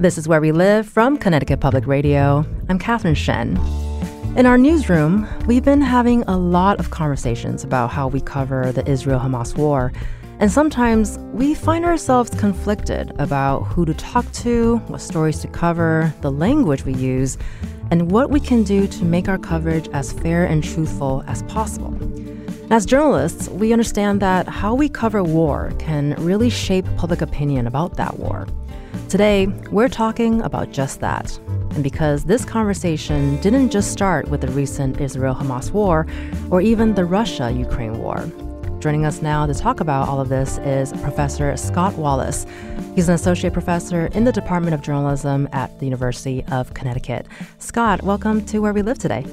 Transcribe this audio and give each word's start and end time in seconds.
This 0.00 0.16
is 0.16 0.28
Where 0.28 0.40
We 0.40 0.52
Live 0.52 0.88
from 0.88 1.16
Connecticut 1.16 1.58
Public 1.58 1.84
Radio. 1.84 2.46
I'm 2.68 2.78
Catherine 2.78 3.16
Shen. 3.16 3.56
In 4.36 4.46
our 4.46 4.56
newsroom, 4.56 5.26
we've 5.48 5.64
been 5.64 5.80
having 5.80 6.22
a 6.28 6.38
lot 6.38 6.78
of 6.78 6.90
conversations 6.90 7.64
about 7.64 7.90
how 7.90 8.06
we 8.06 8.20
cover 8.20 8.70
the 8.70 8.88
Israel 8.88 9.18
Hamas 9.18 9.56
war. 9.56 9.92
And 10.38 10.52
sometimes 10.52 11.18
we 11.32 11.52
find 11.52 11.84
ourselves 11.84 12.30
conflicted 12.38 13.10
about 13.18 13.64
who 13.64 13.84
to 13.86 13.94
talk 13.94 14.30
to, 14.34 14.76
what 14.86 15.00
stories 15.00 15.40
to 15.40 15.48
cover, 15.48 16.14
the 16.20 16.30
language 16.30 16.84
we 16.84 16.94
use, 16.94 17.36
and 17.90 18.12
what 18.12 18.30
we 18.30 18.38
can 18.38 18.62
do 18.62 18.86
to 18.86 19.04
make 19.04 19.28
our 19.28 19.36
coverage 19.36 19.88
as 19.88 20.12
fair 20.12 20.44
and 20.44 20.62
truthful 20.62 21.24
as 21.26 21.42
possible. 21.42 21.92
As 22.70 22.86
journalists, 22.86 23.48
we 23.48 23.72
understand 23.72 24.20
that 24.20 24.46
how 24.46 24.76
we 24.76 24.88
cover 24.88 25.24
war 25.24 25.72
can 25.80 26.14
really 26.18 26.50
shape 26.50 26.86
public 26.96 27.20
opinion 27.20 27.66
about 27.66 27.96
that 27.96 28.20
war. 28.20 28.46
Today, 29.08 29.46
we're 29.70 29.88
talking 29.88 30.42
about 30.42 30.70
just 30.70 31.00
that. 31.00 31.34
And 31.70 31.82
because 31.82 32.24
this 32.24 32.44
conversation 32.44 33.40
didn't 33.40 33.70
just 33.70 33.90
start 33.90 34.28
with 34.28 34.42
the 34.42 34.48
recent 34.48 35.00
Israel 35.00 35.34
Hamas 35.34 35.70
war 35.70 36.06
or 36.50 36.60
even 36.60 36.94
the 36.94 37.06
Russia 37.06 37.50
Ukraine 37.50 38.00
war. 38.00 38.30
Joining 38.80 39.06
us 39.06 39.22
now 39.22 39.46
to 39.46 39.54
talk 39.54 39.80
about 39.80 40.10
all 40.10 40.20
of 40.20 40.28
this 40.28 40.58
is 40.58 40.92
Professor 41.00 41.56
Scott 41.56 41.94
Wallace. 41.94 42.44
He's 42.94 43.08
an 43.08 43.14
associate 43.14 43.54
professor 43.54 44.08
in 44.08 44.24
the 44.24 44.32
Department 44.32 44.74
of 44.74 44.82
Journalism 44.82 45.48
at 45.52 45.78
the 45.78 45.86
University 45.86 46.44
of 46.52 46.74
Connecticut. 46.74 47.26
Scott, 47.60 48.02
welcome 48.02 48.44
to 48.44 48.58
Where 48.58 48.74
We 48.74 48.82
Live 48.82 48.98
today. 48.98 49.24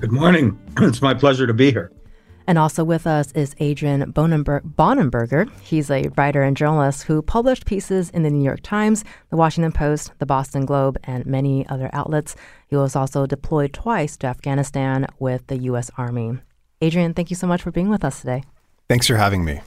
Good 0.00 0.10
morning. 0.10 0.58
It's 0.80 1.00
my 1.00 1.14
pleasure 1.14 1.46
to 1.46 1.54
be 1.54 1.70
here. 1.70 1.92
And 2.46 2.58
also 2.58 2.84
with 2.84 3.06
us 3.06 3.32
is 3.32 3.56
Adrian 3.58 4.12
Bonenberger. 4.12 5.50
He's 5.60 5.90
a 5.90 6.08
writer 6.16 6.42
and 6.42 6.56
journalist 6.56 7.04
who 7.04 7.22
published 7.22 7.66
pieces 7.66 8.10
in 8.10 8.22
the 8.22 8.30
New 8.30 8.44
York 8.44 8.60
Times, 8.62 9.04
the 9.30 9.36
Washington 9.36 9.72
Post, 9.72 10.12
the 10.18 10.26
Boston 10.26 10.64
Globe, 10.64 10.96
and 11.04 11.26
many 11.26 11.66
other 11.68 11.90
outlets. 11.92 12.36
He 12.68 12.76
was 12.76 12.94
also 12.94 13.26
deployed 13.26 13.72
twice 13.72 14.16
to 14.18 14.28
Afghanistan 14.28 15.06
with 15.18 15.46
the 15.48 15.58
U.S. 15.58 15.90
Army. 15.98 16.38
Adrian, 16.80 17.14
thank 17.14 17.30
you 17.30 17.36
so 17.36 17.46
much 17.46 17.62
for 17.62 17.70
being 17.70 17.88
with 17.88 18.04
us 18.04 18.20
today. 18.20 18.44
Thanks 18.88 19.06
for 19.06 19.16
having 19.16 19.44
me. 19.44 19.60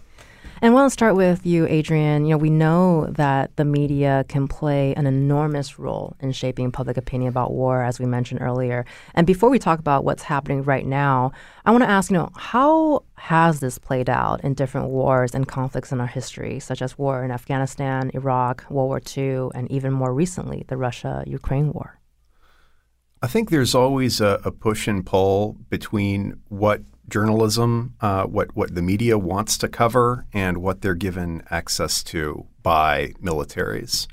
And 0.62 0.72
I 0.72 0.74
want 0.74 0.88
to 0.88 0.94
start 0.94 1.16
with 1.16 1.46
you, 1.46 1.66
Adrian. 1.68 2.26
You 2.26 2.32
know, 2.32 2.38
we 2.38 2.50
know 2.50 3.06
that 3.12 3.56
the 3.56 3.64
media 3.64 4.26
can 4.28 4.46
play 4.46 4.94
an 4.96 5.08
enormous 5.08 5.80
role 5.80 6.18
in 6.20 6.34
shaping 6.34 6.70
public 6.70 6.98
opinion 6.98 7.30
about 7.30 7.54
war, 7.54 7.82
as 7.82 7.98
we 7.98 8.06
mentioned 8.06 8.42
earlier. 8.42 8.86
And 9.16 9.26
before 9.26 9.50
we 9.50 9.58
talk 9.58 9.80
about 9.80 10.04
what's 10.04 10.24
happening 10.24 10.64
right 10.64 10.86
now, 10.86 11.32
I 11.66 11.72
want 11.72 11.84
to 11.84 11.90
ask, 11.90 12.12
you 12.12 12.18
know, 12.18 12.30
how 12.36 13.04
has 13.16 13.62
this 13.62 13.78
played 13.78 14.10
out 14.10 14.44
in 14.44 14.54
different 14.54 14.90
wars 14.90 15.34
and 15.34 15.48
conflicts 15.48 15.94
in 15.94 16.02
our 16.02 16.08
history, 16.08 16.60
such 16.60 16.82
as 16.82 16.98
war 16.98 17.24
in 17.24 17.32
Afghanistan, 17.32 18.12
Iraq, 18.14 18.66
World 18.70 18.90
War 18.90 19.02
II, 19.16 19.52
and 19.56 19.72
even 19.72 19.94
more 19.94 20.14
recently, 20.14 20.66
the 20.68 20.76
Russia-Ukraine 20.76 21.72
war? 21.72 22.02
I 23.22 23.28
think 23.28 23.50
there's 23.50 23.76
always 23.76 24.20
a, 24.20 24.42
a 24.44 24.52
push 24.52 24.90
and 24.90 25.06
pull 25.06 25.56
between 25.70 26.42
what 26.50 26.82
journalism, 27.10 27.96
uh, 28.02 28.24
what 28.24 28.56
what 28.56 28.76
the 28.76 28.82
media 28.82 29.18
wants 29.18 29.58
to 29.58 29.68
cover, 29.68 30.26
and 30.34 30.58
what 30.60 30.82
they're 30.82 30.96
given 30.96 31.44
access 31.50 32.04
to 32.06 32.46
by 32.64 33.14
militaries. 33.22 34.08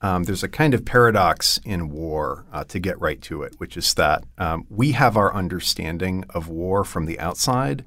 Um, 0.00 0.24
there's 0.24 0.42
a 0.42 0.48
kind 0.48 0.74
of 0.74 0.84
paradox 0.84 1.58
in 1.64 1.88
war, 1.88 2.44
uh, 2.52 2.64
to 2.64 2.78
get 2.78 3.00
right 3.00 3.22
to 3.22 3.42
it, 3.42 3.54
which 3.56 3.76
is 3.76 3.94
that 3.94 4.24
um, 4.36 4.66
we 4.68 4.92
have 4.92 5.16
our 5.16 5.34
understanding 5.34 6.24
of 6.30 6.48
war 6.48 6.84
from 6.84 7.06
the 7.06 7.18
outside, 7.18 7.84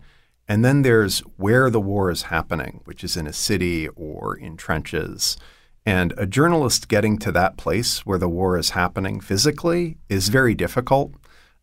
and 0.47 0.66
then 0.66 0.81
there's 0.81 1.19
where 1.38 1.69
the 1.69 1.81
war 1.81 2.09
is 2.09 2.24
happening, 2.24 2.81
which 2.85 3.03
is 3.03 3.18
in 3.18 3.28
a 3.28 3.34
city 3.34 3.88
or 3.89 4.35
in 4.35 4.57
trenches. 4.57 5.38
And 5.85 6.13
a 6.18 6.25
journalist 6.25 6.88
getting 6.88 7.18
to 7.19 7.31
that 7.34 7.56
place 7.56 8.06
where 8.06 8.18
the 8.18 8.28
war 8.28 8.57
is 8.57 8.72
happening 8.72 9.22
physically 9.22 9.97
is 10.09 10.29
very 10.29 10.53
difficult 10.53 11.13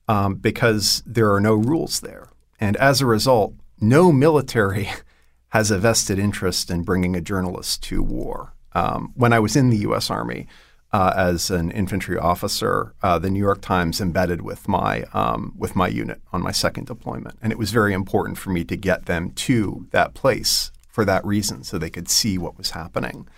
um, 0.08 0.36
because 0.36 1.02
there 1.04 1.32
are 1.34 1.40
no 1.40 1.54
rules 1.54 2.00
there. 2.00 2.28
And 2.64 2.78
as 2.78 3.02
a 3.02 3.06
result, 3.06 3.52
no 3.78 4.10
military 4.10 4.88
has 5.50 5.70
a 5.70 5.76
vested 5.76 6.18
interest 6.18 6.70
in 6.70 6.82
bringing 6.82 7.14
a 7.14 7.20
journalist 7.20 7.82
to 7.84 8.02
war. 8.02 8.54
Um, 8.72 9.12
when 9.14 9.34
I 9.34 9.38
was 9.38 9.54
in 9.54 9.68
the 9.68 9.76
U.S. 9.88 10.10
Army 10.10 10.48
uh, 10.90 11.12
as 11.14 11.50
an 11.50 11.70
infantry 11.70 12.16
officer, 12.16 12.94
uh, 13.02 13.18
the 13.18 13.28
New 13.28 13.38
York 13.38 13.60
Times 13.60 14.00
embedded 14.00 14.40
with 14.40 14.66
my 14.66 15.02
um, 15.12 15.52
with 15.58 15.76
my 15.76 15.88
unit 15.88 16.22
on 16.32 16.40
my 16.40 16.52
second 16.52 16.86
deployment, 16.86 17.38
and 17.42 17.52
it 17.52 17.58
was 17.58 17.70
very 17.70 17.92
important 17.92 18.38
for 18.38 18.48
me 18.50 18.64
to 18.64 18.76
get 18.76 19.04
them 19.04 19.30
to 19.32 19.86
that 19.90 20.14
place 20.14 20.72
for 20.88 21.04
that 21.04 21.24
reason, 21.24 21.64
so 21.64 21.78
they 21.78 21.90
could 21.90 22.08
see 22.08 22.38
what 22.38 22.56
was 22.56 22.70
happening. 22.70 23.28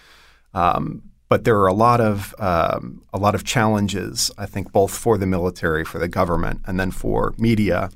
Um, 0.54 1.03
but 1.28 1.44
there 1.44 1.58
are 1.58 1.66
a 1.66 1.75
lot 1.75 2.00
of 2.00 2.32
um, 2.38 3.03
a 3.12 3.19
lot 3.19 3.34
of 3.34 3.43
challenges, 3.44 4.31
I 4.38 4.47
think, 4.47 4.70
both 4.70 4.97
for 4.97 5.19
the 5.19 5.26
military, 5.26 5.84
for 5.84 5.98
the 5.98 6.08
government, 6.08 6.60
and 6.66 6.78
then 6.78 6.93
for 6.93 7.34
media 7.37 7.91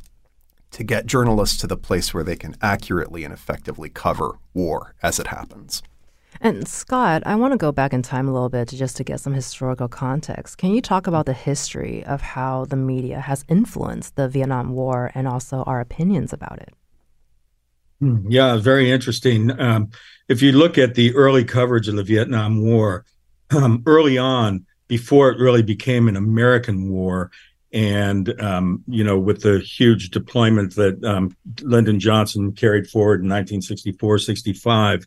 to 0.72 0.84
get 0.84 1.06
journalists 1.06 1.56
to 1.58 1.66
the 1.66 1.76
place 1.76 2.14
where 2.14 2.25
they 2.25 2.36
can 2.36 2.56
accurately 2.62 3.25
and 3.25 3.32
effectively 3.32 3.88
cover 3.88 4.38
war 4.54 4.94
as 5.03 5.19
it 5.19 5.28
happens. 5.28 5.82
And 6.41 6.66
Scott, 6.66 7.22
I 7.26 7.34
want 7.36 7.53
to 7.53 7.58
go 7.58 7.70
back 7.70 7.92
in 7.92 8.03
time 8.03 8.26
a 8.26 8.32
little 8.32 8.48
bit 8.48 8.69
to 8.69 8.76
just 8.76 8.97
to 8.97 9.04
get 9.04 9.20
some 9.20 9.34
historical 9.34 9.88
context. 9.88 10.56
Can 10.56 10.75
you 10.75 10.80
talk 10.80 11.06
about 11.06 11.26
the 11.26 11.34
history 11.34 12.04
of 12.04 12.22
how 12.22 12.64
the 12.64 12.76
media 12.76 13.20
has 13.20 13.44
influenced 13.48 14.16
the 14.16 14.28
Vietnam 14.28 14.72
War 14.72 15.10
and 15.14 15.28
also 15.28 15.62
our 15.64 15.80
opinions 15.80 16.32
about 16.32 16.59
it? 16.60 16.72
Hmm, 18.00 18.30
yeah, 18.30 18.56
very 18.56 18.91
interesting. 18.91 19.50
Um, 19.60 19.91
if 20.28 20.41
you 20.41 20.53
look 20.53 20.78
at 20.78 20.94
the 20.94 21.14
early 21.14 21.44
coverage 21.44 21.88
of 21.88 21.97
the 21.97 22.04
Vietnam 22.04 22.62
War, 22.62 23.04
um, 23.50 23.82
early 23.84 24.16
on, 24.16 24.64
before 24.88 25.30
it 25.30 25.38
really 25.38 25.62
became 25.62 26.09
an 26.09 26.16
American 26.16 26.88
war, 26.88 27.30
and 27.72 28.41
um, 28.41 28.82
you 28.88 29.04
know 29.04 29.19
with 29.19 29.42
the 29.42 29.60
huge 29.60 30.10
deployment 30.10 30.75
that 30.75 31.03
um, 31.04 31.36
Lyndon 31.62 32.00
Johnson 32.00 32.53
carried 32.53 32.88
forward 32.88 33.20
in 33.22 33.28
1964 33.28 34.19
65 34.19 35.06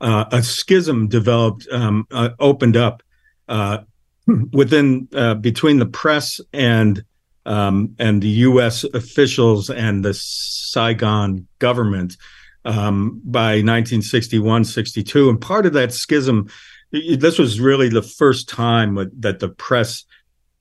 uh, 0.00 0.24
a 0.32 0.42
schism 0.42 1.08
developed 1.08 1.66
um, 1.70 2.06
uh, 2.10 2.30
opened 2.38 2.76
up 2.76 3.02
uh, 3.48 3.78
within 4.52 5.08
uh, 5.14 5.34
between 5.34 5.78
the 5.78 5.86
press 5.86 6.40
and 6.52 7.04
um, 7.46 7.94
and 7.98 8.22
the 8.22 8.28
U.S. 8.28 8.84
officials 8.84 9.70
and 9.70 10.04
the 10.04 10.14
Saigon 10.14 11.46
government 11.58 12.16
um, 12.64 13.20
by 13.24 13.62
1961 13.62 14.64
62 14.64 15.28
and 15.28 15.40
part 15.40 15.66
of 15.66 15.72
that 15.74 15.92
schism 15.92 16.48
this 16.92 17.38
was 17.38 17.60
really 17.60 17.88
the 17.88 18.02
first 18.02 18.48
time 18.48 18.96
that 19.20 19.38
the 19.38 19.48
press 19.48 20.04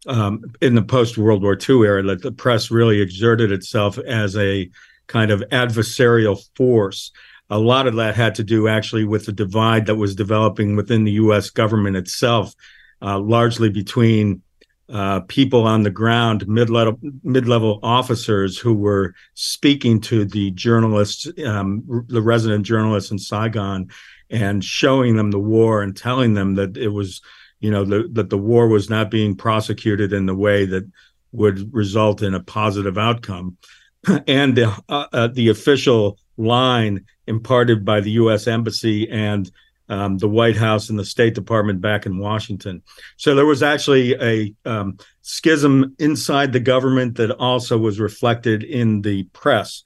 um, 0.07 0.43
in 0.61 0.75
the 0.75 0.81
post 0.81 1.17
World 1.17 1.43
War 1.43 1.57
II 1.57 1.81
era 1.81 2.03
that 2.03 2.21
the 2.21 2.31
press 2.31 2.71
really 2.71 3.01
exerted 3.01 3.51
itself 3.51 3.97
as 3.99 4.35
a 4.37 4.69
kind 5.07 5.31
of 5.31 5.41
adversarial 5.51 6.41
force. 6.55 7.11
A 7.49 7.57
lot 7.57 7.87
of 7.87 7.95
that 7.95 8.15
had 8.15 8.35
to 8.35 8.43
do 8.43 8.67
actually 8.67 9.05
with 9.05 9.25
the 9.25 9.31
divide 9.31 9.87
that 9.87 9.95
was 9.95 10.15
developing 10.15 10.75
within 10.75 11.03
the 11.03 11.13
U.S. 11.13 11.49
government 11.49 11.97
itself, 11.97 12.53
uh, 13.01 13.19
largely 13.19 13.69
between 13.69 14.41
uh, 14.91 15.19
people 15.21 15.67
on 15.67 15.83
the 15.83 15.89
ground, 15.89 16.47
mid-level 16.47 16.99
mid-level 17.23 17.79
officers 17.83 18.57
who 18.57 18.73
were 18.73 19.13
speaking 19.35 20.01
to 20.01 20.25
the 20.25 20.51
journalists, 20.51 21.27
um, 21.45 21.83
the 22.07 22.21
resident 22.21 22.65
journalists 22.65 23.11
in 23.11 23.19
Saigon, 23.19 23.89
and 24.29 24.63
showing 24.63 25.15
them 25.15 25.31
the 25.31 25.39
war 25.39 25.81
and 25.81 25.95
telling 25.95 26.33
them 26.33 26.55
that 26.55 26.77
it 26.77 26.89
was 26.89 27.21
you 27.59 27.71
know, 27.71 27.83
the, 27.83 28.09
that 28.13 28.29
the 28.29 28.37
war 28.37 28.67
was 28.67 28.89
not 28.89 29.11
being 29.11 29.35
prosecuted 29.35 30.13
in 30.13 30.25
the 30.25 30.35
way 30.35 30.65
that 30.65 30.89
would 31.31 31.73
result 31.73 32.21
in 32.21 32.33
a 32.33 32.39
positive 32.39 32.97
outcome. 32.97 33.57
and 34.27 34.55
the, 34.55 34.83
uh, 34.87 35.07
uh, 35.11 35.27
the 35.27 35.49
official 35.49 36.17
line 36.37 37.05
imparted 37.27 37.83
by 37.83 37.99
the 37.99 38.11
U.S. 38.11 38.47
Embassy 38.47 39.09
and 39.09 39.51
um, 39.89 40.17
the 40.19 40.29
White 40.29 40.55
House 40.55 40.89
and 40.89 40.97
the 40.97 41.05
State 41.05 41.33
Department 41.35 41.81
back 41.81 42.05
in 42.05 42.19
Washington. 42.19 42.81
So 43.17 43.35
there 43.35 43.45
was 43.45 43.63
actually 43.63 44.13
a 44.15 44.53
um, 44.63 44.97
schism 45.21 45.95
inside 45.99 46.53
the 46.53 46.59
government 46.59 47.17
that 47.17 47.31
also 47.31 47.77
was 47.77 47.99
reflected 47.99 48.63
in 48.63 49.01
the 49.01 49.23
press. 49.33 49.83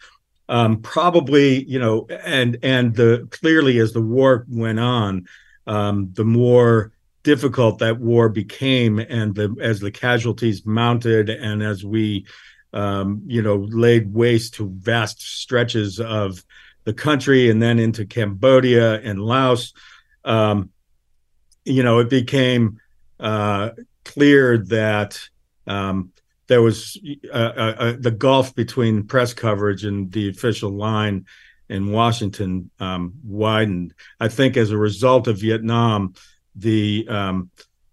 um, 0.49 0.81
probably 0.81 1.63
you 1.63 1.79
know, 1.79 2.05
and 2.09 2.57
and 2.63 2.95
the 2.95 3.27
clearly 3.31 3.79
as 3.79 3.93
the 3.93 4.01
war 4.01 4.45
went 4.49 4.79
on, 4.79 5.25
um, 5.67 6.09
the 6.13 6.25
more 6.25 6.91
difficult 7.23 7.79
that 7.79 7.99
war 7.99 8.29
became, 8.29 8.99
and 8.99 9.35
the 9.35 9.55
as 9.61 9.79
the 9.79 9.91
casualties 9.91 10.65
mounted, 10.65 11.29
and 11.29 11.63
as 11.63 11.83
we 11.83 12.25
um, 12.73 13.21
you 13.25 13.41
know 13.41 13.67
laid 13.69 14.13
waste 14.13 14.55
to 14.55 14.69
vast 14.77 15.21
stretches 15.21 15.99
of 15.99 16.43
the 16.83 16.93
country, 16.93 17.49
and 17.49 17.61
then 17.61 17.79
into 17.79 18.05
Cambodia 18.05 18.99
and 19.01 19.21
Laos, 19.21 19.73
um, 20.25 20.69
you 21.65 21.83
know, 21.83 21.99
it 21.99 22.09
became 22.09 22.79
uh, 23.19 23.69
clear 24.03 24.57
that 24.57 25.19
um, 25.67 26.11
there 26.47 26.61
was 26.61 26.99
uh, 27.33 27.37
uh, 27.37 27.75
uh, 27.77 27.93
the 27.97 28.11
gulf 28.11 28.53
between 28.53 29.07
press 29.07 29.33
coverage 29.33 29.85
and 29.85 30.11
the 30.11 30.29
official 30.29 30.71
line 30.71 31.25
in 31.69 31.91
Washington 31.91 32.69
um, 32.79 33.13
widened. 33.23 33.93
I 34.19 34.27
think 34.27 34.57
as 34.57 34.71
a 34.71 34.77
result 34.77 35.27
of 35.27 35.39
Vietnam, 35.39 36.13
the 36.55 37.07
um, 37.09 37.49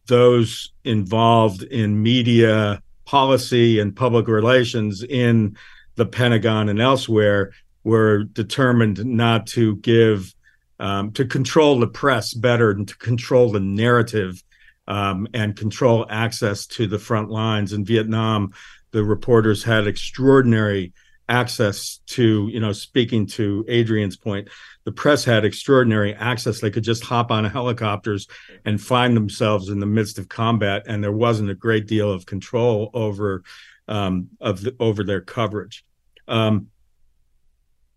those 0.07 0.73
involved 0.85 1.63
in 1.63 2.03
media 2.03 2.83
policy 3.05 3.79
and 3.79 3.95
public 3.95 4.29
relations 4.29 5.03
in 5.03 5.57
the 5.97 6.07
Pentagon 6.07 6.69
and 6.69 6.81
elsewhere 6.81 7.53
were 7.85 8.25
determined 8.25 9.05
not 9.05 9.47
to 9.47 9.77
give 9.77 10.35
um, 10.79 11.13
to 11.13 11.25
control 11.25 11.79
the 11.79 11.87
press 11.87 12.33
better 12.35 12.71
and 12.71 12.89
to 12.89 12.97
control 12.97 13.51
the 13.51 13.61
narrative 13.61 14.43
um, 14.89 15.29
and 15.35 15.57
control 15.57 16.07
access 16.09 16.67
to 16.67 16.87
the 16.87 16.99
front 16.99 17.31
lines. 17.31 17.73
In 17.73 17.85
Vietnam, 17.85 18.53
the 18.91 19.05
reporters 19.05 19.63
had 19.63 19.87
extraordinary 19.87 20.93
access 21.29 22.01
to, 22.07 22.49
you 22.53 22.59
know, 22.59 22.73
speaking 22.73 23.27
to 23.27 23.65
Adrian's 23.69 24.17
point, 24.17 24.49
the 24.85 24.93
press 24.93 25.25
had 25.25 25.45
extraordinary 25.45 26.15
access. 26.15 26.61
They 26.61 26.71
could 26.71 26.85
just 26.85 27.05
hop 27.05 27.31
on 27.31 27.45
helicopters 27.45 28.27
and 28.65 28.81
find 28.81 29.17
themselves 29.17 29.69
in 29.69 29.79
the 29.79 29.87
midst 29.87 30.19
of 30.19 30.29
combat, 30.29 30.85
and 30.87 31.03
there 31.03 31.13
wasn't 31.13 31.51
a 31.51 31.55
great 31.55 31.87
deal 31.87 32.11
of 32.11 32.27
control 32.27 32.91
over 32.95 33.43
um, 33.89 34.29
of 34.41 34.63
the, 34.63 34.75
over 34.81 35.05
their 35.05 35.21
coverage. 35.21 35.85
Um, 36.29 36.69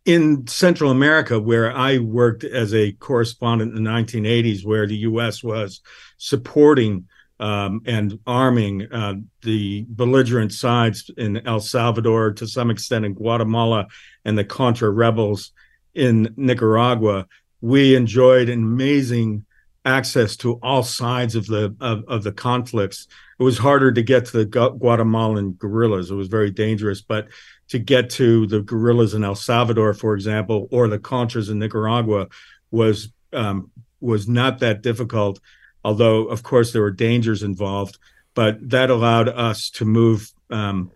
in 0.05 0.47
Central 0.47 0.91
America, 0.91 1.39
where 1.39 1.71
I 1.71 1.99
worked 1.99 2.43
as 2.43 2.73
a 2.73 2.91
correspondent 2.93 3.77
in 3.77 3.83
the 3.83 3.89
1980s, 3.89 4.65
where 4.65 4.85
the 4.85 4.97
U.S. 4.97 5.41
was 5.43 5.81
supporting 6.17 7.07
um, 7.39 7.81
and 7.85 8.19
arming 8.27 8.91
uh, 8.91 9.15
the 9.41 9.85
belligerent 9.89 10.51
sides 10.51 11.09
in 11.17 11.45
El 11.47 11.59
Salvador, 11.59 12.33
to 12.33 12.47
some 12.47 12.69
extent 12.69 13.05
in 13.05 13.13
Guatemala, 13.13 13.87
and 14.25 14.37
the 14.37 14.43
Contra 14.43 14.89
rebels 14.89 15.51
in 15.93 16.33
Nicaragua, 16.35 17.27
we 17.61 17.95
enjoyed 17.95 18.49
an 18.49 18.63
amazing 18.63 19.45
access 19.85 20.37
to 20.37 20.53
all 20.63 20.83
sides 20.83 21.35
of 21.35 21.45
the 21.47 21.75
of, 21.81 22.03
of 22.07 22.23
the 22.23 22.31
conflicts. 22.31 23.07
It 23.39 23.43
was 23.43 23.57
harder 23.57 23.91
to 23.91 24.01
get 24.01 24.25
to 24.25 24.43
the 24.43 24.45
Guatemalan 24.45 25.53
guerrillas. 25.53 26.11
It 26.11 26.15
was 26.15 26.27
very 26.27 26.51
dangerous, 26.51 27.01
but 27.01 27.27
to 27.69 27.79
get 27.79 28.09
to 28.11 28.47
the 28.47 28.61
guerrillas 28.61 29.13
in 29.13 29.23
El 29.23 29.35
Salvador, 29.35 29.93
for 29.93 30.13
example, 30.13 30.67
or 30.71 30.87
the 30.87 30.99
Contras 30.99 31.49
in 31.49 31.59
Nicaragua, 31.59 32.27
was 32.71 33.11
um, 33.33 33.71
was 33.99 34.27
not 34.27 34.59
that 34.59 34.81
difficult. 34.81 35.39
Although, 35.83 36.25
of 36.25 36.43
course, 36.43 36.71
there 36.71 36.81
were 36.81 36.91
dangers 36.91 37.43
involved, 37.43 37.97
but 38.35 38.57
that 38.69 38.89
allowed 38.89 39.27
us 39.27 39.69
to 39.71 39.85
move 39.85 40.31
um, 40.49 40.91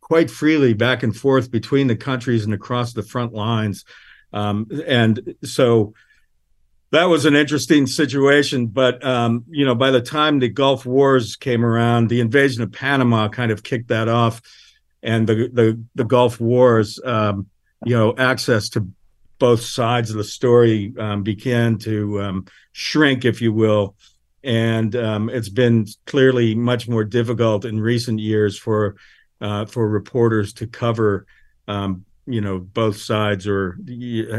quite 0.00 0.30
freely 0.30 0.74
back 0.74 1.02
and 1.02 1.16
forth 1.16 1.50
between 1.50 1.86
the 1.86 1.96
countries 1.96 2.44
and 2.44 2.52
across 2.52 2.92
the 2.92 3.02
front 3.02 3.32
lines. 3.32 3.84
Um, 4.34 4.66
and 4.86 5.34
so 5.44 5.94
that 6.90 7.04
was 7.04 7.24
an 7.24 7.34
interesting 7.34 7.86
situation. 7.86 8.66
But 8.66 9.02
um, 9.02 9.44
you 9.48 9.64
know, 9.64 9.74
by 9.74 9.90
the 9.90 10.02
time 10.02 10.40
the 10.40 10.48
Gulf 10.48 10.84
Wars 10.84 11.36
came 11.36 11.64
around, 11.64 12.08
the 12.08 12.20
invasion 12.20 12.62
of 12.62 12.72
Panama 12.72 13.28
kind 13.28 13.50
of 13.50 13.62
kicked 13.62 13.88
that 13.88 14.08
off 14.08 14.42
and 15.04 15.26
the 15.26 15.48
the, 15.52 15.80
the 15.94 16.04
Gulf 16.04 16.40
Wars, 16.40 16.98
um, 17.04 17.46
you 17.84 17.96
know, 17.96 18.14
access 18.16 18.70
to 18.70 18.88
both 19.38 19.60
sides 19.60 20.10
of 20.10 20.16
the 20.16 20.24
story 20.24 20.92
um, 20.98 21.22
began 21.22 21.78
to 21.78 22.22
um, 22.22 22.46
shrink, 22.72 23.24
if 23.24 23.42
you 23.42 23.52
will, 23.52 23.94
and 24.42 24.96
um, 24.96 25.28
it's 25.28 25.50
been 25.50 25.86
clearly 26.06 26.54
much 26.54 26.88
more 26.88 27.04
difficult 27.04 27.64
in 27.64 27.78
recent 27.78 28.18
years 28.18 28.58
for 28.58 28.96
uh, 29.40 29.66
for 29.66 29.88
reporters 29.88 30.54
to 30.54 30.66
cover. 30.66 31.26
Um, 31.68 32.04
you 32.26 32.40
know 32.40 32.58
both 32.58 32.96
sides, 32.96 33.46
or 33.46 33.78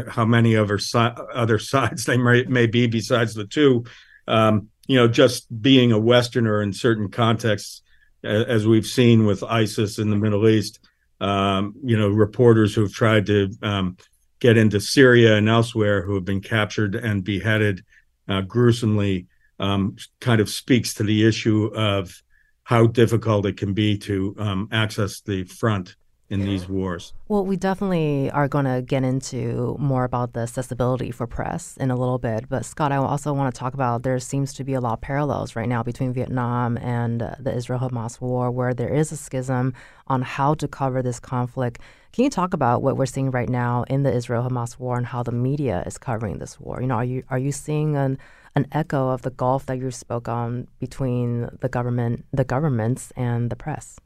how 0.08 0.24
many 0.24 0.56
other 0.56 0.78
si- 0.78 0.98
other 1.34 1.58
sides 1.72 2.04
they 2.04 2.16
may, 2.16 2.44
may 2.44 2.66
be 2.66 2.86
besides 2.86 3.34
the 3.34 3.46
two. 3.46 3.84
Um, 4.28 4.68
you 4.86 4.96
know, 4.96 5.08
just 5.08 5.46
being 5.62 5.92
a 5.92 5.98
Westerner 5.98 6.62
in 6.62 6.72
certain 6.72 7.10
contexts 7.10 7.82
as 8.22 8.66
we've 8.66 8.86
seen 8.86 9.24
with 9.26 9.42
ISIS 9.42 9.98
in 9.98 10.10
the 10.10 10.16
Middle 10.16 10.48
East. 10.48 10.80
Um, 11.20 11.74
you 11.82 11.96
know, 11.96 12.08
reporters 12.08 12.74
who've 12.74 12.92
tried 12.92 13.26
to 13.26 13.50
um, 13.62 13.96
get 14.38 14.56
into 14.56 14.80
Syria 14.80 15.36
and 15.36 15.48
elsewhere 15.48 16.02
who 16.02 16.14
have 16.14 16.24
been 16.24 16.40
captured 16.40 16.94
and 16.94 17.24
beheaded 17.24 17.84
uh, 18.28 18.42
gruesomely 18.42 19.26
um, 19.58 19.96
kind 20.20 20.40
of 20.40 20.50
speaks 20.50 20.94
to 20.94 21.02
the 21.02 21.26
issue 21.26 21.66
of 21.74 22.22
how 22.64 22.86
difficult 22.86 23.46
it 23.46 23.56
can 23.56 23.72
be 23.72 23.96
to 23.96 24.34
um, 24.38 24.68
access 24.72 25.20
the 25.20 25.44
front 25.44 25.96
in 26.28 26.40
these 26.40 26.68
wars. 26.68 27.12
Well, 27.28 27.44
we 27.44 27.56
definitely 27.56 28.30
are 28.32 28.48
going 28.48 28.64
to 28.64 28.82
get 28.82 29.04
into 29.04 29.76
more 29.78 30.04
about 30.04 30.32
the 30.32 30.40
accessibility 30.40 31.10
for 31.10 31.26
press 31.26 31.76
in 31.76 31.90
a 31.90 31.96
little 31.96 32.18
bit. 32.18 32.48
But 32.48 32.64
Scott, 32.64 32.90
I 32.90 32.96
also 32.96 33.32
want 33.32 33.54
to 33.54 33.58
talk 33.58 33.74
about 33.74 34.02
there 34.02 34.18
seems 34.18 34.52
to 34.54 34.64
be 34.64 34.74
a 34.74 34.80
lot 34.80 34.94
of 34.94 35.00
parallels 35.00 35.54
right 35.54 35.68
now 35.68 35.82
between 35.82 36.12
Vietnam 36.12 36.78
and 36.78 37.22
uh, 37.22 37.34
the 37.38 37.54
Israel 37.54 37.80
Hamas 37.80 38.20
war, 38.20 38.50
where 38.50 38.74
there 38.74 38.92
is 38.92 39.12
a 39.12 39.16
schism 39.16 39.74
on 40.08 40.22
how 40.22 40.54
to 40.54 40.66
cover 40.66 41.02
this 41.02 41.20
conflict. 41.20 41.80
Can 42.12 42.24
you 42.24 42.30
talk 42.30 42.54
about 42.54 42.82
what 42.82 42.96
we're 42.96 43.06
seeing 43.06 43.30
right 43.30 43.48
now 43.48 43.84
in 43.88 44.02
the 44.02 44.12
Israel 44.12 44.48
Hamas 44.48 44.78
war 44.78 44.96
and 44.96 45.06
how 45.06 45.22
the 45.22 45.32
media 45.32 45.84
is 45.86 45.98
covering 45.98 46.38
this 46.38 46.58
war? 46.58 46.80
You 46.80 46.88
know, 46.88 46.96
are 46.96 47.04
you 47.04 47.22
are 47.28 47.38
you 47.38 47.52
seeing 47.52 47.96
an 47.96 48.18
an 48.56 48.66
echo 48.72 49.10
of 49.10 49.22
the 49.22 49.30
gulf 49.30 49.66
that 49.66 49.78
you 49.78 49.90
spoke 49.90 50.28
on 50.28 50.66
between 50.80 51.48
the 51.60 51.68
government, 51.68 52.24
the 52.32 52.44
governments, 52.44 53.12
and 53.16 53.50
the 53.50 53.56
press? 53.56 54.00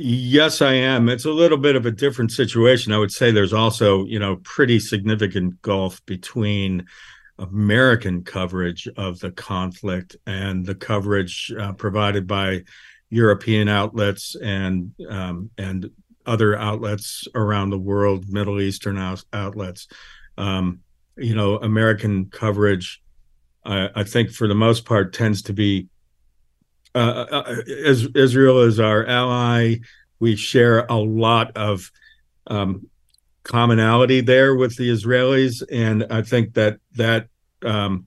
Yes, 0.00 0.62
I 0.62 0.74
am. 0.74 1.08
It's 1.08 1.24
a 1.24 1.32
little 1.32 1.58
bit 1.58 1.74
of 1.74 1.84
a 1.84 1.90
different 1.90 2.30
situation. 2.30 2.92
I 2.92 2.98
would 2.98 3.10
say 3.10 3.32
there's 3.32 3.52
also, 3.52 4.04
you 4.04 4.20
know, 4.20 4.36
pretty 4.36 4.78
significant 4.78 5.60
gulf 5.60 6.04
between 6.06 6.86
American 7.36 8.22
coverage 8.22 8.86
of 8.96 9.18
the 9.18 9.32
conflict 9.32 10.14
and 10.24 10.64
the 10.64 10.76
coverage 10.76 11.52
uh, 11.58 11.72
provided 11.72 12.28
by 12.28 12.62
European 13.10 13.68
outlets 13.68 14.36
and 14.36 14.92
um, 15.08 15.50
and 15.58 15.90
other 16.26 16.56
outlets 16.56 17.26
around 17.34 17.70
the 17.70 17.78
world, 17.78 18.28
Middle 18.28 18.60
Eastern 18.60 18.98
out- 18.98 19.24
outlets. 19.32 19.88
Um, 20.36 20.80
you 21.16 21.34
know, 21.34 21.56
American 21.56 22.26
coverage, 22.26 23.02
I, 23.64 23.88
I 23.96 24.04
think, 24.04 24.30
for 24.30 24.46
the 24.46 24.54
most 24.54 24.84
part, 24.84 25.12
tends 25.12 25.42
to 25.42 25.52
be 25.52 25.88
uh, 26.98 27.26
uh, 27.30 27.44
uh 27.46 27.62
Israel 28.14 28.62
is 28.62 28.80
our 28.80 29.06
ally. 29.06 29.76
We 30.20 30.36
share 30.36 30.84
a 30.86 30.96
lot 30.96 31.56
of 31.56 31.90
um, 32.46 32.88
commonality 33.44 34.20
there 34.20 34.54
with 34.54 34.76
the 34.76 34.90
Israelis, 34.90 35.62
and 35.70 36.06
I 36.10 36.22
think 36.22 36.54
that 36.54 36.78
that 36.96 37.28
um, 37.64 38.06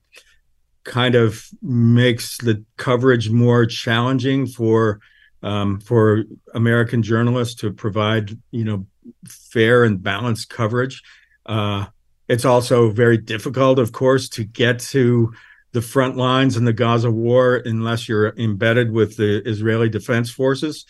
kind 0.84 1.14
of 1.14 1.44
makes 1.62 2.38
the 2.38 2.64
coverage 2.76 3.30
more 3.30 3.66
challenging 3.66 4.46
for 4.46 5.00
um, 5.42 5.80
for 5.80 6.24
American 6.54 7.02
journalists 7.02 7.56
to 7.56 7.72
provide, 7.72 8.38
you 8.50 8.64
know, 8.64 8.86
fair 9.26 9.84
and 9.84 10.02
balanced 10.02 10.48
coverage. 10.48 11.02
Uh, 11.46 11.86
it's 12.28 12.44
also 12.44 12.90
very 12.90 13.18
difficult, 13.18 13.78
of 13.78 13.92
course, 13.92 14.28
to 14.30 14.44
get 14.44 14.78
to 14.78 15.32
the 15.72 15.82
front 15.82 16.16
lines 16.16 16.56
in 16.56 16.64
the 16.64 16.72
Gaza 16.72 17.10
war 17.10 17.56
unless 17.64 18.08
you're 18.08 18.34
embedded 18.36 18.92
with 18.92 19.16
the 19.16 19.46
Israeli 19.48 19.88
Defense 19.88 20.30
Forces. 20.30 20.84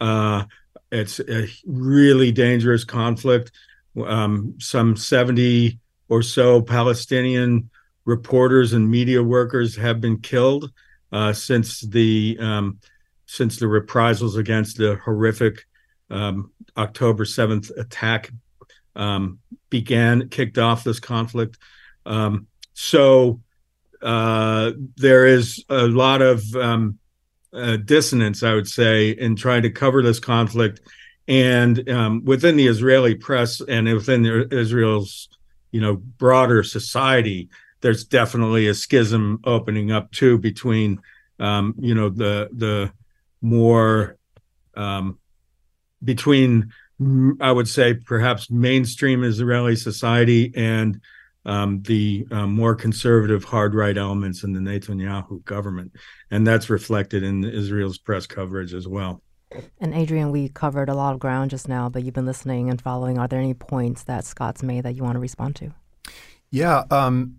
Uh, 0.00 0.44
it's 0.90 1.20
a 1.20 1.48
really 1.66 2.30
dangerous 2.30 2.84
conflict. 2.84 3.50
Um, 4.04 4.54
some 4.58 4.96
70 4.96 5.78
or 6.08 6.22
so 6.22 6.62
Palestinian 6.62 7.70
reporters 8.04 8.72
and 8.72 8.88
media 8.90 9.22
workers 9.22 9.76
have 9.76 10.00
been 10.00 10.20
killed 10.20 10.70
uh, 11.12 11.32
since 11.32 11.80
the 11.80 12.36
um, 12.40 12.78
since 13.26 13.58
the 13.58 13.66
reprisals 13.66 14.36
against 14.36 14.76
the 14.76 14.96
horrific 14.96 15.64
um, 16.10 16.52
October 16.76 17.24
7th 17.24 17.76
attack 17.78 18.30
um, 18.94 19.38
began, 19.70 20.28
kicked 20.28 20.58
off 20.58 20.84
this 20.84 21.00
conflict. 21.00 21.58
Um, 22.06 22.46
so 22.74 23.40
uh, 24.04 24.72
there 24.96 25.26
is 25.26 25.64
a 25.68 25.86
lot 25.86 26.22
of 26.22 26.42
um, 26.54 26.98
uh, 27.52 27.76
dissonance, 27.76 28.42
I 28.42 28.54
would 28.54 28.68
say, 28.68 29.10
in 29.10 29.34
trying 29.34 29.62
to 29.62 29.70
cover 29.70 30.02
this 30.02 30.20
conflict 30.20 30.80
and 31.26 31.88
um, 31.88 32.24
within 32.24 32.56
the 32.56 32.66
Israeli 32.66 33.14
press 33.14 33.60
and 33.60 33.92
within 33.92 34.48
Israel's 34.50 35.28
you 35.72 35.80
know 35.80 35.96
broader 35.96 36.62
society, 36.62 37.48
there's 37.80 38.04
definitely 38.04 38.68
a 38.68 38.74
schism 38.74 39.40
opening 39.44 39.90
up 39.90 40.12
too 40.12 40.38
between 40.38 41.00
um, 41.40 41.74
you 41.78 41.94
know 41.94 42.10
the 42.10 42.48
the 42.52 42.92
more 43.40 44.16
um, 44.76 45.18
between 46.02 46.72
I 47.40 47.50
would 47.50 47.68
say 47.68 47.94
perhaps 47.94 48.50
mainstream 48.50 49.24
Israeli 49.24 49.76
society 49.76 50.52
and 50.54 51.00
um, 51.46 51.82
the 51.82 52.26
um, 52.30 52.54
more 52.54 52.74
conservative 52.74 53.44
hard 53.44 53.74
right 53.74 53.96
elements 53.96 54.44
in 54.44 54.52
the 54.52 54.60
Netanyahu 54.60 55.44
government, 55.44 55.92
and 56.30 56.46
that's 56.46 56.70
reflected 56.70 57.22
in 57.22 57.44
Israel's 57.44 57.98
press 57.98 58.26
coverage 58.26 58.74
as 58.74 58.88
well. 58.88 59.22
And 59.80 59.94
Adrian, 59.94 60.30
we 60.30 60.48
covered 60.48 60.88
a 60.88 60.94
lot 60.94 61.14
of 61.14 61.20
ground 61.20 61.50
just 61.50 61.68
now, 61.68 61.88
but 61.88 62.02
you've 62.02 62.14
been 62.14 62.26
listening 62.26 62.70
and 62.70 62.80
following. 62.80 63.18
Are 63.18 63.28
there 63.28 63.38
any 63.38 63.54
points 63.54 64.04
that 64.04 64.24
Scott's 64.24 64.62
made 64.62 64.84
that 64.84 64.94
you 64.94 65.02
want 65.02 65.14
to 65.14 65.20
respond 65.20 65.56
to? 65.56 65.72
Yeah, 66.50 66.84
um, 66.90 67.36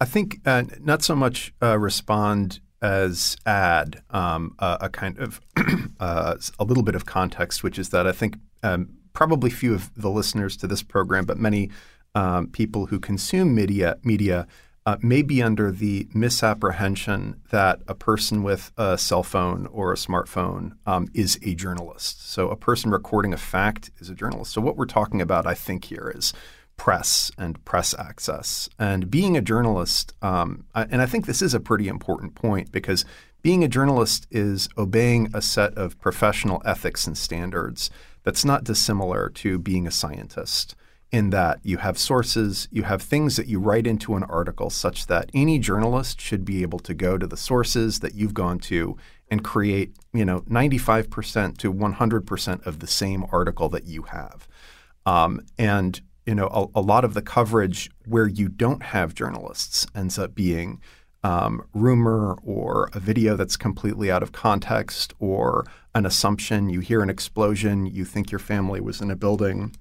I 0.00 0.04
think 0.04 0.40
uh, 0.44 0.64
not 0.80 1.02
so 1.02 1.14
much 1.14 1.54
uh, 1.62 1.78
respond 1.78 2.60
as 2.82 3.36
add 3.46 4.02
um, 4.10 4.54
a, 4.58 4.78
a, 4.82 4.88
kind 4.90 5.18
of 5.18 5.40
uh, 6.00 6.36
a 6.58 6.64
little 6.64 6.82
bit 6.82 6.94
of 6.94 7.06
context, 7.06 7.62
which 7.62 7.78
is 7.78 7.88
that 7.90 8.06
I 8.06 8.12
think 8.12 8.36
um, 8.62 8.90
probably 9.14 9.48
few 9.48 9.72
of 9.74 9.90
the 9.94 10.10
listeners 10.10 10.56
to 10.58 10.66
this 10.66 10.82
program, 10.82 11.24
but 11.24 11.38
many 11.38 11.70
um, 12.14 12.48
people 12.48 12.86
who 12.86 12.98
consume 13.00 13.54
media 13.54 13.98
media 14.02 14.46
uh, 14.86 14.96
may 15.00 15.22
be 15.22 15.42
under 15.42 15.70
the 15.70 16.06
misapprehension 16.12 17.40
that 17.50 17.80
a 17.88 17.94
person 17.94 18.42
with 18.42 18.70
a 18.76 18.98
cell 18.98 19.22
phone 19.22 19.66
or 19.68 19.92
a 19.92 19.96
smartphone 19.96 20.72
um, 20.86 21.08
is 21.14 21.38
a 21.42 21.54
journalist. 21.54 22.28
So 22.30 22.50
a 22.50 22.56
person 22.56 22.90
recording 22.90 23.32
a 23.32 23.38
fact 23.38 23.90
is 23.98 24.10
a 24.10 24.14
journalist. 24.14 24.52
So 24.52 24.60
what 24.60 24.76
we're 24.76 24.84
talking 24.84 25.22
about, 25.22 25.46
I 25.46 25.54
think, 25.54 25.86
here 25.86 26.12
is 26.14 26.34
press 26.76 27.30
and 27.38 27.64
press 27.64 27.94
access. 27.98 28.68
And 28.78 29.10
being 29.10 29.36
a 29.36 29.42
journalist, 29.42 30.12
um, 30.20 30.64
and 30.74 31.00
I 31.00 31.06
think 31.06 31.24
this 31.24 31.40
is 31.40 31.54
a 31.54 31.60
pretty 31.60 31.88
important 31.88 32.34
point 32.34 32.70
because 32.70 33.06
being 33.40 33.64
a 33.64 33.68
journalist 33.68 34.26
is 34.30 34.68
obeying 34.76 35.30
a 35.32 35.40
set 35.40 35.74
of 35.78 35.98
professional 36.00 36.60
ethics 36.64 37.06
and 37.06 37.16
standards 37.16 37.90
that's 38.22 38.44
not 38.44 38.64
dissimilar 38.64 39.30
to 39.30 39.58
being 39.58 39.86
a 39.86 39.90
scientist 39.90 40.74
in 41.14 41.30
that 41.30 41.60
you 41.62 41.76
have 41.76 41.96
sources, 41.96 42.66
you 42.72 42.82
have 42.82 43.00
things 43.00 43.36
that 43.36 43.46
you 43.46 43.60
write 43.60 43.86
into 43.86 44.16
an 44.16 44.24
article 44.24 44.68
such 44.68 45.06
that 45.06 45.30
any 45.32 45.60
journalist 45.60 46.20
should 46.20 46.44
be 46.44 46.62
able 46.62 46.80
to 46.80 46.92
go 46.92 47.16
to 47.16 47.24
the 47.24 47.36
sources 47.36 48.00
that 48.00 48.16
you've 48.16 48.34
gone 48.34 48.58
to 48.58 48.96
and 49.30 49.44
create, 49.44 49.94
you 50.12 50.24
know, 50.24 50.40
95% 50.40 51.56
to 51.58 51.72
100% 51.72 52.66
of 52.66 52.80
the 52.80 52.88
same 52.88 53.24
article 53.30 53.68
that 53.68 53.84
you 53.84 54.02
have. 54.02 54.48
Um, 55.06 55.40
and, 55.56 56.00
you 56.26 56.34
know, 56.34 56.48
a, 56.48 56.80
a, 56.80 56.82
lot 56.82 57.04
of 57.04 57.14
the 57.14 57.22
coverage 57.22 57.92
where 58.06 58.26
you 58.26 58.48
don't 58.48 58.82
have 58.82 59.14
journalists 59.14 59.86
ends 59.94 60.18
up 60.18 60.34
being 60.34 60.80
um, 61.22 61.64
rumor 61.72 62.36
or 62.42 62.90
a 62.92 62.98
video 62.98 63.36
that's 63.36 63.56
completely 63.56 64.10
out 64.10 64.24
of 64.24 64.32
context 64.32 65.14
or 65.20 65.64
an 65.94 66.06
assumption. 66.06 66.70
You 66.70 66.80
hear 66.80 67.02
an 67.02 67.10
explosion, 67.10 67.86
you 67.86 68.04
think 68.04 68.32
your 68.32 68.40
family 68.40 68.80
was 68.80 69.00
in 69.00 69.12
a 69.12 69.16
building 69.16 69.76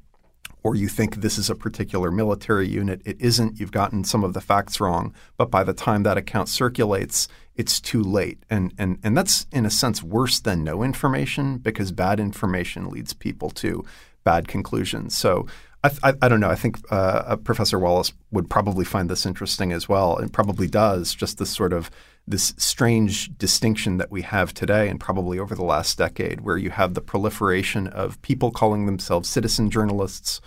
or 0.64 0.76
you 0.76 0.88
think 0.88 1.18
this 1.18 1.38
is 1.38 1.50
a 1.50 1.56
particular 1.56 2.10
military 2.10 2.68
unit. 2.68 3.02
It 3.06 3.20
isn't. 3.20 3.60
You've 3.60 3.72
gotten 3.72 4.04
some 4.04 4.24
of 4.24 4.34
the 4.34 4.42
facts 4.42 4.80
wrong. 4.80 5.14
But 5.38 5.52
by 5.52 5.64
the 5.64 5.74
time 5.74 6.04
that 6.04 6.18
account 6.18 6.48
circulates, 6.48 7.28
it's 7.56 7.82
too 7.82 8.02
late. 8.02 8.44
And, 8.50 8.74
and, 8.78 8.98
and 9.04 9.16
that's, 9.16 9.46
in 9.52 9.66
a 9.66 9.70
sense, 9.70 10.02
worse 10.02 10.40
than 10.40 10.64
no 10.64 10.82
information 10.82 11.58
because 11.58 11.92
bad 11.92 12.20
information 12.20 12.90
leads 12.90 13.14
people 13.14 13.50
to 13.52 13.84
bad 14.24 14.48
conclusions. 14.48 15.16
So 15.16 15.48
I, 15.84 15.92
I, 16.02 16.14
I 16.22 16.30
don't 16.30 16.40
know. 16.40 16.50
I 16.50 16.56
think 16.56 16.80
uh, 16.92 17.24
uh 17.28 17.36
Professor 17.36 17.78
Wallace 17.78 18.14
would 18.32 18.50
probably 18.50 18.86
find 18.86 19.10
this 19.10 19.26
interesting 19.26 19.74
as 19.74 19.90
well, 19.90 20.18
and 20.18 20.32
probably 20.32 20.68
does, 20.68 21.14
just 21.14 21.38
this 21.38 21.50
sort 21.50 21.74
of 21.74 21.92
this 22.28 22.54
strange 22.58 23.38
distinction 23.38 23.98
that 23.98 24.12
we 24.12 24.22
have 24.22 24.54
today 24.54 24.88
and 24.88 25.00
probably 25.00 25.38
over 25.38 25.56
the 25.56 25.64
last 25.64 25.98
decade, 25.98 26.42
where 26.42 26.58
you 26.58 26.70
have 26.70 26.94
the 26.94 27.02
proliferation 27.02 27.88
of 27.88 28.22
people 28.22 28.52
calling 28.52 28.86
themselves 28.86 29.28
citizen 29.28 29.70
journalists, 29.70 30.40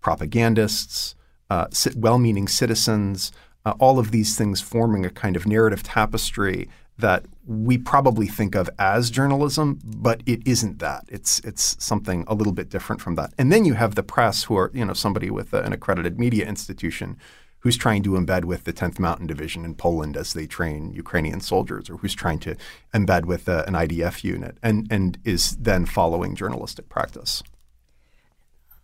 propagandists, 0.00 1.14
uh, 1.50 1.66
well 1.96 2.18
meaning 2.18 2.46
citizens, 2.46 3.32
uh, 3.66 3.74
all 3.78 3.98
of 3.98 4.10
these 4.10 4.36
things 4.36 4.60
forming 4.60 5.04
a 5.04 5.10
kind 5.10 5.36
of 5.36 5.46
narrative 5.46 5.82
tapestry 5.82 6.68
that 6.98 7.24
we 7.46 7.76
probably 7.76 8.26
think 8.26 8.54
of 8.54 8.70
as 8.78 9.10
journalism, 9.10 9.80
but 9.84 10.22
it 10.26 10.46
isn't 10.46 10.78
that. 10.78 11.04
It's 11.08 11.40
it's 11.40 11.76
something 11.84 12.24
a 12.28 12.34
little 12.34 12.52
bit 12.52 12.68
different 12.68 13.02
from 13.02 13.16
that. 13.16 13.32
And 13.36 13.50
then 13.50 13.64
you 13.64 13.74
have 13.74 13.96
the 13.96 14.02
press, 14.02 14.44
who 14.44 14.56
are 14.56 14.70
you 14.72 14.84
know 14.84 14.92
somebody 14.92 15.30
with 15.30 15.52
an 15.52 15.72
accredited 15.72 16.18
media 16.18 16.46
institution 16.46 17.16
who's 17.64 17.78
trying 17.78 18.02
to 18.02 18.10
embed 18.10 18.44
with 18.44 18.64
the 18.64 18.74
10th 18.74 18.98
Mountain 18.98 19.26
Division 19.26 19.64
in 19.64 19.74
Poland 19.74 20.18
as 20.18 20.34
they 20.34 20.46
train 20.46 20.92
Ukrainian 20.92 21.40
soldiers, 21.40 21.88
or 21.88 21.96
who's 21.96 22.14
trying 22.14 22.38
to 22.40 22.56
embed 22.92 23.24
with 23.24 23.48
uh, 23.48 23.64
an 23.66 23.72
IDF 23.72 24.22
unit, 24.22 24.58
and, 24.62 24.86
and 24.90 25.16
is 25.24 25.56
then 25.56 25.86
following 25.86 26.36
journalistic 26.36 26.90
practice. 26.90 27.42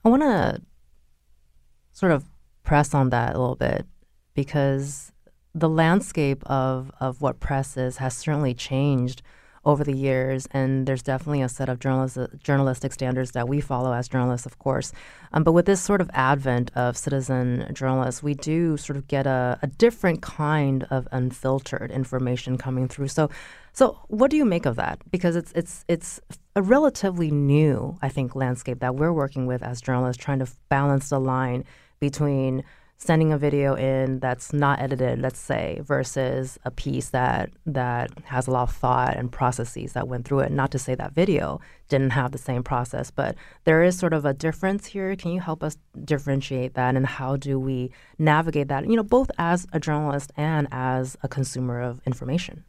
I 0.03 0.09
want 0.09 0.23
to 0.23 0.63
sort 1.93 2.11
of 2.11 2.25
press 2.63 2.95
on 2.95 3.11
that 3.11 3.37
a 3.37 3.39
little 3.39 3.55
bit 3.55 3.85
because 4.33 5.13
the 5.55 5.69
landscape 5.69 6.43
of, 6.47 6.91
of 7.01 7.21
what 7.21 7.39
press 7.39 7.77
is 7.77 7.99
has 7.99 8.17
certainly 8.17 8.55
changed 8.55 9.21
over 9.65 9.85
the 9.85 9.95
years, 9.95 10.49
and 10.53 10.87
there's 10.87 11.03
definitely 11.03 11.43
a 11.43 11.49
set 11.49 11.69
of 11.69 11.79
journalist, 11.79 12.19
journalistic 12.43 12.93
standards 12.93 13.33
that 13.33 13.47
we 13.49 13.61
follow 13.61 13.93
as 13.93 14.09
journalists, 14.09 14.47
of 14.47 14.59
course. 14.59 14.93
Um, 15.33 15.45
but 15.45 15.53
with 15.53 15.67
this 15.67 15.81
sort 15.81 16.01
of 16.01 16.11
advent 16.15 16.71
of 16.75 16.97
citizen 16.97 17.71
journalists, 17.75 18.23
we 18.23 18.35
do 18.35 18.77
sort 18.79 18.97
of 18.97 19.07
get 19.07 19.27
a, 19.27 19.59
a 19.63 19.67
different 19.67 20.23
kind 20.23 20.85
of 20.85 21.07
unfiltered 21.13 21.91
information 21.91 22.57
coming 22.57 22.89
through. 22.89 23.09
So, 23.09 23.29
so 23.73 23.99
what 24.09 24.31
do 24.31 24.39
you 24.39 24.47
make 24.47 24.65
of 24.65 24.77
that? 24.77 24.99
Because 25.11 25.37
it's 25.37 25.53
it's 25.53 25.85
it's 25.89 26.21
a 26.57 26.63
relatively 26.63 27.31
new, 27.31 27.99
I 28.01 28.09
think, 28.09 28.35
landscape 28.35 28.81
that 28.81 28.97
we're 28.97 29.13
working 29.13 29.47
with 29.47 29.63
as 29.63 29.81
journalists, 29.81 30.23
trying 30.23 30.39
to 30.39 30.49
balance 30.71 31.11
the 31.11 31.21
line 31.21 31.65
between 32.01 32.65
sending 33.03 33.33
a 33.33 33.39
video 33.39 33.75
in 33.75 34.21
that's 34.21 34.53
not 34.53 34.79
edited, 34.79 35.21
let's 35.21 35.41
say, 35.41 35.81
versus 35.83 36.59
a 36.67 36.71
piece 36.71 37.11
that 37.11 37.51
that 37.65 38.11
has 38.25 38.47
a 38.47 38.51
lot 38.51 38.69
of 38.69 38.77
thought 38.77 39.17
and 39.17 39.33
processes 39.33 39.95
that 39.95 40.07
went 40.07 40.27
through 40.27 40.41
it. 40.41 40.53
Not 40.53 40.71
to 40.73 40.79
say 40.79 40.95
that 40.95 41.15
video 41.15 41.61
didn't 41.89 42.11
have 42.11 42.33
the 42.33 42.39
same 42.39 42.63
process, 42.63 43.11
but 43.11 43.37
there 43.65 43.83
is 43.83 43.99
sort 43.99 44.13
of 44.13 44.27
a 44.27 44.35
difference 44.35 44.85
here. 44.87 45.17
Can 45.17 45.33
you 45.33 45.41
help 45.41 45.63
us 45.65 45.79
differentiate 46.05 46.75
that 46.75 46.95
and 46.95 47.07
how 47.07 47.37
do 47.37 47.59
we 47.59 47.91
navigate 48.19 48.69
that, 48.69 48.87
you 48.87 48.97
know, 48.97 49.03
both 49.03 49.31
as 49.39 49.67
a 49.73 49.81
journalist 49.81 50.31
and 50.37 50.69
as 50.71 51.17
a 51.23 51.29
consumer 51.29 51.81
of 51.81 52.03
information? 52.07 52.65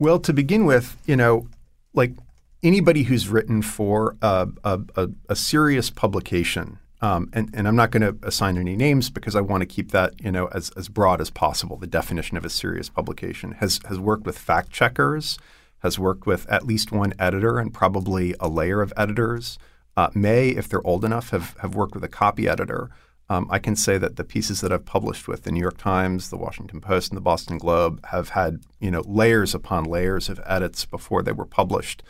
Well, 0.00 0.18
to 0.18 0.32
begin 0.32 0.64
with, 0.64 0.96
you 1.06 1.14
know, 1.14 1.46
like 1.94 2.14
anybody 2.60 3.04
who's 3.04 3.28
written 3.28 3.62
for 3.62 4.16
a, 4.20 4.48
a, 4.64 5.10
a 5.28 5.36
serious 5.36 5.90
publication 5.90 6.80
um, 7.02 7.30
and, 7.32 7.50
and, 7.54 7.66
I'm 7.66 7.76
not 7.76 7.90
going 7.90 8.02
to 8.02 8.26
assign 8.26 8.58
any 8.58 8.76
names 8.76 9.08
because 9.08 9.34
I 9.34 9.40
want 9.40 9.62
to 9.62 9.66
keep 9.66 9.90
that 9.92 10.20
you 10.22 10.30
know 10.30 10.46
as, 10.48 10.70
as 10.76 10.88
broad 10.88 11.20
as 11.20 11.30
possible. 11.30 11.76
The 11.76 11.86
definition 11.86 12.36
of 12.36 12.44
a 12.44 12.50
serious 12.50 12.90
publication 12.90 13.52
has 13.52 13.80
has 13.88 13.98
worked 13.98 14.26
with 14.26 14.38
fact 14.38 14.70
checkers, 14.70 15.38
has 15.78 15.98
worked 15.98 16.26
with 16.26 16.46
at 16.50 16.66
least 16.66 16.92
one 16.92 17.14
editor 17.18 17.58
and 17.58 17.72
probably 17.72 18.34
a 18.38 18.48
layer 18.48 18.82
of 18.82 18.92
editors. 18.96 19.58
Uh, 19.96 20.10
may, 20.14 20.50
if 20.50 20.68
they're 20.68 20.86
old 20.86 21.04
enough, 21.04 21.30
have 21.30 21.56
have 21.60 21.74
worked 21.74 21.94
with 21.94 22.04
a 22.04 22.08
copy 22.08 22.46
editor. 22.48 22.90
Um, 23.30 23.46
I 23.48 23.60
can 23.60 23.76
say 23.76 23.96
that 23.96 24.16
the 24.16 24.24
pieces 24.24 24.60
that 24.60 24.72
I've 24.72 24.84
published 24.84 25.28
with 25.28 25.44
the 25.44 25.52
New 25.52 25.60
York 25.60 25.78
Times, 25.78 26.30
the 26.30 26.36
Washington 26.36 26.80
Post, 26.80 27.12
and 27.12 27.16
the 27.16 27.22
Boston 27.22 27.58
Globe 27.58 28.04
have 28.06 28.30
had 28.30 28.60
you 28.78 28.90
know 28.90 29.02
layers 29.06 29.54
upon 29.54 29.84
layers 29.84 30.28
of 30.28 30.38
edits 30.44 30.84
before 30.84 31.22
they 31.22 31.32
were 31.32 31.46
published, 31.46 32.02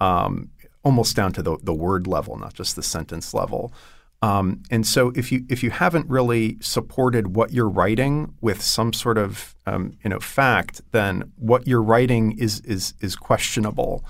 um, 0.00 0.50
almost 0.84 1.16
down 1.16 1.32
to 1.32 1.42
the, 1.42 1.56
the 1.62 1.74
word 1.74 2.06
level, 2.06 2.36
not 2.38 2.54
just 2.54 2.76
the 2.76 2.82
sentence 2.82 3.34
level. 3.34 3.72
Um, 4.26 4.62
and 4.72 4.84
so 4.84 5.12
if 5.14 5.30
you 5.30 5.44
if 5.48 5.62
you 5.62 5.70
haven't 5.70 6.08
really 6.08 6.56
supported 6.60 7.36
what 7.36 7.52
you're 7.52 7.68
writing 7.68 8.34
with 8.40 8.60
some 8.60 8.92
sort 8.92 9.18
of 9.18 9.54
um, 9.66 9.92
you 10.02 10.10
know 10.10 10.18
fact, 10.18 10.80
then 10.90 11.32
what 11.36 11.68
you're 11.68 11.82
writing 11.82 12.36
is 12.38 12.60
is 12.60 12.94
is 13.00 13.14
questionable. 13.14 14.04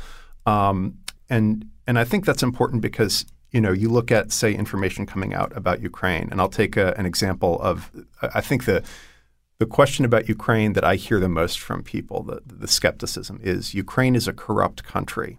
Um, 0.46 0.99
and 1.28 1.66
and 1.87 1.99
I 1.99 2.04
think 2.04 2.25
that's 2.25 2.42
important 2.42 2.80
because 2.80 3.26
you 3.50 3.61
know 3.61 3.73
you 3.73 3.90
look 3.90 4.11
at 4.11 4.32
say 4.32 4.54
information 4.54 5.04
coming 5.04 5.35
out 5.35 5.54
about 5.54 5.82
Ukraine, 5.82 6.28
and 6.30 6.40
I'll 6.40 6.49
take 6.49 6.78
a, 6.78 6.94
an 6.96 7.04
example 7.04 7.61
of 7.61 7.90
I 8.23 8.40
think 8.40 8.64
the 8.64 8.82
the 9.58 9.66
question 9.66 10.06
about 10.06 10.28
Ukraine 10.30 10.73
that 10.75 10.85
I 10.85 10.96
hear 10.96 11.18
the 11.20 11.30
most 11.30 11.58
from 11.58 11.82
people, 11.82 12.23
the, 12.23 12.40
the 12.46 12.68
skepticism 12.68 13.38
is 13.42 13.75
Ukraine 13.75 14.14
is 14.14 14.28
a 14.28 14.32
corrupt 14.32 14.82
country. 14.85 15.38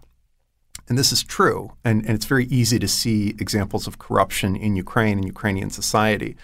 And 0.88 0.98
this 0.98 1.12
is 1.12 1.22
true. 1.22 1.72
And, 1.84 2.04
and 2.06 2.14
it's 2.14 2.24
very 2.24 2.46
easy 2.46 2.78
to 2.78 2.88
see 2.88 3.30
examples 3.38 3.86
of 3.86 3.98
corruption 3.98 4.56
in 4.56 4.74
Ukraine 4.76 5.18
and 5.18 5.26
Ukrainian 5.26 5.70
society. 5.70 6.36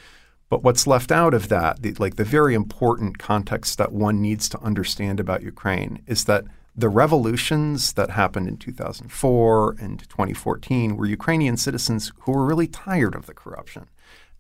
But 0.51 0.63
what's 0.63 0.87
left 0.87 1.11
out 1.11 1.35
of 1.35 1.49
that, 1.49 1.83
the, 1.83 1.95
like 1.95 2.17
the 2.17 2.25
very 2.25 2.55
important 2.55 3.19
context 3.19 3.79
that 3.79 3.93
one 3.93 4.21
needs 4.21 4.49
to 4.51 4.61
understand 4.61 5.19
about 5.19 5.43
Ukraine, 5.43 6.03
is 6.07 6.25
that 6.25 6.45
the 6.77 6.89
revolutions 6.89 7.93
that 7.95 8.11
happened 8.11 8.49
in 8.49 8.57
2004 8.57 9.77
and 9.81 9.99
2014 10.01 10.97
were 10.97 11.07
Ukrainian 11.07 11.57
citizens 11.57 12.13
who 12.21 12.33
were 12.33 12.45
really 12.45 12.67
tired 12.67 13.15
of 13.15 13.27
the 13.27 13.35
corruption. 13.35 13.89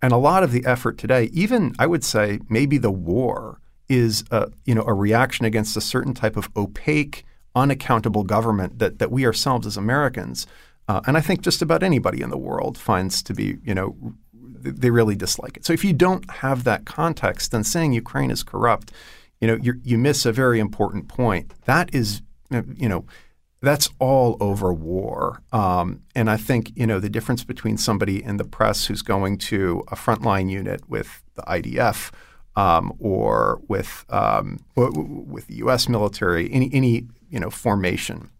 And 0.02 0.12
a 0.12 0.18
lot 0.18 0.42
of 0.42 0.52
the 0.52 0.66
effort 0.66 0.98
today, 0.98 1.30
even 1.32 1.74
I 1.78 1.86
would 1.86 2.04
say 2.04 2.40
maybe 2.48 2.76
the 2.76 2.90
war, 2.90 3.60
is 3.88 4.24
a, 4.30 4.50
you 4.64 4.74
know 4.74 4.84
a 4.86 4.92
reaction 4.92 5.44
against 5.46 5.76
a 5.76 5.80
certain 5.80 6.14
type 6.14 6.36
of 6.36 6.50
opaque, 6.56 7.24
unaccountable 7.54 8.24
government 8.24 8.78
that 8.78 8.98
that 8.98 9.10
we 9.10 9.26
ourselves 9.26 9.66
as 9.66 9.76
Americans, 9.76 10.46
uh, 10.88 11.00
and 11.06 11.16
I 11.16 11.20
think 11.20 11.42
just 11.42 11.62
about 11.62 11.82
anybody 11.82 12.20
in 12.20 12.30
the 12.30 12.38
world 12.38 12.76
finds 12.78 13.22
to 13.24 13.34
be 13.34 13.58
you 13.64 13.74
know 13.74 13.96
they 14.32 14.90
really 14.90 15.14
dislike 15.14 15.56
it. 15.56 15.64
So 15.64 15.72
if 15.72 15.84
you 15.84 15.92
don't 15.92 16.28
have 16.30 16.64
that 16.64 16.86
context, 16.86 17.50
then 17.50 17.64
saying 17.64 17.92
Ukraine 17.92 18.30
is 18.30 18.42
corrupt, 18.42 18.92
you 19.40 19.48
know 19.48 19.58
you 19.82 19.98
miss 19.98 20.26
a 20.26 20.32
very 20.32 20.58
important 20.58 21.08
point. 21.08 21.52
That 21.64 21.94
is 21.94 22.22
you 22.50 22.88
know 22.88 23.04
that's 23.64 23.88
all 23.98 24.36
over 24.40 24.72
war. 24.72 25.42
Um, 25.52 26.02
and 26.14 26.30
I 26.30 26.36
think 26.36 26.72
you 26.76 26.86
know 26.86 27.00
the 27.00 27.10
difference 27.10 27.44
between 27.44 27.78
somebody 27.78 28.22
in 28.22 28.36
the 28.36 28.44
press 28.44 28.86
who's 28.86 29.02
going 29.02 29.38
to 29.38 29.82
a 29.88 29.96
frontline 29.96 30.50
unit 30.50 30.88
with 30.88 31.22
the 31.34 31.42
IDF 31.42 32.12
um, 32.56 32.92
or 32.98 33.60
with 33.66 34.04
um, 34.10 34.58
with 34.76 35.46
the 35.46 35.56
U.S. 35.56 35.88
military, 35.88 36.52
any 36.52 36.70
any 36.72 37.08
you 37.30 37.40
know 37.40 37.50
formation. 37.50 38.30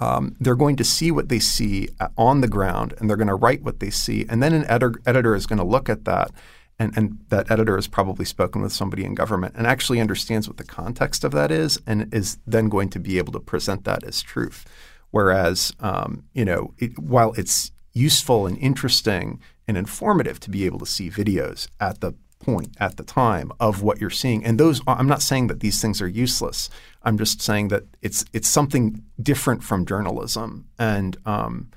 Um, 0.00 0.36
they're 0.38 0.54
going 0.54 0.76
to 0.76 0.84
see 0.84 1.10
what 1.10 1.28
they 1.28 1.40
see 1.40 1.88
on 2.16 2.40
the 2.40 2.48
ground, 2.48 2.94
and 2.98 3.08
they're 3.08 3.16
going 3.16 3.26
to 3.26 3.34
write 3.34 3.62
what 3.62 3.80
they 3.80 3.90
see, 3.90 4.26
and 4.28 4.42
then 4.42 4.52
an 4.52 4.64
editor, 4.66 5.00
editor 5.06 5.34
is 5.34 5.46
going 5.46 5.58
to 5.58 5.64
look 5.64 5.88
at 5.88 6.04
that, 6.04 6.30
and, 6.78 6.96
and 6.96 7.18
that 7.30 7.50
editor 7.50 7.74
has 7.74 7.88
probably 7.88 8.24
spoken 8.24 8.62
with 8.62 8.72
somebody 8.72 9.04
in 9.04 9.14
government 9.14 9.54
and 9.56 9.66
actually 9.66 10.00
understands 10.00 10.46
what 10.46 10.56
the 10.56 10.64
context 10.64 11.24
of 11.24 11.32
that 11.32 11.50
is, 11.50 11.80
and 11.86 12.12
is 12.14 12.38
then 12.46 12.68
going 12.68 12.88
to 12.90 13.00
be 13.00 13.18
able 13.18 13.32
to 13.32 13.40
present 13.40 13.84
that 13.84 14.04
as 14.04 14.22
truth. 14.22 14.64
Whereas, 15.10 15.72
um, 15.80 16.24
you 16.32 16.44
know, 16.44 16.74
it, 16.78 16.96
while 16.98 17.32
it's 17.32 17.72
useful 17.92 18.46
and 18.46 18.56
interesting 18.58 19.40
and 19.66 19.76
informative 19.76 20.38
to 20.40 20.50
be 20.50 20.64
able 20.64 20.78
to 20.78 20.86
see 20.86 21.10
videos 21.10 21.68
at 21.80 22.00
the 22.00 22.14
point 22.40 22.76
at 22.78 22.96
the 22.96 23.02
time 23.02 23.52
of 23.60 23.82
what 23.82 24.00
you're 24.00 24.10
seeing. 24.10 24.44
And 24.44 24.58
those 24.58 24.80
I'm 24.86 25.06
not 25.06 25.22
saying 25.22 25.48
that 25.48 25.60
these 25.60 25.80
things 25.80 26.00
are 26.00 26.08
useless. 26.08 26.70
I'm 27.02 27.18
just 27.18 27.40
saying 27.42 27.68
that 27.68 27.84
it's 28.02 28.24
it's 28.32 28.48
something 28.48 29.02
different 29.20 29.62
from 29.62 29.86
journalism. 29.86 30.66
And 30.78 31.16
um, 31.26 31.70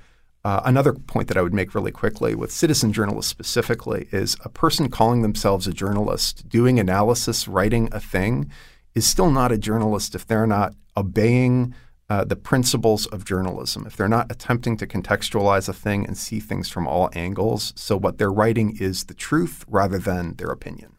uh, 0.44 0.60
another 0.64 0.92
point 0.92 1.28
that 1.28 1.36
I 1.36 1.42
would 1.42 1.54
make 1.54 1.74
really 1.74 1.92
quickly 1.92 2.34
with 2.34 2.50
citizen 2.50 2.92
journalists 2.92 3.30
specifically 3.30 4.08
is 4.10 4.36
a 4.44 4.48
person 4.48 4.90
calling 4.90 5.22
themselves 5.22 5.66
a 5.66 5.72
journalist, 5.72 6.48
doing 6.48 6.80
analysis, 6.80 7.46
writing 7.46 7.88
a 7.92 8.00
thing, 8.00 8.50
is 8.94 9.06
still 9.06 9.30
not 9.30 9.52
a 9.52 9.58
journalist 9.58 10.14
if 10.14 10.26
they're 10.26 10.46
not 10.46 10.74
obeying 10.96 11.74
uh, 12.10 12.24
the 12.24 12.36
principles 12.36 13.06
of 13.06 13.24
journalism, 13.24 13.86
if 13.86 13.96
they're 13.96 14.08
not 14.08 14.30
attempting 14.30 14.76
to 14.76 14.86
contextualize 14.86 15.68
a 15.68 15.72
thing 15.72 16.06
and 16.06 16.18
see 16.18 16.40
things 16.40 16.68
from 16.68 16.86
all 16.86 17.08
angles. 17.14 17.72
So 17.76 17.96
what 17.96 18.18
they're 18.18 18.32
writing 18.32 18.76
is 18.78 19.04
the 19.04 19.14
truth 19.14 19.64
rather 19.66 19.98
than 19.98 20.34
their 20.34 20.50
opinion. 20.50 20.96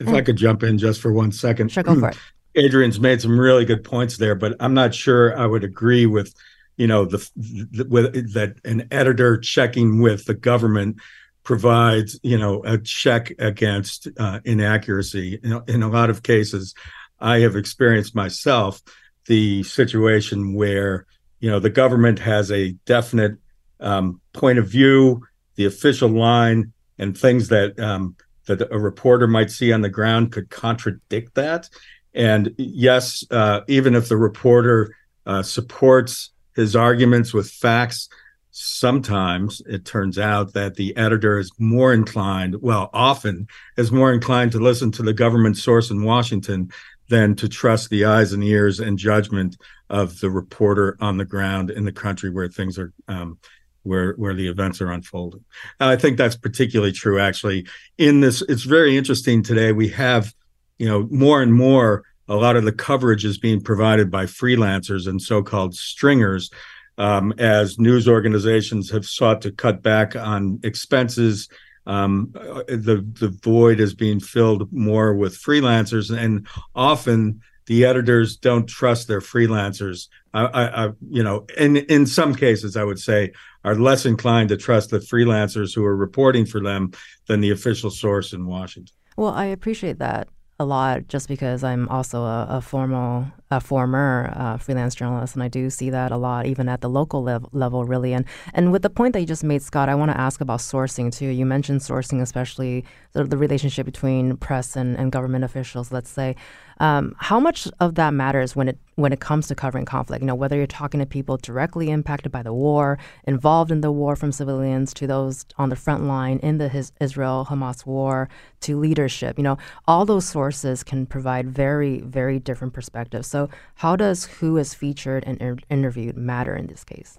If 0.00 0.08
I 0.08 0.20
could 0.20 0.36
jump 0.36 0.62
in 0.62 0.78
just 0.78 1.00
for 1.00 1.12
one 1.12 1.32
second. 1.32 1.72
Sure, 1.72 1.82
go 1.82 1.98
for 1.98 2.10
it. 2.10 2.18
Adrian's 2.54 2.98
made 2.98 3.20
some 3.20 3.38
really 3.38 3.64
good 3.64 3.84
points 3.84 4.16
there, 4.16 4.34
but 4.34 4.56
I'm 4.60 4.74
not 4.74 4.94
sure 4.94 5.36
I 5.38 5.46
would 5.46 5.64
agree 5.64 6.06
with, 6.06 6.34
you 6.76 6.86
know, 6.86 7.04
the, 7.04 7.18
the 7.36 7.86
with 7.88 8.32
that 8.32 8.56
an 8.64 8.88
editor 8.90 9.38
checking 9.38 10.00
with 10.00 10.24
the 10.24 10.34
government 10.34 10.96
provides, 11.42 12.18
you 12.22 12.38
know, 12.38 12.62
a 12.64 12.78
check 12.78 13.32
against 13.38 14.08
uh, 14.18 14.40
inaccuracy. 14.44 15.40
You 15.42 15.50
know, 15.50 15.62
in 15.68 15.82
a 15.82 15.88
lot 15.88 16.10
of 16.10 16.22
cases, 16.22 16.74
I 17.20 17.40
have 17.40 17.56
experienced 17.56 18.14
myself 18.14 18.80
the 19.28 19.62
situation 19.62 20.54
where 20.54 21.06
you 21.38 21.48
know 21.48 21.60
the 21.60 21.70
government 21.70 22.18
has 22.18 22.50
a 22.50 22.72
definite 22.84 23.36
um, 23.78 24.20
point 24.32 24.58
of 24.58 24.68
view, 24.68 25.22
the 25.54 25.66
official 25.66 26.08
line, 26.08 26.72
and 26.98 27.16
things 27.16 27.48
that 27.48 27.78
um, 27.78 28.16
that 28.46 28.66
a 28.72 28.78
reporter 28.78 29.28
might 29.28 29.50
see 29.50 29.72
on 29.72 29.82
the 29.82 29.88
ground 29.88 30.32
could 30.32 30.50
contradict 30.50 31.34
that. 31.36 31.68
And 32.14 32.54
yes, 32.56 33.24
uh, 33.30 33.60
even 33.68 33.94
if 33.94 34.08
the 34.08 34.16
reporter 34.16 34.96
uh, 35.26 35.42
supports 35.42 36.30
his 36.56 36.74
arguments 36.74 37.32
with 37.32 37.50
facts, 37.50 38.08
sometimes 38.50 39.62
it 39.66 39.84
turns 39.84 40.18
out 40.18 40.54
that 40.54 40.74
the 40.74 40.96
editor 40.96 41.38
is 41.38 41.52
more 41.58 41.92
inclined, 41.92 42.56
well, 42.60 42.90
often 42.92 43.46
is 43.76 43.92
more 43.92 44.12
inclined 44.12 44.52
to 44.52 44.58
listen 44.58 44.90
to 44.92 45.02
the 45.02 45.12
government 45.12 45.56
source 45.56 45.90
in 45.90 46.02
Washington 46.02 46.72
than 47.08 47.34
to 47.36 47.48
trust 47.48 47.90
the 47.90 48.04
eyes 48.04 48.32
and 48.32 48.44
ears 48.44 48.80
and 48.80 48.98
judgment 48.98 49.56
of 49.90 50.20
the 50.20 50.30
reporter 50.30 50.96
on 51.00 51.16
the 51.16 51.24
ground 51.24 51.70
in 51.70 51.84
the 51.84 51.92
country 51.92 52.30
where 52.30 52.48
things 52.48 52.78
are 52.78 52.92
um, 53.08 53.38
where 53.82 54.12
where 54.14 54.34
the 54.34 54.48
events 54.48 54.80
are 54.80 54.90
unfolding. 54.90 55.44
And 55.80 55.88
I 55.88 55.96
think 55.96 56.18
that's 56.18 56.36
particularly 56.36 56.92
true 56.92 57.18
actually 57.18 57.66
in 57.96 58.20
this 58.20 58.42
it's 58.42 58.64
very 58.64 58.96
interesting 58.96 59.42
today 59.42 59.72
we 59.72 59.88
have 59.88 60.34
you 60.78 60.86
know 60.86 61.08
more 61.10 61.42
and 61.42 61.54
more 61.54 62.04
a 62.28 62.36
lot 62.36 62.56
of 62.56 62.64
the 62.64 62.72
coverage 62.72 63.24
is 63.24 63.38
being 63.38 63.62
provided 63.62 64.10
by 64.10 64.26
freelancers 64.26 65.08
and 65.08 65.20
so-called 65.20 65.74
stringers 65.74 66.50
um, 66.98 67.32
as 67.38 67.78
news 67.78 68.08
organizations 68.08 68.90
have 68.90 69.06
sought 69.06 69.40
to 69.42 69.52
cut 69.52 69.82
back 69.82 70.14
on 70.16 70.60
expenses 70.62 71.48
um, 71.88 72.30
the 72.32 73.04
the 73.18 73.36
void 73.42 73.80
is 73.80 73.94
being 73.94 74.20
filled 74.20 74.70
more 74.70 75.14
with 75.14 75.40
freelancers, 75.40 76.16
and 76.16 76.46
often 76.74 77.40
the 77.66 77.86
editors 77.86 78.36
don't 78.36 78.66
trust 78.66 79.08
their 79.08 79.20
freelancers. 79.20 80.08
I, 80.34 80.44
I, 80.44 80.84
I, 80.84 80.90
you 81.10 81.22
know, 81.22 81.46
in 81.56 81.78
in 81.78 82.06
some 82.06 82.34
cases, 82.34 82.76
I 82.76 82.84
would 82.84 82.98
say 82.98 83.32
are 83.64 83.74
less 83.74 84.04
inclined 84.04 84.50
to 84.50 84.56
trust 84.58 84.90
the 84.90 84.98
freelancers 84.98 85.74
who 85.74 85.84
are 85.84 85.96
reporting 85.96 86.44
for 86.44 86.60
them 86.60 86.92
than 87.26 87.40
the 87.40 87.50
official 87.50 87.90
source 87.90 88.34
in 88.34 88.46
Washington. 88.46 88.94
Well, 89.16 89.32
I 89.32 89.46
appreciate 89.46 89.98
that 89.98 90.28
a 90.60 90.64
lot 90.64 91.06
just 91.06 91.28
because 91.28 91.62
I'm 91.62 91.88
also 91.88 92.24
a, 92.24 92.46
a 92.50 92.60
formal, 92.60 93.26
a 93.50 93.60
former 93.60 94.32
uh, 94.34 94.56
freelance 94.56 94.94
journalist, 94.94 95.34
and 95.34 95.42
I 95.42 95.48
do 95.48 95.70
see 95.70 95.90
that 95.90 96.10
a 96.10 96.16
lot, 96.16 96.46
even 96.46 96.68
at 96.68 96.80
the 96.80 96.88
local 96.88 97.22
lev- 97.22 97.46
level, 97.52 97.84
really. 97.84 98.12
And 98.12 98.24
and 98.54 98.72
with 98.72 98.82
the 98.82 98.90
point 98.90 99.12
that 99.12 99.20
you 99.20 99.26
just 99.26 99.44
made, 99.44 99.62
Scott, 99.62 99.88
I 99.88 99.94
want 99.94 100.10
to 100.10 100.20
ask 100.20 100.40
about 100.40 100.58
sourcing 100.58 101.14
too. 101.14 101.28
You 101.28 101.46
mentioned 101.46 101.80
sourcing, 101.80 102.20
especially 102.20 102.84
of 103.14 103.30
the 103.30 103.38
relationship 103.38 103.86
between 103.86 104.36
press 104.36 104.74
and, 104.74 104.96
and 104.96 105.12
government 105.12 105.44
officials. 105.44 105.92
Let's 105.92 106.10
say, 106.10 106.34
um, 106.80 107.14
how 107.18 107.40
much 107.40 107.68
of 107.80 107.94
that 107.96 108.14
matters 108.14 108.54
when 108.54 108.68
it 108.68 108.78
when 108.94 109.12
it 109.12 109.20
comes 109.20 109.46
to 109.48 109.54
covering 109.54 109.84
conflict? 109.84 110.22
You 110.22 110.26
know, 110.26 110.34
whether 110.34 110.56
you're 110.56 110.66
talking 110.66 111.00
to 111.00 111.06
people 111.06 111.36
directly 111.36 111.90
impacted 111.90 112.32
by 112.32 112.42
the 112.42 112.52
war, 112.52 112.98
involved 113.24 113.70
in 113.70 113.80
the 113.80 113.92
war, 113.92 114.16
from 114.16 114.32
civilians 114.32 114.94
to 114.94 115.06
those 115.06 115.44
on 115.56 115.68
the 115.68 115.76
front 115.76 116.04
line 116.04 116.38
in 116.38 116.58
the 116.58 116.90
Israel-Hamas 117.00 117.86
war, 117.86 118.28
to 118.60 118.78
leadership. 118.78 119.38
You 119.38 119.44
know, 119.44 119.58
all 119.86 120.04
those 120.04 120.26
sources 120.26 120.82
can 120.82 121.06
provide 121.06 121.50
very 121.50 122.00
very 122.00 122.38
different 122.38 122.74
perspectives. 122.74 123.28
So, 123.28 123.48
how 123.76 123.96
does 123.96 124.24
who 124.24 124.56
is 124.56 124.74
featured 124.74 125.24
and 125.26 125.38
inter- 125.38 125.62
interviewed 125.70 126.16
matter 126.16 126.54
in 126.54 126.66
this 126.66 126.84
case? 126.84 127.18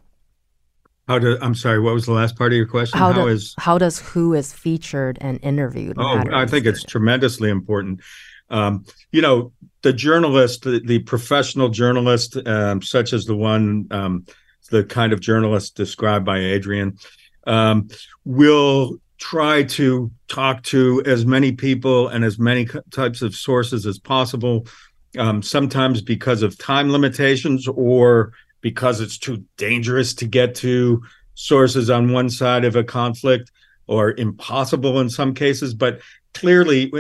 How 1.10 1.18
do 1.18 1.40
I'm 1.42 1.56
sorry, 1.56 1.80
what 1.80 1.96
was 1.96 2.06
the 2.06 2.14
last 2.14 2.38
part 2.38 2.52
of 2.54 2.58
your 2.58 2.68
question? 2.68 3.00
How, 3.00 3.12
how 3.12 3.24
do, 3.24 3.28
is 3.28 3.56
how 3.58 3.80
does 3.80 3.98
who 3.98 4.36
is 4.36 4.54
featured 4.54 5.18
and 5.20 5.40
interviewed? 5.42 5.96
Oh, 5.98 6.24
I 6.32 6.46
think 6.46 6.68
it's 6.68 6.84
tremendously 6.84 7.50
important. 7.50 8.02
Um, 8.50 8.86
you 9.12 9.22
know, 9.22 9.52
the 9.82 9.94
journalist, 9.94 10.64
the, 10.64 10.82
the 10.84 11.00
professional 11.00 11.70
journalist, 11.70 12.38
um, 12.46 12.82
such 12.82 13.14
as 13.14 13.26
the 13.26 13.36
one, 13.36 13.88
um, 13.92 14.26
the 14.72 14.84
kind 14.84 15.14
of 15.14 15.20
journalist 15.20 15.76
described 15.76 16.26
by 16.26 16.40
Adrian, 16.40 16.98
um, 17.48 17.90
will 18.26 18.98
try 19.18 19.64
to 19.64 20.12
talk 20.28 20.64
to 20.64 21.04
as 21.06 21.26
many 21.26 21.52
people 21.52 22.08
and 22.08 22.24
as 22.24 22.40
many 22.40 22.68
types 22.92 23.22
of 23.22 23.36
sources 23.36 23.86
as 23.86 24.00
possible. 24.00 24.68
Um, 25.18 25.42
sometimes 25.42 26.02
because 26.02 26.44
of 26.44 26.58
time 26.58 26.92
limitations 26.92 27.68
or 27.68 28.32
because 28.62 29.02
it's 29.02 29.18
too 29.18 29.44
dangerous 29.58 30.14
to 30.16 30.28
get 30.28 30.56
to 30.56 31.02
sources 31.34 31.90
on 31.90 32.12
one 32.12 32.30
side 32.30 32.66
of 32.66 32.76
a 32.76 32.84
conflict 32.84 33.52
or 33.88 34.12
impossible 34.12 35.00
in 35.00 35.10
some 35.10 35.34
cases. 35.34 35.74
But 35.74 36.00
clearly 36.34 36.92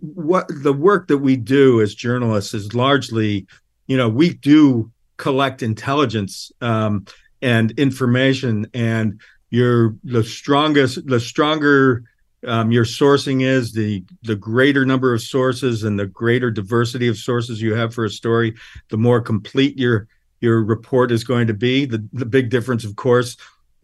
what 0.00 0.46
the 0.48 0.72
work 0.72 1.08
that 1.08 1.18
we 1.18 1.36
do 1.36 1.80
as 1.80 1.94
journalists 1.94 2.54
is 2.54 2.74
largely 2.74 3.46
you 3.86 3.96
know 3.96 4.08
we 4.08 4.34
do 4.34 4.90
collect 5.16 5.62
intelligence 5.62 6.50
um, 6.60 7.04
and 7.42 7.72
information 7.72 8.66
and 8.74 9.20
you're 9.50 9.94
the 10.04 10.24
strongest 10.24 11.06
the 11.06 11.20
stronger 11.20 12.02
um, 12.46 12.70
your 12.70 12.84
sourcing 12.84 13.42
is 13.42 13.72
the 13.72 14.04
the 14.22 14.36
greater 14.36 14.86
number 14.86 15.12
of 15.12 15.20
sources 15.20 15.84
and 15.84 15.98
the 15.98 16.06
greater 16.06 16.50
diversity 16.50 17.08
of 17.08 17.18
sources 17.18 17.60
you 17.60 17.74
have 17.74 17.92
for 17.92 18.04
a 18.04 18.10
story 18.10 18.54
the 18.90 18.96
more 18.96 19.20
complete 19.20 19.78
your 19.78 20.08
your 20.40 20.62
report 20.62 21.10
is 21.10 21.24
going 21.24 21.46
to 21.46 21.54
be. 21.54 21.84
The 21.84 22.06
the 22.12 22.26
big 22.26 22.50
difference 22.50 22.84
of 22.84 22.96
course 22.96 23.36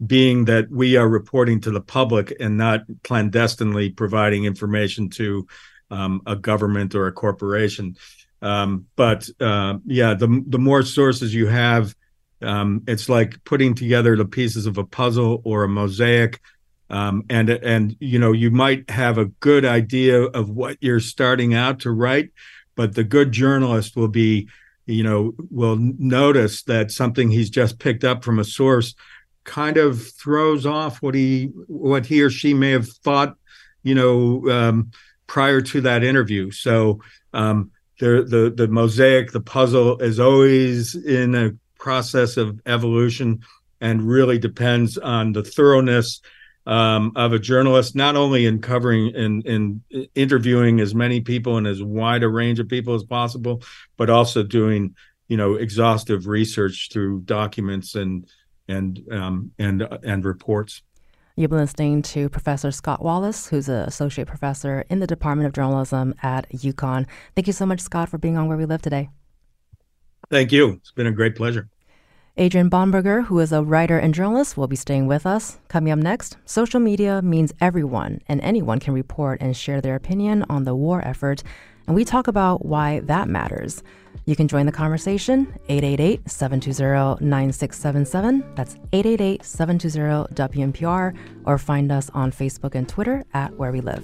being 0.05 0.45
that 0.45 0.69
we 0.69 0.97
are 0.97 1.07
reporting 1.07 1.61
to 1.61 1.71
the 1.71 1.81
public 1.81 2.35
and 2.39 2.57
not 2.57 2.81
clandestinely 3.03 3.89
providing 3.89 4.45
information 4.45 5.09
to 5.09 5.47
um, 5.91 6.21
a 6.25 6.35
government 6.35 6.95
or 6.95 7.07
a 7.07 7.11
corporation. 7.11 7.95
Um, 8.41 8.85
but 8.95 9.29
uh, 9.39 9.75
yeah, 9.85 10.13
the 10.13 10.43
the 10.47 10.59
more 10.59 10.83
sources 10.83 11.33
you 11.33 11.47
have, 11.47 11.95
um, 12.41 12.83
it's 12.87 13.07
like 13.07 13.43
putting 13.43 13.73
together 13.73 14.15
the 14.15 14.25
pieces 14.25 14.65
of 14.65 14.77
a 14.77 14.83
puzzle 14.83 15.41
or 15.45 15.63
a 15.63 15.69
mosaic. 15.69 16.41
Um, 16.89 17.23
and 17.29 17.49
and 17.49 17.95
you 17.99 18.19
know 18.19 18.31
you 18.31 18.51
might 18.51 18.89
have 18.89 19.17
a 19.17 19.25
good 19.25 19.65
idea 19.65 20.21
of 20.21 20.49
what 20.49 20.77
you're 20.81 20.99
starting 20.99 21.53
out 21.53 21.79
to 21.79 21.91
write, 21.91 22.31
but 22.75 22.93
the 22.93 23.03
good 23.03 23.31
journalist 23.31 23.95
will 23.95 24.09
be, 24.09 24.49
you 24.85 25.01
know, 25.01 25.33
will 25.49 25.77
notice 25.77 26.61
that 26.63 26.91
something 26.91 27.31
he's 27.31 27.49
just 27.49 27.79
picked 27.79 28.03
up 28.03 28.23
from 28.23 28.37
a 28.37 28.43
source 28.43 28.93
kind 29.45 29.77
of 29.77 30.05
throws 30.11 30.65
off 30.65 31.01
what 31.01 31.15
he 31.15 31.45
what 31.67 32.05
he 32.05 32.21
or 32.21 32.29
she 32.29 32.53
may 32.53 32.71
have 32.71 32.87
thought, 32.87 33.35
you 33.83 33.95
know, 33.95 34.49
um, 34.51 34.91
prior 35.27 35.61
to 35.61 35.81
that 35.81 36.03
interview. 36.03 36.51
So 36.51 37.01
um, 37.33 37.71
the 37.99 38.25
the 38.27 38.53
the 38.55 38.67
mosaic, 38.67 39.31
the 39.31 39.41
puzzle 39.41 39.99
is 39.99 40.19
always 40.19 40.95
in 40.95 41.35
a 41.35 41.51
process 41.79 42.35
of 42.37 42.59
evolution 42.65 43.41
and 43.79 44.01
really 44.01 44.39
depends 44.39 44.97
on 44.97 45.31
the 45.31 45.43
thoroughness 45.43 46.21
um, 46.65 47.11
of 47.15 47.33
a 47.33 47.39
journalist, 47.39 47.95
not 47.95 48.15
only 48.15 48.47
in 48.47 48.59
covering 48.59 49.15
and 49.15 49.45
in, 49.45 49.83
in 49.91 50.07
interviewing 50.15 50.79
as 50.79 50.95
many 50.95 51.21
people 51.21 51.57
and 51.57 51.67
as 51.67 51.83
wide 51.83 52.23
a 52.23 52.27
range 52.27 52.59
of 52.59 52.67
people 52.67 52.95
as 52.95 53.03
possible, 53.03 53.61
but 53.97 54.09
also 54.09 54.43
doing 54.43 54.95
you 55.27 55.37
know 55.37 55.55
exhaustive 55.55 56.27
research 56.27 56.89
through 56.91 57.21
documents 57.21 57.95
and 57.95 58.27
and 58.67 59.01
um, 59.11 59.51
and 59.57 59.87
and 60.03 60.25
reports. 60.25 60.81
You've 61.37 61.49
been 61.49 61.59
listening 61.59 62.01
to 62.03 62.29
Professor 62.29 62.71
Scott 62.71 63.03
Wallace, 63.03 63.47
who's 63.47 63.67
an 63.67 63.81
associate 63.81 64.25
professor 64.27 64.85
in 64.89 64.99
the 64.99 65.07
Department 65.07 65.47
of 65.47 65.53
Journalism 65.53 66.15
at 66.23 66.49
UConn. 66.51 67.07
Thank 67.35 67.47
you 67.47 67.53
so 67.53 67.65
much, 67.65 67.81
Scott, 67.81 68.07
for 68.07 68.17
being 68.17 68.37
on 68.37 68.47
Where 68.47 68.57
We 68.57 68.65
Live 68.65 68.81
today. 68.81 69.09
Thank 70.29 70.53
you. 70.53 70.69
It's 70.69 70.91
been 70.91 71.07
a 71.07 71.11
great 71.11 71.35
pleasure. 71.35 71.67
Adrian 72.37 72.69
Bonenberger, 72.69 73.25
who 73.25 73.39
is 73.39 73.51
a 73.51 73.63
writer 73.63 73.97
and 73.97 74.13
journalist, 74.13 74.57
will 74.57 74.67
be 74.67 74.75
staying 74.75 75.07
with 75.07 75.25
us. 75.25 75.57
Coming 75.67 75.93
up 75.93 75.99
next, 75.99 76.37
social 76.45 76.79
media 76.79 77.21
means 77.21 77.53
everyone 77.61 78.21
and 78.27 78.41
anyone 78.41 78.79
can 78.79 78.93
report 78.93 79.39
and 79.41 79.55
share 79.55 79.79
their 79.79 79.95
opinion 79.95 80.45
on 80.49 80.63
the 80.63 80.75
war 80.75 81.01
effort, 81.05 81.43
and 81.87 81.95
we 81.95 82.03
talk 82.03 82.27
about 82.27 82.65
why 82.65 82.99
that 83.01 83.29
matters. 83.29 83.83
You 84.25 84.35
can 84.35 84.47
join 84.47 84.65
the 84.65 84.71
conversation 84.71 85.47
888 85.69 86.29
720 86.29 87.25
9677. 87.25 88.55
That's 88.55 88.75
888 88.93 89.43
720 89.43 90.71
WNPR, 90.71 91.15
or 91.45 91.57
find 91.57 91.91
us 91.91 92.09
on 92.13 92.31
Facebook 92.31 92.75
and 92.75 92.87
Twitter 92.87 93.25
at 93.33 93.55
Where 93.55 93.71
We 93.71 93.81
Live. 93.81 94.03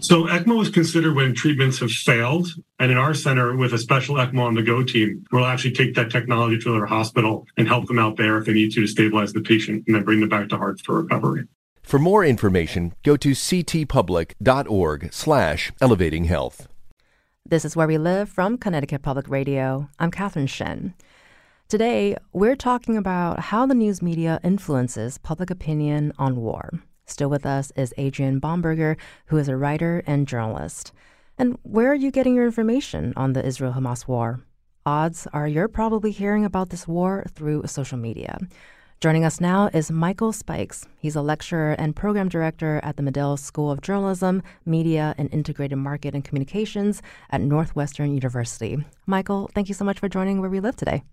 So 0.00 0.24
ECMO 0.24 0.62
is 0.62 0.70
considered 0.70 1.14
when 1.16 1.34
treatments 1.34 1.78
have 1.80 1.90
failed. 1.90 2.48
And 2.78 2.92
in 2.92 2.98
our 2.98 3.14
center, 3.14 3.56
with 3.56 3.72
a 3.72 3.78
special 3.78 4.16
ECMO 4.16 4.42
on 4.42 4.54
the 4.54 4.62
go 4.62 4.84
team, 4.84 5.24
we'll 5.32 5.46
actually 5.46 5.72
take 5.72 5.94
that 5.94 6.10
technology 6.10 6.58
to 6.58 6.72
their 6.72 6.86
hospital 6.86 7.46
and 7.56 7.66
help 7.66 7.86
them 7.86 7.98
out 7.98 8.16
there 8.16 8.38
if 8.38 8.46
they 8.46 8.52
need 8.52 8.72
to 8.72 8.82
to 8.82 8.86
stabilize 8.86 9.32
the 9.32 9.40
patient 9.40 9.84
and 9.86 9.96
then 9.96 10.04
bring 10.04 10.20
them 10.20 10.28
back 10.28 10.48
to 10.50 10.56
Hartford 10.56 11.04
recovery. 11.04 11.46
For 11.82 11.98
more 11.98 12.24
information, 12.24 12.94
go 13.04 13.16
to 13.16 13.30
ctpublic.org 13.30 15.12
slash 15.12 15.72
elevating 15.80 16.24
health. 16.24 16.68
This 17.48 17.64
is 17.64 17.76
Where 17.76 17.86
We 17.86 17.96
Live 17.96 18.28
from 18.28 18.58
Connecticut 18.58 19.02
Public 19.02 19.28
Radio. 19.28 19.88
I'm 19.98 20.10
Catherine 20.10 20.48
Shen. 20.48 20.94
Today, 21.68 22.16
we're 22.32 22.56
talking 22.56 22.96
about 22.96 23.38
how 23.40 23.66
the 23.66 23.74
news 23.74 24.02
media 24.02 24.40
influences 24.42 25.18
public 25.18 25.50
opinion 25.50 26.12
on 26.18 26.36
war. 26.36 26.70
Still 27.06 27.30
with 27.30 27.46
us 27.46 27.72
is 27.76 27.94
Adrian 27.96 28.40
Bonenberger, 28.40 28.96
who 29.26 29.36
is 29.36 29.48
a 29.48 29.56
writer 29.56 30.02
and 30.06 30.26
journalist. 30.26 30.92
And 31.38 31.56
where 31.62 31.90
are 31.90 31.94
you 31.94 32.10
getting 32.10 32.34
your 32.34 32.46
information 32.46 33.12
on 33.16 33.32
the 33.32 33.44
Israel 33.44 33.74
Hamas 33.74 34.08
war? 34.08 34.40
Odds 34.84 35.28
are 35.32 35.46
you're 35.46 35.68
probably 35.68 36.10
hearing 36.10 36.44
about 36.44 36.70
this 36.70 36.88
war 36.88 37.24
through 37.34 37.66
social 37.66 37.98
media. 37.98 38.38
Joining 39.00 39.24
us 39.24 39.40
now 39.40 39.68
is 39.72 39.90
Michael 39.90 40.32
Spikes. 40.32 40.86
He's 40.98 41.14
a 41.14 41.22
lecturer 41.22 41.72
and 41.72 41.94
program 41.94 42.28
director 42.28 42.80
at 42.82 42.96
the 42.96 43.02
Medill 43.02 43.36
School 43.36 43.70
of 43.70 43.82
Journalism, 43.82 44.42
Media, 44.64 45.14
and 45.18 45.32
Integrated 45.32 45.78
Marketing 45.78 46.22
Communications 46.22 47.02
at 47.30 47.42
Northwestern 47.42 48.14
University. 48.14 48.78
Michael, 49.06 49.50
thank 49.54 49.68
you 49.68 49.74
so 49.74 49.84
much 49.84 50.00
for 50.00 50.08
joining 50.08 50.40
Where 50.40 50.50
We 50.50 50.60
Live 50.60 50.76
today. 50.76 51.04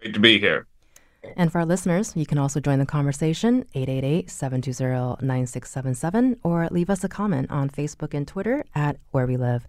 Great 0.00 0.14
to 0.14 0.20
be 0.20 0.38
here. 0.38 0.66
And 1.36 1.52
for 1.52 1.58
our 1.58 1.66
listeners, 1.66 2.14
you 2.16 2.24
can 2.26 2.38
also 2.38 2.60
join 2.60 2.78
the 2.78 2.86
conversation 2.86 3.64
888-720-9677 3.74 6.38
or 6.42 6.68
leave 6.70 6.88
us 6.90 7.04
a 7.04 7.08
comment 7.08 7.50
on 7.50 7.70
Facebook 7.70 8.14
and 8.14 8.26
Twitter 8.26 8.64
at 8.74 8.96
Where 9.10 9.26
We 9.26 9.36
Live. 9.36 9.66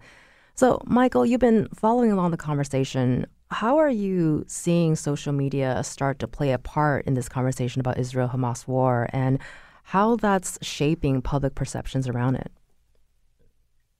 So, 0.54 0.80
Michael, 0.86 1.26
you've 1.26 1.40
been 1.40 1.68
following 1.74 2.10
along 2.10 2.30
the 2.32 2.36
conversation. 2.36 3.26
How 3.50 3.78
are 3.78 3.90
you 3.90 4.44
seeing 4.48 4.96
social 4.96 5.32
media 5.32 5.82
start 5.84 6.18
to 6.18 6.28
play 6.28 6.52
a 6.52 6.58
part 6.58 7.06
in 7.06 7.14
this 7.14 7.28
conversation 7.28 7.80
about 7.80 7.98
Israel 7.98 8.28
Hamas 8.28 8.66
war 8.66 9.08
and 9.12 9.38
how 9.84 10.16
that's 10.16 10.58
shaping 10.60 11.22
public 11.22 11.54
perceptions 11.54 12.08
around 12.08 12.34
it? 12.36 12.50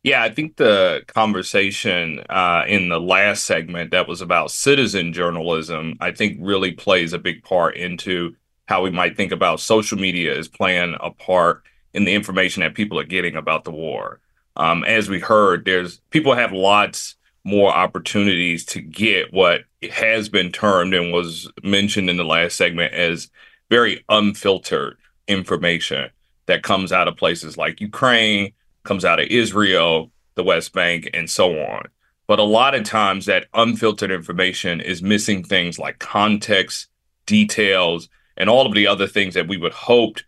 Yeah, 0.05 0.23
I 0.23 0.31
think 0.31 0.57
the 0.57 1.03
conversation 1.09 2.21
uh, 2.31 2.65
in 2.69 2.89
the 2.89 3.01
last 3.01 3.45
segment 3.45 3.91
that 3.91 4.09
was 4.09 4.21
about 4.21 4.51
citizen 4.51 5.13
journalism, 5.13 5.97
I 6.01 6.13
think 6.13 6.39
really 6.41 6.73
plays 6.73 7.13
a 7.13 7.19
big 7.19 7.43
part 7.43 7.77
into 7.77 8.37
how 8.67 8.83
we 8.83 8.91
might 8.91 9.17
think 9.17 9.33
about 9.33 9.61
social 9.61 9.99
media 9.99 10.37
as 10.37 10.47
playing 10.47 10.97
a 11.01 11.11
part 11.11 11.65
in 11.95 12.05
the 12.05 12.15
information 12.15 12.63
that 12.63 12.75
people 12.75 12.99
are 12.99 13.05
getting 13.05 13.35
about 13.35 13.65
the 13.65 13.71
war. 13.71 14.21
Um, 14.57 14.85
as 14.85 15.09
we 15.09 15.21
heard, 15.21 15.65
there's 15.65 15.99
people 16.11 16.35
have 16.35 16.53
lots 16.53 17.17
more 17.45 17.73
opportunities 17.75 18.65
to 18.67 18.81
get 18.81 19.33
what 19.33 19.63
has 19.91 20.29
been 20.29 20.53
termed 20.53 20.95
and 20.95 21.13
was 21.13 21.51
mentioned 21.63 22.11
in 22.11 22.17
the 22.17 22.25
last 22.25 22.57
segment 22.57 22.93
as 22.93 23.31
very 23.71 24.05
unfiltered 24.09 24.97
information 25.29 26.11
that 26.47 26.63
comes 26.63 26.93
out 26.93 27.09
of 27.09 27.17
places 27.17 27.57
like 27.57 27.81
Ukraine, 27.81 28.53
comes 28.85 29.05
out 29.05 29.21
of 29.21 29.29
Israel, 29.29 30.11
the 30.35 30.45
West 30.45 30.73
Bank, 30.73 31.11
and 31.15 31.29
so 31.29 31.59
on. 31.61 31.85
But 32.27 32.39
a 32.39 32.45
lot 32.45 32.75
of 32.75 32.85
times 32.85 33.27
that 33.27 33.47
unfiltered 33.55 34.11
information 34.11 34.81
is 34.81 35.03
missing 35.03 35.43
things 35.43 35.79
like 35.79 35.99
context, 35.99 36.89
details, 37.27 38.09
and 38.37 38.49
all 38.49 38.67
of 38.67 38.75
the 38.75 38.87
other 38.87 39.07
things 39.07 39.35
that 39.35 39.49
we 39.49 39.57
would 39.57 39.73
hope 39.73 40.19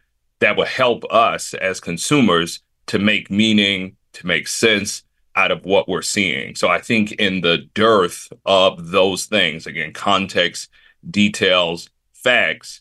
that 0.41 0.57
would 0.57 0.69
help 0.69 1.05
us 1.11 1.55
as 1.55 1.81
consumers 1.81 2.61
to 2.87 2.99
make 2.99 3.31
meaning, 3.31 3.97
to 4.15 4.27
make 4.27 4.49
sense 4.49 5.05
out 5.37 5.51
of 5.51 5.65
what 5.65 5.89
we're 5.89 6.03
seeing. 6.03 6.55
So 6.57 6.69
I 6.69 6.81
think 6.81 7.13
in 7.13 7.43
the 7.43 7.59
dearth 7.75 8.33
of 8.45 8.91
those 8.91 9.27
things, 9.27 9.67
again, 9.67 9.93
context, 9.93 10.69
details, 11.09 11.89
facts, 12.13 12.81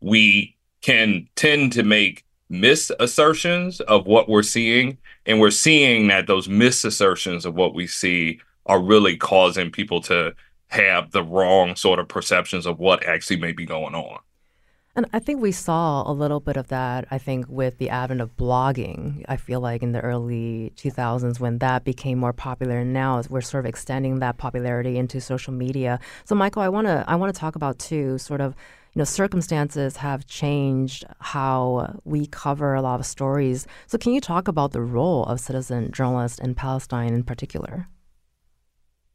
we 0.00 0.56
can 0.80 1.28
tend 1.34 1.72
to 1.72 1.82
make 1.82 2.24
misassertions 2.50 3.80
of 3.80 4.06
what 4.06 4.28
we're 4.28 4.42
seeing. 4.42 4.98
And 5.28 5.40
we're 5.40 5.50
seeing 5.50 6.08
that 6.08 6.26
those 6.26 6.48
misassertions 6.48 7.44
of 7.44 7.54
what 7.54 7.74
we 7.74 7.86
see 7.86 8.40
are 8.64 8.80
really 8.80 9.16
causing 9.16 9.70
people 9.70 10.00
to 10.02 10.34
have 10.68 11.10
the 11.12 11.22
wrong 11.22 11.76
sort 11.76 11.98
of 11.98 12.08
perceptions 12.08 12.64
of 12.66 12.78
what 12.78 13.04
actually 13.06 13.36
may 13.36 13.52
be 13.52 13.66
going 13.66 13.94
on. 13.94 14.20
And 14.96 15.06
I 15.12 15.20
think 15.20 15.40
we 15.40 15.52
saw 15.52 16.10
a 16.10 16.12
little 16.12 16.40
bit 16.40 16.56
of 16.56 16.68
that, 16.68 17.06
I 17.10 17.18
think, 17.18 17.46
with 17.48 17.78
the 17.78 17.88
advent 17.88 18.20
of 18.20 18.36
blogging. 18.36 19.24
I 19.28 19.36
feel 19.36 19.60
like 19.60 19.82
in 19.82 19.92
the 19.92 20.00
early 20.00 20.72
2000s 20.76 21.38
when 21.38 21.58
that 21.58 21.84
became 21.84 22.18
more 22.18 22.32
popular. 22.32 22.78
And 22.78 22.92
now 22.92 23.22
we're 23.28 23.42
sort 23.42 23.64
of 23.64 23.68
extending 23.68 24.18
that 24.18 24.38
popularity 24.38 24.98
into 24.98 25.20
social 25.20 25.52
media. 25.52 26.00
So, 26.24 26.34
Michael, 26.34 26.62
I 26.62 26.68
want 26.68 26.88
to 26.88 27.04
I 27.06 27.14
want 27.16 27.32
to 27.32 27.38
talk 27.38 27.54
about, 27.54 27.78
too, 27.78 28.18
sort 28.18 28.40
of, 28.40 28.56
you 28.94 29.00
know, 29.00 29.04
circumstances 29.04 29.96
have 29.96 30.26
changed 30.26 31.04
how 31.20 32.00
we 32.04 32.26
cover 32.26 32.74
a 32.74 32.82
lot 32.82 33.00
of 33.00 33.06
stories. 33.06 33.66
So, 33.86 33.98
can 33.98 34.12
you 34.12 34.20
talk 34.20 34.48
about 34.48 34.72
the 34.72 34.80
role 34.80 35.24
of 35.24 35.40
citizen 35.40 35.92
journalists 35.92 36.38
in 36.38 36.54
Palestine 36.54 37.14
in 37.14 37.22
particular? 37.22 37.88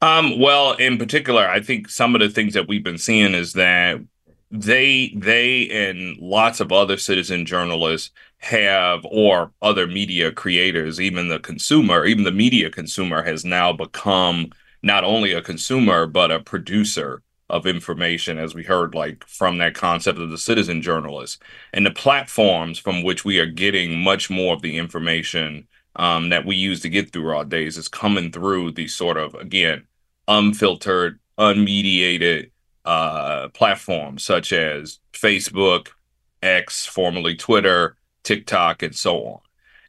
Um, 0.02 0.38
well, 0.40 0.74
in 0.74 0.98
particular, 0.98 1.48
I 1.48 1.62
think 1.62 1.90
some 1.90 2.14
of 2.14 2.20
the 2.20 2.30
things 2.30 2.54
that 2.54 2.68
we've 2.68 2.84
been 2.84 2.98
seeing 2.98 3.34
is 3.34 3.54
that 3.54 4.02
they 4.54 5.12
they 5.16 5.68
and 5.70 6.16
lots 6.18 6.60
of 6.60 6.72
other 6.72 6.96
citizen 6.96 7.44
journalists 7.44 8.12
have 8.38 9.04
or 9.06 9.52
other 9.64 9.88
media 9.88 10.32
creators 10.32 11.02
even 11.02 11.28
the 11.28 11.40
consumer 11.40 12.06
even 12.06 12.24
the 12.24 12.32
media 12.32 12.70
consumer 12.70 13.24
has 13.24 13.44
now 13.44 13.74
become 13.74 14.52
not 14.84 15.04
only 15.04 15.34
a 15.34 15.42
consumer 15.42 16.06
but 16.06 16.32
a 16.32 16.40
producer 16.40 17.24
of 17.54 17.68
information 17.68 18.40
as 18.40 18.56
we 18.56 18.64
heard 18.64 18.96
like 18.96 19.24
from 19.28 19.60
that 19.60 19.76
concept 19.76 20.18
of 20.18 20.32
the 20.32 20.38
citizen 20.40 20.82
journalist 20.82 21.40
and 21.72 21.86
the 21.86 21.92
platforms 21.92 22.80
from 22.80 23.04
which 23.04 23.24
we 23.24 23.38
are 23.38 23.46
getting 23.46 24.00
much 24.00 24.28
more 24.28 24.56
of 24.56 24.64
the 24.64 24.76
information 24.76 25.68
um, 25.96 26.30
that 26.30 26.48
we 26.48 26.56
use 26.56 26.82
to 26.82 26.90
get 26.90 27.14
through 27.14 27.30
our 27.30 27.46
days 27.46 27.78
is 27.78 27.88
coming 27.88 28.32
through 28.32 28.72
these 28.72 28.96
sort 28.96 29.18
of 29.18 29.36
again 29.36 29.84
unfiltered 30.28 31.20
unmediated 31.38 32.50
uh, 32.86 33.50
platforms 33.50 34.24
such 34.24 34.52
as 34.52 34.98
Facebook, 35.14 35.90
X, 36.42 36.88
formerly 36.88 37.36
Twitter, 37.36 37.98
TikTok, 38.24 38.82
and 38.82 38.96
so 38.96 39.26
on. 39.26 39.40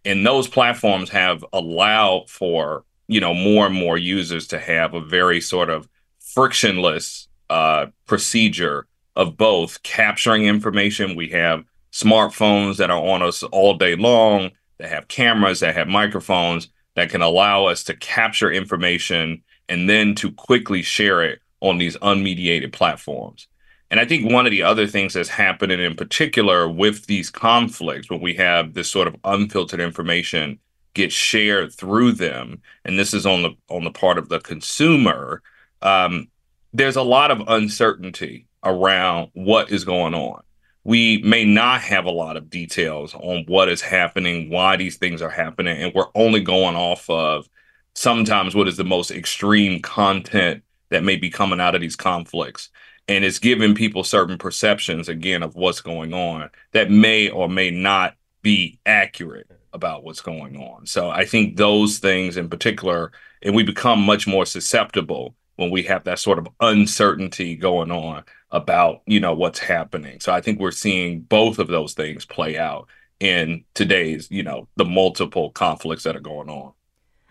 And 0.05 0.27
those 0.27 0.48
platforms 0.48 1.09
have 1.09 1.42
allowed 1.55 2.29
for 2.29 2.85
you 3.09 3.20
know 3.20 3.33
more 3.33 3.64
and 3.64 3.74
more 3.74 3.96
users 3.96 4.48
to 4.48 4.59
have 4.59 4.92
a 4.92 5.00
very 5.00 5.40
sort 5.40 5.70
of 5.70 5.88
frictionless 6.20 7.29
uh, 7.50 7.87
procedure 8.07 8.87
of 9.16 9.37
both 9.37 9.83
capturing 9.83 10.46
information. 10.46 11.16
We 11.16 11.28
have 11.28 11.64
smartphones 11.92 12.76
that 12.78 12.90
are 12.90 12.98
on 12.98 13.22
us 13.22 13.42
all 13.42 13.74
day 13.74 13.94
long, 13.94 14.50
that 14.78 14.90
have 14.90 15.09
cameras, 15.09 15.61
that 15.61 15.76
have 15.76 15.88
microphones 15.88 16.68
that 16.96 17.11
can 17.11 17.22
allow 17.22 17.66
us 17.66 17.85
to 17.85 17.96
capture 17.96 18.50
information 18.50 19.42
and 19.68 19.88
then 19.88 20.14
to 20.16 20.33
quickly 20.33 20.83
share 20.83 21.22
it 21.22 21.40
on 21.61 21.78
these 21.78 21.96
unmediated 21.98 22.72
platforms. 22.72 23.48
And 23.90 24.00
I 24.00 24.04
think 24.04 24.30
one 24.30 24.46
of 24.46 24.50
the 24.50 24.62
other 24.62 24.87
things 24.87 25.14
that's 25.14 25.28
happening 25.28 25.80
in 25.80 25.94
particular 25.94 26.68
with 26.68 27.07
these 27.07 27.30
conflicts, 27.30 28.11
when 28.11 28.20
we 28.20 28.35
have 28.35 28.74
this 28.74 28.90
sort 28.90 29.07
of 29.07 29.16
unfiltered 29.24 29.80
information 29.80 30.59
get 30.94 31.12
shared 31.12 31.72
through 31.72 32.12
them, 32.12 32.61
and 32.85 32.98
this 32.98 33.14
is 33.14 33.26
on 33.26 33.42
the 33.42 33.50
on 33.68 33.85
the 33.85 33.90
part 33.90 34.18
of 34.18 34.28
the 34.28 34.40
consumer, 34.40 35.42
um, 35.83 36.28
there's 36.75 36.97
a 36.97 37.03
lot 37.03 37.31
of 37.31 37.41
uncertainty 37.47 38.47
around 38.65 39.31
what 39.33 39.71
is 39.71 39.85
going 39.85 40.13
on. 40.13 40.43
We 40.83 41.23
may 41.23 41.45
not 41.45 41.81
have 41.83 42.05
a 42.05 42.11
lot 42.11 42.37
of 42.37 42.51
details 42.51 43.15
on 43.15 43.45
what 43.47 43.69
is 43.69 43.81
happening, 43.81 44.51
why 44.51 44.77
these 44.77 44.97
things 44.97 45.23
are 45.23 45.31
happening, 45.31 45.81
and 45.81 45.95
we're 45.95 46.11
only 46.15 46.41
going 46.41 46.77
off 46.77 47.09
of 47.09 47.49
sometimes 47.95 48.55
what 48.55 48.69
is 48.69 48.77
the 48.77 48.85
most 48.85 49.13
extreme 49.13 49.81
content 49.81 50.63
that 50.91 51.05
may 51.05 51.17
be 51.17 51.31
coming 51.31 51.61
out 51.61 51.75
of 51.75 51.81
these 51.81 51.97
conflicts. 51.97 52.69
And 53.07 53.25
it's 53.25 53.39
giving 53.39 53.75
people 53.75 54.03
certain 54.03 54.37
perceptions, 54.37 55.09
again, 55.09 55.43
of 55.43 55.55
what's 55.55 55.81
going 55.81 56.13
on 56.13 56.51
that 56.73 56.91
may 56.91 57.31
or 57.31 57.49
may 57.49 57.71
not 57.71 58.17
be 58.43 58.79
accurate 58.85 59.51
about 59.73 60.05
what's 60.05 60.21
going 60.21 60.57
on. 60.57 60.87
So 60.87 61.09
I 61.09 61.25
think 61.25 61.57
those 61.57 61.99
things 61.99 62.37
in 62.37 62.49
particular, 62.49 63.13
and 63.43 63.55
we 63.55 63.63
become 63.63 64.01
much 64.01 64.27
more 64.27 64.45
susceptible 64.45 65.35
when 65.57 65.71
we 65.71 65.83
have 65.85 66.05
that 66.05 66.19
sort 66.19 66.38
of 66.38 66.49
uncertainty 66.61 67.57
going 67.57 67.90
on 67.90 68.25
about, 68.51 69.03
you 69.07 69.21
know, 69.21 69.35
what's 69.35 69.59
happening. 69.59 70.21
So 70.21 70.33
I 70.33 70.40
think 70.40 70.59
we're 70.59 70.71
seeing 70.71 71.21
both 71.21 71.59
of 71.59 71.69
those 71.69 71.95
things 71.95 72.25
play 72.25 72.59
out 72.59 72.88
in 73.21 73.64
today's, 73.75 74.31
you 74.31 74.43
know, 74.43 74.69
the 74.77 74.85
multiple 74.85 75.51
conflicts 75.51 76.03
that 76.05 76.17
are 76.17 76.21
going 76.21 76.49
on. 76.49 76.73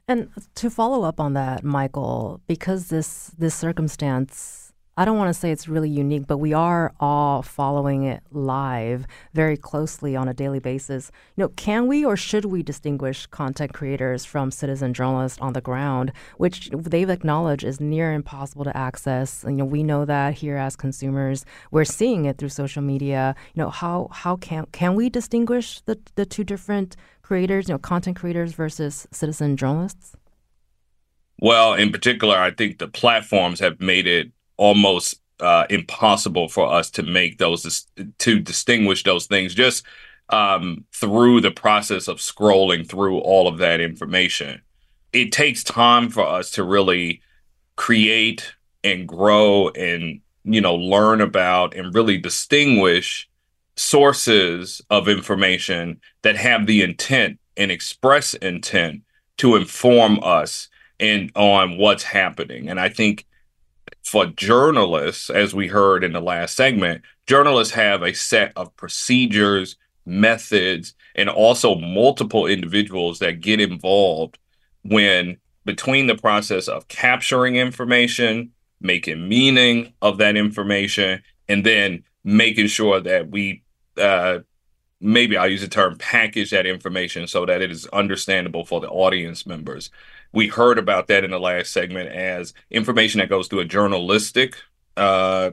And 0.08 0.30
to 0.56 0.70
follow 0.70 1.04
up 1.04 1.20
on 1.20 1.34
that, 1.34 1.64
Michael, 1.64 2.42
because 2.48 2.90
this 2.90 3.32
this 3.38 3.56
circumstance 3.56 4.62
I 4.96 5.06
don't 5.06 5.18
want 5.18 5.30
to 5.30 5.34
say 5.34 5.52
it's 5.52 5.68
really 5.68 5.90
unique, 5.90 6.28
but 6.28 6.38
we 6.38 6.54
are 6.54 6.94
all 7.00 7.42
following 7.42 8.04
it 8.04 8.22
live 8.32 9.08
very 9.34 9.58
closely 9.58 10.16
on 10.16 10.28
a 10.28 10.36
daily 10.36 10.60
basis. 10.60 11.12
You 11.36 11.46
know, 11.46 11.48
can 11.50 11.88
we 11.88 12.06
or 12.06 12.16
should 12.16 12.46
we 12.46 12.62
distinguish 12.62 13.26
content 13.26 13.74
creators 13.74 14.24
from 14.24 14.52
citizen 14.52 14.94
journalists 14.94 15.40
on 15.42 15.54
the 15.54 15.62
ground, 15.62 16.12
which 16.38 16.70
they've 16.72 17.10
acknowledged 17.10 17.64
is 17.64 17.82
near 17.82 18.14
impossible 18.14 18.66
to 18.66 18.78
access? 18.78 19.44
You 19.48 19.54
know, 19.54 19.66
we 19.66 19.82
know 19.82 20.06
that 20.06 20.36
here 20.36 20.58
as 20.58 20.76
consumers, 20.76 21.44
we're 21.72 21.86
seeing 21.86 22.26
it 22.26 22.38
through 22.38 22.50
social 22.50 22.84
media. 22.84 23.36
You 23.56 23.64
know, 23.64 23.72
how 23.72 24.10
how 24.12 24.36
can 24.36 24.68
can 24.72 24.94
we 24.94 25.10
distinguish 25.10 25.82
the 25.82 25.98
the 26.14 26.26
two 26.28 26.44
different 26.44 26.96
creators, 27.24 27.68
you 27.68 27.74
know, 27.74 27.80
content 27.80 28.18
creators 28.18 28.54
versus 28.54 29.08
citizen 29.12 29.58
journalists? 29.58 30.16
Well, 31.40 31.74
in 31.74 31.92
particular, 31.92 32.38
I 32.38 32.52
think 32.52 32.78
the 32.78 32.88
platforms 32.88 33.60
have 33.60 33.82
made 33.82 34.06
it 34.06 34.32
almost 34.58 35.16
uh, 35.39 35.66
impossible 35.70 36.48
for 36.48 36.72
us 36.72 36.89
to 36.92 37.04
make 37.04 37.38
those 37.38 37.88
to 38.20 38.39
distinguish 38.39 39.04
those 39.04 39.26
things 39.26 39.54
just 39.54 39.84
um, 40.30 40.86
through 40.94 41.42
the 41.42 41.52
process 41.52 42.08
of 42.08 42.18
scrolling 42.18 42.88
through 42.88 43.20
all 43.20 43.48
of 43.48 43.58
that 43.58 43.82
information. 43.82 44.62
It 45.12 45.32
takes 45.32 45.63
time 45.63 46.10
for 46.10 46.26
us 46.26 46.52
to 46.52 46.63
really 46.63 47.22
create 47.76 48.54
and 48.84 49.08
grow 49.08 49.70
and 49.70 50.22
you 50.44 50.62
know 50.62 50.76
learn 50.76 51.22
about 51.22 51.76
and 51.76 51.94
really 51.94 52.18
distinguish 52.18 53.30
sources 53.76 54.82
of 54.89 55.08
information 55.08 56.00
that 56.22 56.36
have 56.36 56.68
the 56.68 56.82
intent 56.82 57.39
and 57.58 57.72
express 57.72 58.34
intent 58.36 59.02
to 59.38 59.56
inform 59.56 60.20
us 60.24 60.70
and 61.00 61.32
on 61.36 61.78
what's 61.78 62.04
happening. 62.04 62.70
And 62.70 62.80
I 62.80 62.89
think 62.89 63.26
for 64.04 64.26
journalists, 64.26 65.30
as 65.30 65.56
we 65.56 65.68
heard 65.68 66.04
in 66.04 66.13
the 66.13 66.22
last 66.22 66.56
segment, 66.56 67.02
journalists 67.26 67.74
have 67.74 68.02
a 68.02 68.13
set 68.13 68.52
of 68.56 68.76
procedures, 68.76 69.78
methods, 70.06 70.94
and 71.16 71.30
also 71.30 71.76
multiple 71.76 72.46
individuals 72.46 73.20
that 73.20 73.39
get 73.39 73.62
involved 73.62 74.38
when 74.84 75.38
between 75.66 76.08
the 76.08 76.16
process 76.16 76.68
of 76.68 76.88
capturing 76.89 77.56
information, 77.56 78.52
making 78.82 79.28
meaning 79.30 79.94
of 80.02 80.18
that 80.18 80.36
information, 80.36 81.24
and 81.48 81.66
then 81.66 82.04
making 82.26 82.68
sure 82.68 83.00
that 83.00 83.30
we 83.30 83.63
uh, 83.98 84.39
maybe 85.00 85.38
I'll 85.38 85.50
use 85.50 85.62
the 85.62 85.68
term 85.68 85.98
package 85.98 86.50
that 86.52 86.66
information 86.66 87.28
so 87.28 87.46
that 87.46 87.62
it 87.62 87.72
is 87.72 87.86
understandable 87.88 88.66
for 88.66 88.82
the 88.82 88.89
audience 88.89 89.46
members 89.46 89.89
we 90.34 90.48
heard 90.48 90.80
about 90.80 91.08
that 91.08 91.24
in 91.24 91.32
the 91.32 91.39
last 91.39 91.72
segment 91.72 92.10
as 92.10 92.54
information 92.72 93.19
that 93.19 93.30
goes 93.30 93.48
through 93.48 93.60
a 93.60 93.65
journalistic 93.65 94.58
uh, 94.98 95.52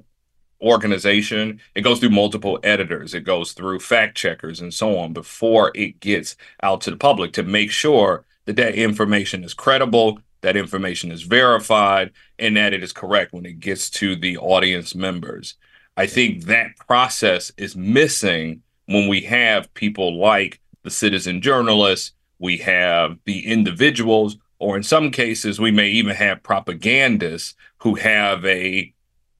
organization. 0.61 1.61
It 1.75 1.83
goes 1.83 2.01
through 2.01 2.11
multiple 2.11 2.59
editors, 2.63 3.15
it 3.15 3.21
goes 3.21 3.53
through 3.53 3.81
fact 3.81 4.17
checkers 4.17 4.61
and 4.61 4.73
so 4.73 4.99
on 4.99 5.13
before 5.13 5.71
it 5.75 6.01
gets 6.01 6.37
out 6.63 6.81
to 6.83 6.91
the 6.91 6.97
public 6.97 7.33
to 7.35 7.43
make 7.43 7.71
sure 7.71 8.25
that 8.47 8.57
that 8.57 8.75
information 8.75 9.45
is 9.45 9.55
credible, 9.55 10.19
that 10.41 10.57
information 10.57 11.13
is 11.13 11.23
verified, 11.23 12.11
and 12.39 12.57
that 12.57 12.73
it 12.73 12.83
is 12.83 12.93
correct 12.93 13.33
when 13.33 13.45
it 13.45 13.61
gets 13.61 13.91
to 13.91 14.17
the 14.17 14.39
audience 14.39 14.95
members. 14.95 15.55
I 15.97 16.07
think 16.07 16.45
that 16.45 16.77
process 16.87 17.53
is 17.59 17.77
missing 17.77 18.63
when 18.87 19.09
we 19.09 19.21
have 19.23 19.73
people 19.75 20.19
like 20.19 20.61
the 20.83 20.91
citizen 20.91 21.43
journalists, 21.43 22.13
we 22.39 22.57
have 22.59 23.19
the 23.27 23.47
individuals 23.47 24.39
or 24.61 24.77
in 24.77 24.83
some 24.85 25.11
cases 25.11 25.59
we 25.59 25.73
may 25.73 25.89
even 25.89 26.15
have 26.15 26.43
propagandists 26.45 27.55
who 27.79 27.97
have 27.97 28.45
a 28.45 28.93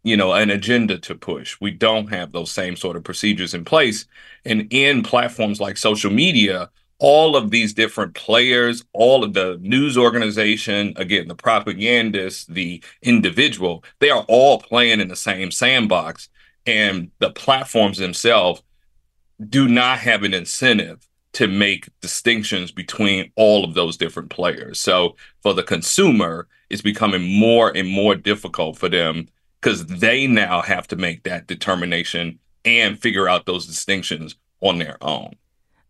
you 0.03 0.17
know 0.17 0.33
an 0.33 0.51
agenda 0.51 0.99
to 0.99 1.15
push. 1.15 1.57
We 1.61 1.71
don't 1.71 2.09
have 2.09 2.33
those 2.33 2.51
same 2.51 2.75
sort 2.75 2.97
of 2.97 3.05
procedures 3.05 3.55
in 3.55 3.65
place. 3.65 4.07
And 4.45 4.67
in 4.73 5.03
platforms 5.03 5.61
like 5.61 5.77
social 5.77 6.11
media 6.11 6.71
all 6.99 7.35
of 7.37 7.51
these 7.51 7.73
different 7.73 8.15
players 8.15 8.85
all 8.93 9.25
of 9.25 9.33
the 9.33 9.59
news 9.63 9.97
organization 9.97 10.93
again 10.97 11.29
the 11.29 11.35
propagandists 11.35 12.45
the 12.47 12.83
individual 13.03 13.83
they 14.01 14.11
are 14.11 14.25
all 14.29 14.59
playing 14.59 15.01
in 15.01 15.09
the 15.09 15.17
same 15.17 15.51
sandbox. 15.51 16.29
And 16.67 17.11
the 17.21 17.31
platforms 17.31 17.99
themselves 17.99 18.63
do 19.49 19.69
not 19.69 19.99
have 19.99 20.23
an 20.23 20.35
incentive 20.35 21.07
to 21.33 21.47
make 21.47 21.89
distinctions 22.01 22.73
between 22.73 23.31
all 23.37 23.65
of 23.65 23.75
those 23.75 23.97
different 23.97 24.31
players. 24.31 24.81
So 24.81 25.17
for 25.43 25.55
the 25.55 25.63
consumer, 25.63 26.49
it's 26.69 26.83
becoming 26.83 27.23
more 27.23 27.77
and 27.77 27.89
more 27.89 28.15
difficult 28.15 28.79
for 28.79 28.89
them 28.89 29.29
because 29.61 29.87
they 29.87 30.27
now 30.27 30.63
have 30.63 30.89
to 30.89 30.97
make 30.97 31.23
that 31.25 31.47
determination 31.47 32.39
and 32.65 32.99
figure 32.99 33.29
out 33.29 33.47
those 33.47 33.67
distinctions 33.67 34.37
on 34.61 34.79
their 34.79 34.97
own. 35.03 35.35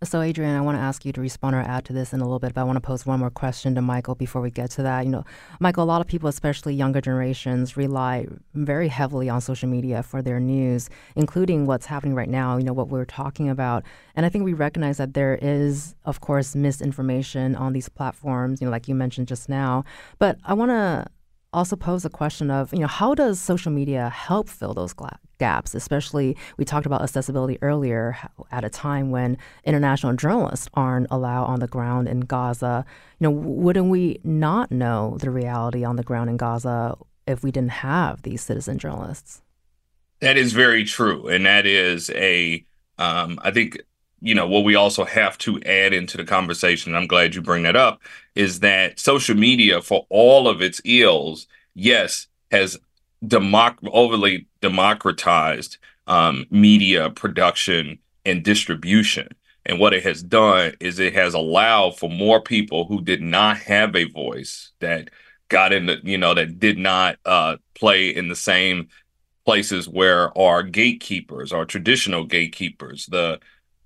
So, 0.03 0.23
Adrian, 0.23 0.57
I 0.57 0.63
want 0.63 0.79
to 0.79 0.81
ask 0.81 1.05
you 1.05 1.13
to 1.13 1.21
respond 1.21 1.55
or 1.55 1.61
add 1.61 1.85
to 1.85 1.93
this 1.93 2.15
in 2.15 2.23
a 2.23 2.25
little 2.25 2.39
bit, 2.39 2.55
but 2.55 2.63
I 2.63 2.65
want 2.65 2.79
to 2.79 2.81
pose 2.81 3.05
one 3.05 3.21
more 3.21 3.29
question 3.29 3.75
to 3.75 3.83
Michael 3.83 4.15
before 4.15 4.41
we 4.41 4.51
get 4.51 4.71
to 4.71 4.83
that. 4.83 5.05
You 5.05 5.11
know, 5.11 5.25
Michael, 5.61 5.85
a 5.85 5.91
lot 5.93 6.01
of 6.01 6.07
people, 6.07 6.27
especially 6.27 6.73
younger 6.73 7.03
generations, 7.03 7.77
rely 7.77 8.27
very 8.55 8.89
heavily 8.89 9.29
on 9.29 9.43
social 9.43 9.69
media 9.69 10.03
for 10.03 10.23
their 10.23 10.41
news, 10.41 10.89
including 11.17 11.67
what's 11.67 11.85
happening 11.85 12.15
right 12.15 12.31
now, 12.31 12.57
you 12.57 12.65
know, 12.65 12.73
what 12.73 12.89
we're 12.89 13.05
talking 13.05 13.51
about. 13.51 13.85
And 14.15 14.25
I 14.25 14.31
think 14.31 14.43
we 14.47 14.55
recognize 14.55 14.97
that 14.97 15.13
there 15.13 15.39
is, 15.43 15.95
of 16.07 16.23
course, 16.23 16.57
misinformation 16.57 17.55
on 17.55 17.75
these 17.75 17.91
platforms, 17.91 18.63
you 18.63 18.69
know, 18.69 18.71
like 18.71 18.89
you 18.89 18.95
mentioned 18.95 19.29
just 19.29 19.51
now. 19.51 19.85
But 20.19 20.39
I 20.47 20.55
want 20.55 20.71
to 20.71 21.05
also 21.53 21.77
pose 21.77 22.07
a 22.07 22.11
question 22.11 22.51
of, 22.51 22.73
you 22.73 22.79
know, 22.79 22.87
how 22.87 23.15
does 23.15 23.39
social 23.39 23.71
media 23.71 24.09
help 24.09 24.49
fill 24.49 24.73
those 24.73 24.95
gaps? 25.41 25.75
Especially, 25.75 26.37
we 26.57 26.65
talked 26.65 26.87
about 26.87 27.03
accessibility 27.03 27.59
earlier 27.63 28.17
at 28.53 28.65
a 28.65 28.71
time 28.71 29.11
when 29.11 29.37
international 29.65 30.13
journalists 30.13 30.69
aren't 30.75 31.09
allowed 31.11 31.47
on 31.47 31.59
the 31.59 31.67
ground 31.67 32.07
in 32.07 32.21
Gaza. 32.21 32.85
You 33.19 33.25
know, 33.25 33.31
wouldn't 33.33 33.89
we 33.89 34.21
not 34.23 34.71
know 34.71 35.17
the 35.19 35.31
reality 35.31 35.83
on 35.83 35.97
the 35.97 36.05
ground 36.05 36.31
in 36.31 36.37
Gaza 36.37 36.97
if 37.27 37.43
we 37.43 37.51
didn't 37.51 37.73
have 37.73 38.23
these 38.23 38.43
citizen 38.43 38.79
journalists? 38.79 39.43
That 40.21 40.37
is 40.37 40.53
very 40.53 40.85
true, 40.85 41.27
and 41.27 41.47
that 41.47 41.67
is 41.67 42.11
a, 42.11 42.65
um, 42.99 43.41
I 43.43 43.51
think 43.51 43.81
you 44.21 44.35
know 44.35 44.47
what 44.47 44.65
we 44.65 44.75
also 44.75 45.05
have 45.05 45.39
to 45.39 45.61
add 45.63 45.95
into 45.95 46.19
the 46.19 46.25
conversation 46.25 46.95
i'm 46.95 47.07
glad 47.07 47.35
you 47.35 47.41
bring 47.41 47.63
that 47.63 47.75
up 47.75 48.03
is 48.35 48.61
that 48.61 48.99
social 48.99 49.35
media 49.35 49.81
for 49.81 50.07
all 50.11 50.47
of 50.47 50.61
its 50.61 50.79
ills 50.85 51.47
yes 51.75 52.27
has 52.51 52.79
democ- 53.25 53.89
overly 53.93 54.47
democratized 54.61 55.79
um, 56.07 56.47
media 56.51 57.11
production 57.11 57.99
and 58.25 58.43
distribution 58.43 59.29
and 59.67 59.79
what 59.79 59.93
it 59.93 60.03
has 60.03 60.23
done 60.23 60.73
is 60.81 60.99
it 60.99 61.15
has 61.15 61.35
allowed 61.35 61.99
for 61.99 62.09
more 62.09 62.41
people 62.41 62.87
who 62.87 63.03
did 63.03 63.23
not 63.23 63.59
have 63.59 63.95
a 63.95 64.05
voice 64.05 64.73
that 64.81 65.11
got 65.49 65.73
in 65.73 65.87
the 65.87 66.01
you 66.03 66.19
know 66.19 66.35
that 66.35 66.59
did 66.59 66.79
not 66.79 67.17
uh, 67.25 67.57
play 67.75 68.09
in 68.09 68.29
the 68.29 68.37
same 68.37 68.89
places 69.45 69.89
where 69.89 70.37
our 70.39 70.63
gatekeepers 70.63 71.53
our 71.53 71.65
traditional 71.65 72.25
gatekeepers 72.25 73.07
the 73.07 73.39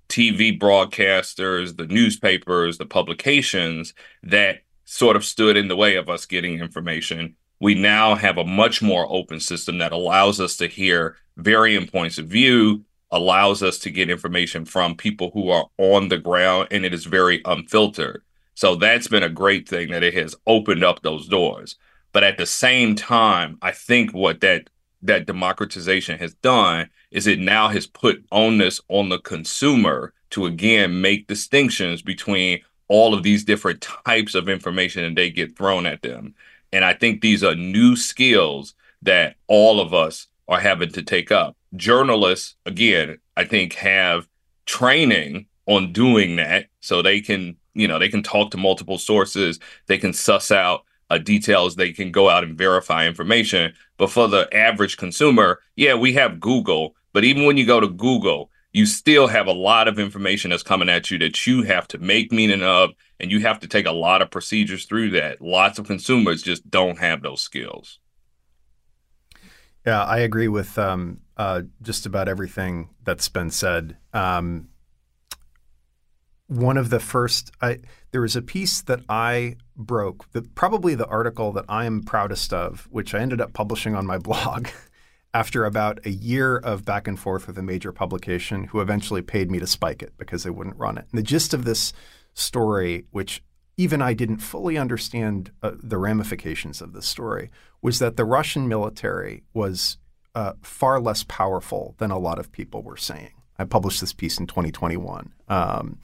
TV 0.07 0.57
broadcasters, 0.57 1.77
the 1.77 1.87
newspapers, 1.87 2.77
the 2.77 2.85
publications 2.85 3.93
that 4.23 4.59
sort 4.85 5.15
of 5.15 5.25
stood 5.25 5.57
in 5.57 5.67
the 5.67 5.75
way 5.75 5.95
of 5.95 6.09
us 6.09 6.25
getting 6.25 6.59
information. 6.59 7.35
We 7.59 7.75
now 7.75 8.15
have 8.15 8.37
a 8.37 8.45
much 8.45 8.81
more 8.81 9.07
open 9.09 9.39
system 9.39 9.77
that 9.77 9.91
allows 9.91 10.39
us 10.39 10.57
to 10.57 10.67
hear 10.67 11.17
varying 11.37 11.87
points 11.87 12.17
of 12.17 12.27
view, 12.27 12.83
allows 13.11 13.63
us 13.63 13.79
to 13.79 13.89
get 13.89 14.09
information 14.09 14.65
from 14.65 14.95
people 14.95 15.31
who 15.33 15.49
are 15.49 15.65
on 15.77 16.09
the 16.09 16.17
ground, 16.17 16.67
and 16.71 16.85
it 16.85 16.93
is 16.93 17.05
very 17.05 17.41
unfiltered. 17.45 18.21
So 18.55 18.75
that's 18.75 19.07
been 19.07 19.23
a 19.23 19.29
great 19.29 19.67
thing 19.67 19.91
that 19.91 20.03
it 20.03 20.13
has 20.13 20.35
opened 20.47 20.83
up 20.83 21.01
those 21.01 21.27
doors. 21.27 21.75
But 22.13 22.23
at 22.23 22.37
the 22.37 22.45
same 22.45 22.95
time, 22.95 23.57
I 23.61 23.71
think 23.71 24.11
what 24.11 24.41
that 24.41 24.69
that 25.01 25.27
democratization 25.27 26.17
has 26.17 26.33
done 26.35 26.89
is 27.11 27.27
it 27.27 27.39
now 27.39 27.67
has 27.67 27.85
put 27.85 28.25
onus 28.31 28.81
on 28.89 29.09
the 29.09 29.19
consumer 29.19 30.13
to 30.31 30.45
again 30.45 30.99
make 30.99 31.27
distinctions 31.27 32.01
between 32.01 32.59
all 32.87 33.13
of 33.13 33.23
these 33.23 33.43
different 33.43 33.81
types 33.81 34.35
of 34.35 34.49
information 34.49 35.03
that 35.03 35.15
they 35.15 35.29
get 35.29 35.57
thrown 35.57 35.85
at 35.85 36.01
them. 36.01 36.33
And 36.75 36.83
I 36.83 36.93
think 36.93 37.21
these 37.21 37.41
are 37.41 37.55
new 37.55 37.95
skills 37.95 38.75
that 39.01 39.37
all 39.47 39.79
of 39.79 39.93
us 39.93 40.27
are 40.49 40.59
having 40.59 40.91
to 40.91 41.01
take 41.03 41.31
up. 41.31 41.55
Journalists, 41.77 42.55
again, 42.65 43.17
I 43.37 43.45
think 43.45 43.75
have 43.75 44.27
training 44.65 45.45
on 45.67 45.93
doing 45.93 46.35
that 46.35 46.65
so 46.81 47.01
they 47.01 47.21
can, 47.21 47.55
you 47.75 47.87
know, 47.87 47.97
they 47.97 48.09
can 48.09 48.23
talk 48.23 48.51
to 48.51 48.57
multiple 48.57 48.97
sources, 48.97 49.57
they 49.87 49.97
can 49.97 50.11
suss 50.11 50.51
out 50.51 50.83
uh, 51.09 51.17
details, 51.17 51.77
they 51.77 51.93
can 51.93 52.11
go 52.11 52.29
out 52.29 52.43
and 52.43 52.57
verify 52.57 53.07
information. 53.07 53.73
But 53.95 54.11
for 54.11 54.27
the 54.27 54.53
average 54.53 54.97
consumer, 54.97 55.61
yeah, 55.77 55.93
we 55.93 56.11
have 56.15 56.41
Google, 56.41 56.93
but 57.13 57.23
even 57.23 57.45
when 57.45 57.55
you 57.55 57.65
go 57.65 57.79
to 57.79 57.87
Google, 57.87 58.49
you 58.75 58.85
still 58.85 59.27
have 59.27 59.47
a 59.47 59.53
lot 59.53 59.87
of 59.87 59.97
information 59.97 60.51
that's 60.51 60.61
coming 60.61 60.89
at 60.89 61.09
you 61.09 61.17
that 61.17 61.47
you 61.47 61.63
have 61.63 61.87
to 61.87 61.97
make 61.97 62.33
meaning 62.33 62.61
of, 62.61 62.89
and 63.21 63.31
you 63.31 63.39
have 63.39 63.57
to 63.57 63.69
take 63.69 63.85
a 63.85 63.91
lot 63.93 64.21
of 64.21 64.29
procedures 64.29 64.83
through 64.83 65.11
that. 65.11 65.39
Lots 65.39 65.79
of 65.79 65.87
consumers 65.87 66.43
just 66.43 66.69
don't 66.69 66.99
have 66.99 67.21
those 67.21 67.41
skills. 67.41 67.99
Yeah, 69.87 70.03
I 70.03 70.17
agree 70.17 70.49
with 70.49 70.77
um, 70.77 71.21
uh, 71.37 71.61
just 71.81 72.05
about 72.05 72.27
everything 72.27 72.89
that's 73.01 73.29
been 73.29 73.49
said. 73.49 73.95
Um, 74.13 74.67
one 76.47 76.75
of 76.75 76.89
the 76.89 76.99
first, 76.99 77.51
I, 77.61 77.79
there 78.11 78.19
was 78.19 78.35
a 78.35 78.41
piece 78.41 78.81
that 78.81 78.99
I 79.07 79.55
broke, 79.77 80.29
the, 80.33 80.41
probably 80.41 80.95
the 80.95 81.07
article 81.07 81.53
that 81.53 81.65
I 81.69 81.85
am 81.85 82.03
proudest 82.03 82.51
of, 82.51 82.89
which 82.91 83.15
I 83.15 83.19
ended 83.19 83.39
up 83.39 83.53
publishing 83.53 83.95
on 83.95 84.05
my 84.05 84.17
blog 84.17 84.67
after 85.35 85.65
about 85.65 85.99
a 86.05 86.11
year 86.11 86.55
of 86.55 86.85
back 86.85 87.09
and 87.09 87.19
forth 87.19 87.45
with 87.45 87.57
a 87.57 87.61
major 87.61 87.91
publication 87.91 88.63
who 88.63 88.79
eventually 88.79 89.21
paid 89.21 89.51
me 89.51 89.59
to 89.59 89.67
spike 89.67 90.01
it 90.01 90.13
because 90.17 90.45
they 90.45 90.49
wouldn't 90.49 90.77
run 90.77 90.97
it. 90.97 91.05
And 91.11 91.19
the 91.19 91.23
gist 91.23 91.53
of 91.53 91.65
this 91.65 91.91
story, 92.33 93.03
which 93.11 93.43
even 93.75 94.01
I 94.01 94.13
didn't 94.13 94.37
fully 94.37 94.77
understand 94.77 95.51
uh, 95.61 95.71
the 95.83 95.97
ramifications 95.97 96.81
of 96.81 96.93
this 96.93 97.05
story, 97.05 97.51
was 97.81 97.99
that 97.99 98.15
the 98.15 98.23
Russian 98.23 98.69
military 98.69 99.43
was 99.53 99.97
uh, 100.35 100.53
far 100.61 101.01
less 101.01 101.25
powerful 101.25 101.95
than 101.97 102.11
a 102.11 102.17
lot 102.17 102.39
of 102.39 102.53
people 102.53 102.81
were 102.81 102.95
saying. 102.95 103.33
I 103.59 103.65
published 103.65 103.99
this 103.99 104.13
piece 104.13 104.39
in 104.39 104.47
2021. 104.47 105.33
Um, 105.49 105.99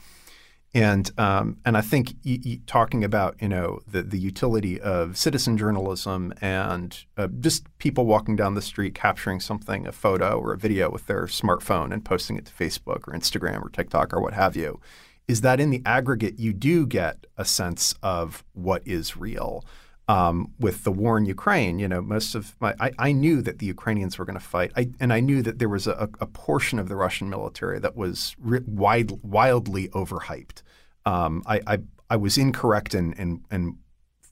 and 0.73 1.11
um, 1.19 1.57
and 1.65 1.75
I 1.75 1.81
think 1.81 2.15
y- 2.25 2.39
y- 2.45 2.59
talking 2.65 3.03
about 3.03 3.35
you 3.41 3.49
know 3.49 3.81
the 3.87 4.03
the 4.03 4.17
utility 4.17 4.79
of 4.79 5.17
citizen 5.17 5.57
journalism 5.57 6.33
and 6.41 6.97
uh, 7.17 7.27
just 7.39 7.65
people 7.77 8.05
walking 8.05 8.35
down 8.35 8.55
the 8.55 8.61
street 8.61 8.95
capturing 8.95 9.39
something, 9.39 9.85
a 9.85 9.91
photo 9.91 10.39
or 10.39 10.53
a 10.53 10.57
video 10.57 10.89
with 10.89 11.07
their 11.07 11.25
smartphone 11.25 11.93
and 11.93 12.05
posting 12.05 12.37
it 12.37 12.45
to 12.45 12.53
Facebook 12.53 13.07
or 13.07 13.13
Instagram 13.13 13.61
or 13.61 13.69
TikTok 13.69 14.13
or 14.13 14.21
what 14.21 14.33
have 14.33 14.55
you, 14.55 14.79
is 15.27 15.41
that 15.41 15.59
in 15.59 15.71
the 15.71 15.81
aggregate 15.85 16.39
you 16.39 16.53
do 16.53 16.85
get 16.85 17.25
a 17.37 17.43
sense 17.43 17.93
of 18.01 18.43
what 18.53 18.81
is 18.85 19.17
real. 19.17 19.65
Um, 20.11 20.51
with 20.59 20.83
the 20.83 20.91
war 20.91 21.17
in 21.17 21.25
Ukraine, 21.25 21.79
you 21.79 21.87
know, 21.87 22.01
most 22.01 22.35
of 22.35 22.55
my 22.59 22.75
I, 22.81 22.91
I 23.07 23.11
knew 23.13 23.41
that 23.43 23.59
the 23.59 23.65
Ukrainians 23.65 24.17
were 24.17 24.25
going 24.25 24.41
to 24.43 24.49
fight, 24.55 24.71
I, 24.75 24.89
and 24.99 25.13
I 25.13 25.21
knew 25.21 25.41
that 25.41 25.59
there 25.59 25.69
was 25.69 25.87
a, 25.87 26.09
a, 26.19 26.27
portion 26.27 26.79
of 26.79 26.89
the 26.89 26.97
Russian 26.97 27.29
military 27.29 27.79
that 27.79 27.95
was 27.95 28.35
wide, 28.39 29.11
wildly 29.23 29.87
overhyped. 30.01 30.63
Um, 31.05 31.43
I, 31.45 31.61
I, 31.65 31.77
I 32.09 32.17
was 32.17 32.37
incorrect 32.37 32.93
in 32.93 33.13
in, 33.13 33.29
in 33.49 33.77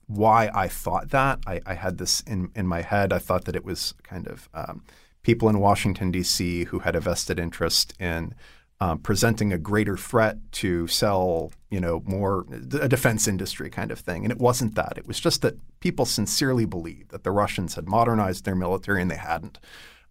why 0.06 0.50
I 0.52 0.68
thought 0.68 1.10
that. 1.10 1.38
I, 1.46 1.62
I, 1.64 1.74
had 1.74 1.96
this 1.96 2.20
in 2.22 2.50
in 2.54 2.66
my 2.66 2.82
head. 2.82 3.12
I 3.12 3.18
thought 3.18 3.44
that 3.46 3.56
it 3.56 3.64
was 3.64 3.94
kind 4.02 4.26
of 4.28 4.50
um, 4.52 4.82
people 5.22 5.48
in 5.48 5.60
Washington 5.60 6.10
D.C. 6.10 6.64
who 6.64 6.80
had 6.80 6.96
a 6.96 7.00
vested 7.00 7.38
interest 7.38 7.94
in 7.98 8.34
um, 8.80 8.98
presenting 8.98 9.52
a 9.52 9.58
greater 9.58 9.96
threat 9.96 10.38
to 10.52 10.86
sell, 10.86 11.52
you 11.70 11.80
know, 11.80 12.02
more 12.06 12.46
a 12.80 12.88
defense 12.88 13.28
industry 13.28 13.68
kind 13.68 13.90
of 13.90 13.98
thing. 13.98 14.24
And 14.24 14.32
it 14.32 14.38
wasn't 14.38 14.74
that. 14.74 14.94
It 14.96 15.06
was 15.06 15.20
just 15.20 15.42
that 15.42 15.58
people 15.80 16.06
sincerely 16.06 16.64
believed 16.64 17.10
that 17.10 17.22
the 17.22 17.30
Russians 17.30 17.74
had 17.74 17.88
modernized 17.88 18.44
their 18.44 18.54
military 18.54 19.02
and 19.02 19.10
they 19.10 19.16
hadn't. 19.16 19.58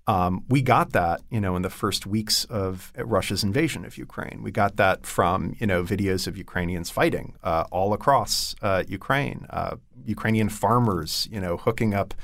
Um, 0.07 0.43
we 0.49 0.63
got 0.63 0.91
that, 0.93 1.21
you 1.29 1.39
know, 1.39 1.55
in 1.55 1.61
the 1.61 1.69
first 1.69 2.07
weeks 2.07 2.43
of 2.45 2.91
Russia's 2.97 3.43
invasion 3.43 3.85
of 3.85 3.97
Ukraine. 3.97 4.41
We 4.41 4.49
got 4.49 4.75
that 4.77 5.05
from, 5.05 5.55
you 5.59 5.67
know, 5.67 5.83
videos 5.83 6.25
of 6.25 6.35
Ukrainians 6.35 6.89
fighting 6.89 7.35
uh, 7.43 7.65
all 7.71 7.93
across 7.93 8.55
uh, 8.63 8.83
Ukraine. 8.87 9.45
Uh, 9.51 9.75
Ukrainian 10.05 10.49
farmers, 10.49 11.27
you 11.31 11.39
know, 11.39 11.57
hooking 11.57 11.93
up 11.93 12.15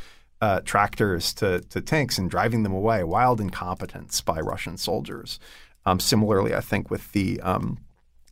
uh, 0.42 0.62
tractors 0.62 1.34
to, 1.36 1.62
to 1.62 1.80
tanks 1.80 2.18
and 2.18 2.30
driving 2.30 2.64
them 2.64 2.74
away. 2.74 3.04
Wild 3.04 3.40
incompetence 3.40 4.20
by 4.22 4.40
Russian 4.40 4.78
soldiers. 4.78 5.40
Um, 5.86 6.00
similarly, 6.00 6.56
I 6.56 6.62
think 6.62 6.90
with 6.90 7.12
the 7.12 7.40
um, 7.42 7.78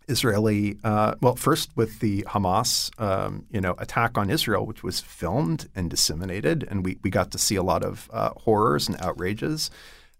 Israeli, 0.07 0.77
uh, 0.83 1.15
well, 1.21 1.35
first 1.35 1.75
with 1.75 1.99
the 1.99 2.23
Hamas, 2.23 2.89
um, 2.99 3.45
you 3.49 3.61
know, 3.61 3.75
attack 3.77 4.17
on 4.17 4.29
Israel, 4.29 4.65
which 4.65 4.83
was 4.83 4.99
filmed 4.99 5.69
and 5.75 5.89
disseminated, 5.89 6.67
and 6.69 6.83
we, 6.85 6.97
we 7.03 7.09
got 7.09 7.31
to 7.31 7.37
see 7.37 7.55
a 7.55 7.63
lot 7.63 7.83
of 7.83 8.09
uh, 8.11 8.31
horrors 8.37 8.87
and 8.87 8.99
outrages. 9.01 9.69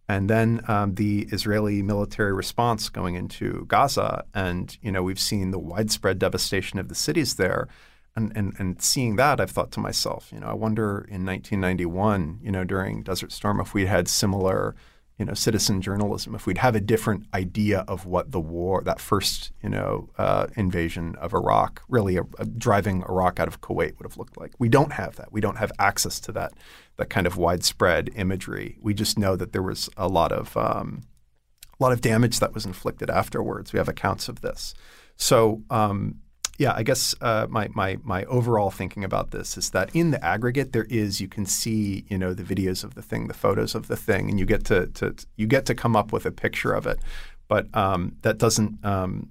And 0.07 0.29
then 0.29 0.61
um, 0.67 0.95
the 0.95 1.27
Israeli 1.31 1.81
military 1.81 2.33
response 2.33 2.89
going 2.89 3.15
into 3.15 3.65
Gaza, 3.67 4.25
and 4.33 4.77
you 4.81 4.91
know, 4.91 5.03
we've 5.03 5.19
seen 5.19 5.51
the 5.51 5.59
widespread 5.59 6.19
devastation 6.19 6.79
of 6.79 6.89
the 6.89 6.95
cities 6.95 7.35
there. 7.35 7.67
And, 8.15 8.31
and, 8.35 8.53
and 8.59 8.79
seeing 8.79 9.15
that, 9.15 9.41
I've 9.41 9.49
thought 9.49 9.71
to 9.71 9.79
myself, 9.79 10.29
you 10.31 10.39
know, 10.39 10.45
I 10.45 10.53
wonder 10.53 10.99
in 11.09 11.25
1991, 11.25 12.39
you 12.43 12.51
know, 12.51 12.63
during 12.63 13.01
Desert 13.01 13.31
Storm, 13.31 13.59
if 13.59 13.73
we 13.73 13.87
had 13.87 14.07
similar 14.07 14.75
you 15.23 15.27
know, 15.27 15.33
citizen 15.33 15.79
journalism, 15.79 16.35
if 16.35 16.45
we'd 16.45 16.57
have 16.57 16.75
a 16.75 16.81
different 16.81 17.25
idea 17.33 17.85
of 17.87 18.05
what 18.05 18.31
the 18.31 18.41
war, 18.41 18.81
that 18.83 18.99
first, 18.99 19.53
you 19.63 19.69
know, 19.69 20.09
uh, 20.17 20.47
invasion 20.57 21.15
of 21.15 21.33
Iraq, 21.33 21.81
really 21.87 22.17
a, 22.17 22.23
a 22.39 22.45
driving 22.45 23.03
Iraq 23.07 23.39
out 23.39 23.47
of 23.47 23.61
Kuwait 23.61 23.97
would 23.97 24.03
have 24.05 24.17
looked 24.17 24.35
like. 24.35 24.51
We 24.59 24.67
don't 24.67 24.91
have 24.91 25.15
that. 25.15 25.31
We 25.31 25.39
don't 25.39 25.55
have 25.55 25.71
access 25.79 26.19
to 26.19 26.33
that, 26.33 26.51
that 26.97 27.09
kind 27.09 27.25
of 27.25 27.37
widespread 27.37 28.09
imagery. 28.17 28.77
We 28.81 28.93
just 28.93 29.17
know 29.17 29.37
that 29.37 29.53
there 29.53 29.63
was 29.63 29.89
a 29.95 30.09
lot 30.09 30.33
of 30.33 30.57
um, 30.57 31.03
a 31.79 31.81
lot 31.81 31.93
of 31.93 32.01
damage 32.01 32.41
that 32.41 32.53
was 32.53 32.65
inflicted 32.65 33.09
afterwards. 33.09 33.71
We 33.71 33.77
have 33.77 33.87
accounts 33.87 34.27
of 34.27 34.41
this. 34.41 34.73
So, 35.15 35.63
um, 35.69 36.15
yeah, 36.59 36.73
I 36.75 36.83
guess 36.83 37.15
uh, 37.21 37.47
my 37.49 37.67
my 37.73 37.97
my 38.03 38.25
overall 38.25 38.69
thinking 38.69 39.03
about 39.03 39.31
this 39.31 39.57
is 39.57 39.71
that 39.71 39.95
in 39.95 40.11
the 40.11 40.23
aggregate, 40.23 40.71
there 40.71 40.85
is 40.85 41.19
you 41.19 41.27
can 41.27 41.45
see 41.45 42.05
you 42.09 42.17
know 42.17 42.33
the 42.33 42.43
videos 42.43 42.83
of 42.83 42.93
the 42.93 43.01
thing, 43.01 43.27
the 43.27 43.33
photos 43.33 43.73
of 43.73 43.87
the 43.87 43.97
thing, 43.97 44.29
and 44.29 44.39
you 44.39 44.45
get 44.45 44.63
to, 44.65 44.87
to 44.87 45.15
you 45.35 45.47
get 45.47 45.65
to 45.65 45.75
come 45.75 45.95
up 45.95 46.11
with 46.11 46.25
a 46.25 46.31
picture 46.31 46.73
of 46.73 46.85
it. 46.85 46.99
But 47.47 47.75
um, 47.75 48.17
that 48.21 48.37
doesn't. 48.37 48.83
Um, 48.85 49.29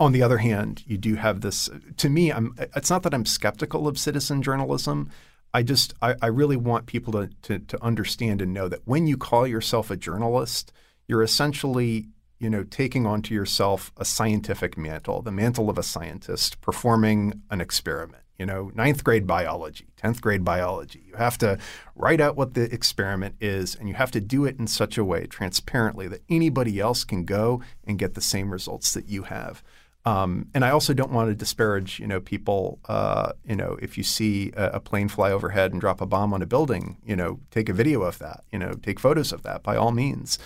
on 0.00 0.12
the 0.12 0.22
other 0.22 0.38
hand, 0.38 0.82
you 0.86 0.98
do 0.98 1.14
have 1.14 1.42
this. 1.42 1.68
To 1.98 2.08
me, 2.08 2.32
I'm. 2.32 2.54
It's 2.74 2.90
not 2.90 3.02
that 3.02 3.12
I'm 3.12 3.26
skeptical 3.26 3.86
of 3.86 3.98
citizen 3.98 4.42
journalism. 4.42 5.10
I 5.52 5.62
just 5.62 5.92
I, 6.00 6.14
I 6.22 6.28
really 6.28 6.56
want 6.56 6.86
people 6.86 7.12
to, 7.12 7.28
to 7.42 7.58
to 7.58 7.84
understand 7.84 8.40
and 8.40 8.54
know 8.54 8.68
that 8.68 8.80
when 8.86 9.06
you 9.06 9.18
call 9.18 9.46
yourself 9.46 9.90
a 9.90 9.96
journalist, 9.96 10.72
you're 11.06 11.22
essentially 11.22 12.08
you 12.42 12.50
know, 12.50 12.64
taking 12.64 13.06
onto 13.06 13.32
yourself 13.32 13.92
a 13.96 14.04
scientific 14.04 14.76
mantle, 14.76 15.22
the 15.22 15.30
mantle 15.30 15.70
of 15.70 15.78
a 15.78 15.82
scientist, 15.82 16.60
performing 16.60 17.40
an 17.50 17.60
experiment. 17.60 18.24
You 18.36 18.46
know, 18.46 18.72
ninth 18.74 19.04
grade 19.04 19.28
biology, 19.28 19.86
10th 20.02 20.20
grade 20.20 20.44
biology. 20.44 21.04
You 21.06 21.14
have 21.14 21.38
to 21.38 21.58
write 21.94 22.20
out 22.20 22.36
what 22.36 22.54
the 22.54 22.62
experiment 22.74 23.36
is, 23.40 23.76
and 23.76 23.88
you 23.88 23.94
have 23.94 24.10
to 24.10 24.20
do 24.20 24.44
it 24.44 24.58
in 24.58 24.66
such 24.66 24.98
a 24.98 25.04
way, 25.04 25.26
transparently, 25.26 26.08
that 26.08 26.22
anybody 26.28 26.80
else 26.80 27.04
can 27.04 27.24
go 27.24 27.62
and 27.84 27.96
get 27.96 28.14
the 28.14 28.20
same 28.20 28.50
results 28.50 28.92
that 28.94 29.08
you 29.08 29.22
have. 29.22 29.62
Um, 30.04 30.48
and 30.52 30.64
I 30.64 30.70
also 30.70 30.92
don't 30.92 31.12
want 31.12 31.28
to 31.28 31.36
disparage, 31.36 32.00
you 32.00 32.08
know, 32.08 32.20
people. 32.20 32.80
Uh, 32.88 33.34
you 33.46 33.54
know, 33.54 33.78
if 33.80 33.96
you 33.96 34.02
see 34.02 34.50
a, 34.56 34.70
a, 34.70 34.80
plane 34.80 35.08
fly 35.08 35.30
overhead 35.30 35.70
and 35.70 35.80
drop 35.80 36.00
a 36.00 36.06
bomb 36.06 36.34
on 36.34 36.42
a 36.42 36.46
building, 36.46 36.96
you 37.04 37.14
know, 37.14 37.38
take 37.52 37.68
a 37.68 37.72
video 37.72 38.02
of 38.02 38.18
that. 38.18 38.42
You 38.50 38.58
know, 38.58 38.72
take 38.72 38.98
photos 38.98 39.32
of 39.32 39.44
that 39.44 39.62
by 39.62 39.76
all 39.76 39.92
means. 39.92 40.40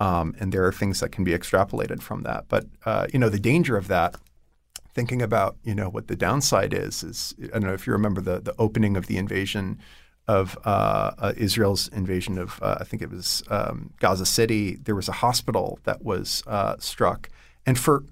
Um, 0.00 0.34
and 0.38 0.52
there 0.52 0.64
are 0.64 0.72
things 0.72 1.00
that 1.00 1.10
can 1.10 1.24
be 1.24 1.32
extrapolated 1.32 2.00
from 2.02 2.22
that. 2.22 2.44
But 2.48 2.66
uh, 2.84 3.06
you 3.12 3.18
know, 3.18 3.28
the 3.28 3.40
danger 3.40 3.76
of 3.76 3.88
that, 3.88 4.16
thinking 4.94 5.22
about 5.22 5.56
you 5.64 5.74
know 5.74 5.88
what 5.88 6.08
the 6.08 6.16
downside 6.16 6.72
is, 6.72 7.02
is 7.02 7.34
I 7.40 7.58
don't 7.58 7.64
know 7.64 7.74
if 7.74 7.86
you 7.86 7.92
remember 7.92 8.20
the 8.20 8.40
the 8.40 8.54
opening 8.58 8.96
of 8.96 9.06
the 9.06 9.16
invasion 9.16 9.78
of 10.28 10.58
uh, 10.64 11.12
uh, 11.18 11.32
Israel's 11.36 11.88
invasion 11.88 12.38
of 12.38 12.62
uh, 12.62 12.76
I 12.80 12.84
think 12.84 13.02
it 13.02 13.10
was 13.10 13.42
um, 13.48 13.94
Gaza 13.98 14.26
City. 14.26 14.76
There 14.76 14.94
was 14.94 15.08
a 15.08 15.12
hospital 15.12 15.80
that 15.84 16.04
was 16.04 16.42
uh, 16.46 16.76
struck, 16.78 17.28
and 17.66 17.78
for 17.78 18.04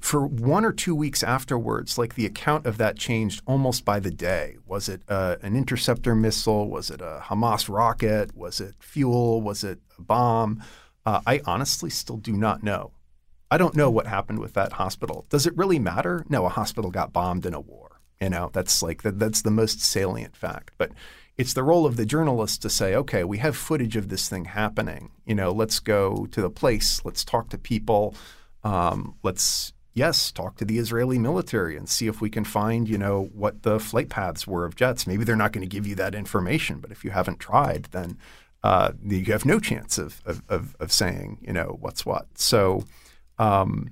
for 0.00 0.26
one 0.26 0.64
or 0.64 0.72
two 0.72 0.94
weeks 0.94 1.22
afterwards, 1.22 1.96
like 1.96 2.14
the 2.14 2.26
account 2.26 2.66
of 2.66 2.76
that 2.76 2.96
changed 2.96 3.42
almost 3.46 3.84
by 3.84 3.98
the 3.98 4.10
day. 4.10 4.58
Was 4.66 4.90
it 4.90 5.02
uh, 5.08 5.36
an 5.42 5.56
interceptor 5.56 6.14
missile? 6.14 6.68
Was 6.68 6.90
it 6.90 7.00
a 7.00 7.22
Hamas 7.24 7.68
rocket? 7.68 8.36
Was 8.36 8.60
it 8.60 8.74
fuel? 8.78 9.40
Was 9.40 9.64
it 9.64 9.78
a 9.98 10.02
bomb? 10.02 10.62
Uh, 11.10 11.20
I 11.26 11.40
honestly 11.44 11.90
still 11.90 12.18
do 12.18 12.32
not 12.32 12.62
know. 12.62 12.92
I 13.50 13.58
don't 13.58 13.74
know 13.74 13.90
what 13.90 14.06
happened 14.06 14.38
with 14.38 14.54
that 14.54 14.74
hospital. 14.74 15.26
Does 15.28 15.44
it 15.44 15.56
really 15.56 15.80
matter? 15.80 16.24
No, 16.28 16.46
a 16.46 16.50
hospital 16.50 16.92
got 16.92 17.12
bombed 17.12 17.44
in 17.44 17.52
a 17.52 17.58
war. 17.58 18.00
You 18.20 18.30
know, 18.30 18.50
that's 18.52 18.80
like 18.80 19.02
that, 19.02 19.18
that's 19.18 19.42
the 19.42 19.50
most 19.50 19.80
salient 19.80 20.36
fact. 20.36 20.70
But 20.78 20.92
it's 21.36 21.52
the 21.52 21.64
role 21.64 21.84
of 21.84 21.96
the 21.96 22.06
journalist 22.06 22.62
to 22.62 22.70
say, 22.70 22.94
okay, 22.94 23.24
we 23.24 23.38
have 23.38 23.56
footage 23.56 23.96
of 23.96 24.08
this 24.08 24.28
thing 24.28 24.44
happening. 24.44 25.10
You 25.26 25.34
know, 25.34 25.50
let's 25.50 25.80
go 25.80 26.26
to 26.30 26.40
the 26.40 26.50
place. 26.50 27.04
Let's 27.04 27.24
talk 27.24 27.48
to 27.48 27.58
people. 27.58 28.14
Um, 28.62 29.16
let's 29.24 29.72
yes, 29.94 30.30
talk 30.30 30.54
to 30.58 30.64
the 30.64 30.78
Israeli 30.78 31.18
military 31.18 31.76
and 31.76 31.88
see 31.88 32.06
if 32.06 32.20
we 32.20 32.30
can 32.30 32.44
find, 32.44 32.88
you 32.88 32.98
know, 32.98 33.30
what 33.34 33.64
the 33.64 33.80
flight 33.80 34.10
paths 34.10 34.46
were 34.46 34.64
of 34.64 34.76
jets. 34.76 35.08
Maybe 35.08 35.24
they're 35.24 35.34
not 35.34 35.50
going 35.50 35.68
to 35.68 35.76
give 35.76 35.88
you 35.88 35.96
that 35.96 36.14
information, 36.14 36.78
but 36.78 36.92
if 36.92 37.04
you 37.04 37.10
haven't 37.10 37.40
tried, 37.40 37.88
then 37.90 38.16
uh, 38.62 38.92
you 39.04 39.24
have 39.32 39.46
no 39.46 39.58
chance 39.58 39.98
of, 39.98 40.20
of, 40.26 40.42
of, 40.48 40.76
of, 40.80 40.92
saying, 40.92 41.38
you 41.40 41.52
know, 41.52 41.78
what's 41.80 42.04
what. 42.04 42.26
So, 42.38 42.84
um, 43.38 43.90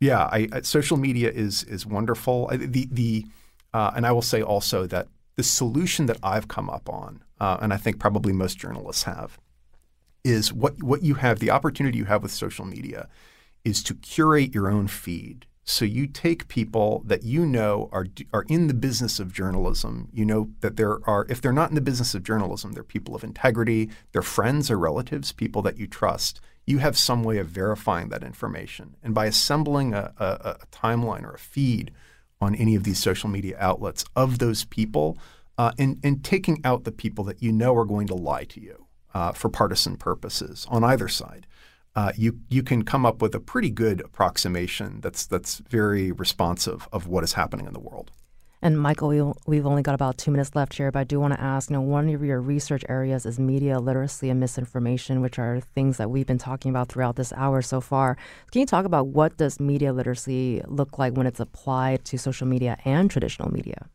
yeah, 0.00 0.24
I, 0.24 0.48
I, 0.52 0.60
social 0.62 0.96
media 0.96 1.30
is 1.30 1.64
is 1.64 1.84
wonderful. 1.84 2.48
The 2.48 2.88
the 2.90 3.26
uh, 3.74 3.90
and 3.94 4.06
I 4.06 4.12
will 4.12 4.22
say 4.22 4.40
also 4.42 4.86
that 4.86 5.08
the 5.36 5.42
solution 5.42 6.06
that 6.06 6.18
I've 6.22 6.48
come 6.48 6.70
up 6.70 6.88
on, 6.88 7.22
uh, 7.40 7.58
and 7.60 7.72
I 7.72 7.76
think 7.76 7.98
probably 7.98 8.32
most 8.32 8.58
journalists 8.58 9.02
have, 9.02 9.38
is 10.24 10.52
what 10.52 10.82
what 10.82 11.02
you 11.02 11.14
have 11.14 11.38
the 11.40 11.50
opportunity 11.50 11.98
you 11.98 12.06
have 12.06 12.22
with 12.22 12.32
social 12.32 12.64
media 12.64 13.08
is 13.64 13.82
to 13.82 13.94
curate 13.94 14.54
your 14.54 14.70
own 14.70 14.88
feed 14.88 15.46
so 15.70 15.84
you 15.84 16.06
take 16.06 16.48
people 16.48 17.02
that 17.04 17.24
you 17.24 17.44
know 17.44 17.90
are 17.92 18.06
are 18.32 18.46
in 18.48 18.68
the 18.68 18.74
business 18.74 19.20
of 19.20 19.34
journalism. 19.34 20.08
You 20.14 20.24
know 20.24 20.48
that 20.60 20.76
there 20.76 21.06
are 21.06 21.26
if 21.28 21.42
they're 21.42 21.52
not 21.52 21.68
in 21.68 21.74
the 21.74 21.82
business 21.82 22.14
of 22.14 22.22
journalism, 22.22 22.72
they're 22.72 22.82
people 22.82 23.14
of 23.14 23.22
integrity, 23.22 23.90
they're 24.12 24.22
friends 24.22 24.70
or 24.70 24.78
relatives, 24.78 25.30
people 25.30 25.60
that 25.62 25.76
you 25.76 25.86
trust. 25.86 26.40
You 26.66 26.78
have 26.78 26.96
some 26.96 27.22
way 27.22 27.36
of 27.36 27.48
verifying 27.48 28.08
that 28.08 28.22
information, 28.22 28.96
and 29.02 29.14
by 29.14 29.26
assembling 29.26 29.92
a, 29.92 30.14
a, 30.18 30.56
a 30.62 30.66
timeline 30.72 31.22
or 31.22 31.34
a 31.34 31.38
feed 31.38 31.90
on 32.40 32.54
any 32.54 32.74
of 32.74 32.84
these 32.84 32.98
social 32.98 33.28
media 33.28 33.56
outlets 33.60 34.06
of 34.16 34.38
those 34.38 34.64
people, 34.64 35.18
uh, 35.58 35.72
and 35.78 36.00
and 36.02 36.24
taking 36.24 36.62
out 36.64 36.84
the 36.84 36.92
people 36.92 37.24
that 37.24 37.42
you 37.42 37.52
know 37.52 37.76
are 37.76 37.84
going 37.84 38.06
to 38.06 38.14
lie 38.14 38.44
to 38.44 38.58
you 38.58 38.86
uh, 39.12 39.32
for 39.32 39.50
partisan 39.50 39.98
purposes 39.98 40.66
on 40.70 40.82
either 40.82 41.08
side 41.08 41.46
uh, 41.98 42.12
you 42.16 42.38
you 42.48 42.62
can 42.62 42.84
come 42.84 43.04
up 43.04 43.20
with 43.20 43.34
a 43.34 43.40
pretty 43.40 43.70
good 43.70 44.00
approximation 44.02 45.00
that's 45.00 45.26
that's 45.26 45.58
very 45.58 46.12
responsive 46.12 46.88
of 46.92 47.08
what 47.08 47.24
is 47.24 47.32
happening 47.32 47.66
in 47.66 47.72
the 47.72 47.80
world. 47.80 48.12
And 48.62 48.78
Michael, 48.78 49.08
we, 49.08 49.22
we've 49.46 49.66
only 49.66 49.82
got 49.82 49.94
about 49.96 50.16
two 50.16 50.30
minutes 50.30 50.54
left 50.54 50.74
here, 50.74 50.92
but 50.92 51.00
I 51.00 51.04
do 51.04 51.18
want 51.18 51.34
to 51.34 51.40
ask. 51.40 51.70
You 51.70 51.74
know, 51.74 51.80
one 51.80 52.08
of 52.08 52.22
your 52.22 52.40
research 52.40 52.84
areas 52.88 53.26
is 53.26 53.40
media 53.40 53.80
literacy 53.80 54.30
and 54.30 54.38
misinformation, 54.38 55.20
which 55.20 55.40
are 55.40 55.60
things 55.74 55.96
that 55.96 56.08
we've 56.08 56.26
been 56.26 56.38
talking 56.38 56.70
about 56.70 56.88
throughout 56.88 57.16
this 57.16 57.32
hour 57.32 57.62
so 57.62 57.80
far. 57.80 58.16
Can 58.52 58.60
you 58.60 58.66
talk 58.66 58.84
about 58.84 59.08
what 59.08 59.36
does 59.36 59.58
media 59.58 59.92
literacy 59.92 60.62
look 60.68 60.98
like 60.98 61.16
when 61.16 61.26
it's 61.26 61.40
applied 61.40 62.04
to 62.06 62.16
social 62.16 62.46
media 62.46 62.78
and 62.84 63.10
traditional 63.10 63.52
media? 63.52 63.88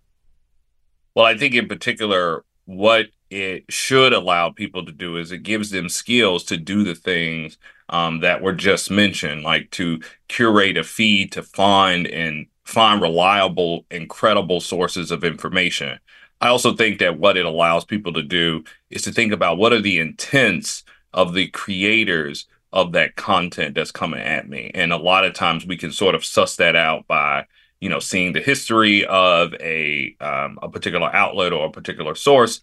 Well, 1.16 1.26
I 1.26 1.38
think 1.38 1.54
in 1.56 1.68
particular, 1.70 2.44
what 2.66 3.08
it 3.30 3.66
should 3.70 4.14
allow 4.14 4.50
people 4.50 4.86
to 4.86 4.92
do 4.92 5.18
is 5.18 5.32
it 5.32 5.44
gives 5.44 5.72
them 5.72 5.90
skills 5.90 6.44
to 6.46 6.58
do 6.58 6.84
the 6.84 6.96
things 6.96 7.58
um, 7.94 8.22
that 8.22 8.42
were 8.42 8.54
just 8.54 8.90
mentioned, 8.90 9.44
like 9.44 9.70
to 9.72 10.02
curate 10.28 10.78
a 10.78 10.84
feed 10.84 11.32
to 11.32 11.44
find 11.44 12.08
and 12.08 12.48
find 12.66 13.02
reliable 13.02 13.86
and 13.92 14.10
credible 14.10 14.60
sources 14.60 15.12
of 15.12 15.24
information. 15.24 16.00
I 16.42 16.48
also 16.48 16.76
think 16.76 17.00
that 17.00 17.20
what 17.20 17.38
it 17.38 17.46
allows 17.46 17.86
people 17.86 18.12
to 18.14 18.24
do 18.24 18.64
is 18.90 19.04
to 19.04 19.12
think 19.12 19.32
about 19.32 19.60
what 19.60 19.74
are 19.74 19.82
the 19.82 20.00
intents 20.00 20.84
of 21.14 21.36
the 21.36 21.48
creators 21.50 22.48
of 22.74 22.94
that 22.94 23.16
content 23.16 23.76
that's 23.76 23.92
coming 23.92 24.22
at 24.22 24.50
me. 24.50 24.72
And 24.74 24.92
a 24.92 24.98
lot 24.98 25.24
of 25.24 25.36
times 25.36 25.64
we 25.66 25.78
can 25.78 25.92
sort 25.92 26.16
of 26.16 26.26
suss 26.26 26.56
that 26.56 26.76
out 26.76 27.06
by, 27.06 27.46
you 27.80 27.90
know, 27.90 28.00
seeing 28.00 28.34
the 28.34 28.42
history 28.42 29.06
of 29.06 29.54
a 29.62 30.16
um, 30.20 30.58
a 30.64 30.68
particular 30.68 31.14
outlet 31.14 31.54
or 31.54 31.68
a 31.68 31.72
particular 31.72 32.16
source 32.16 32.60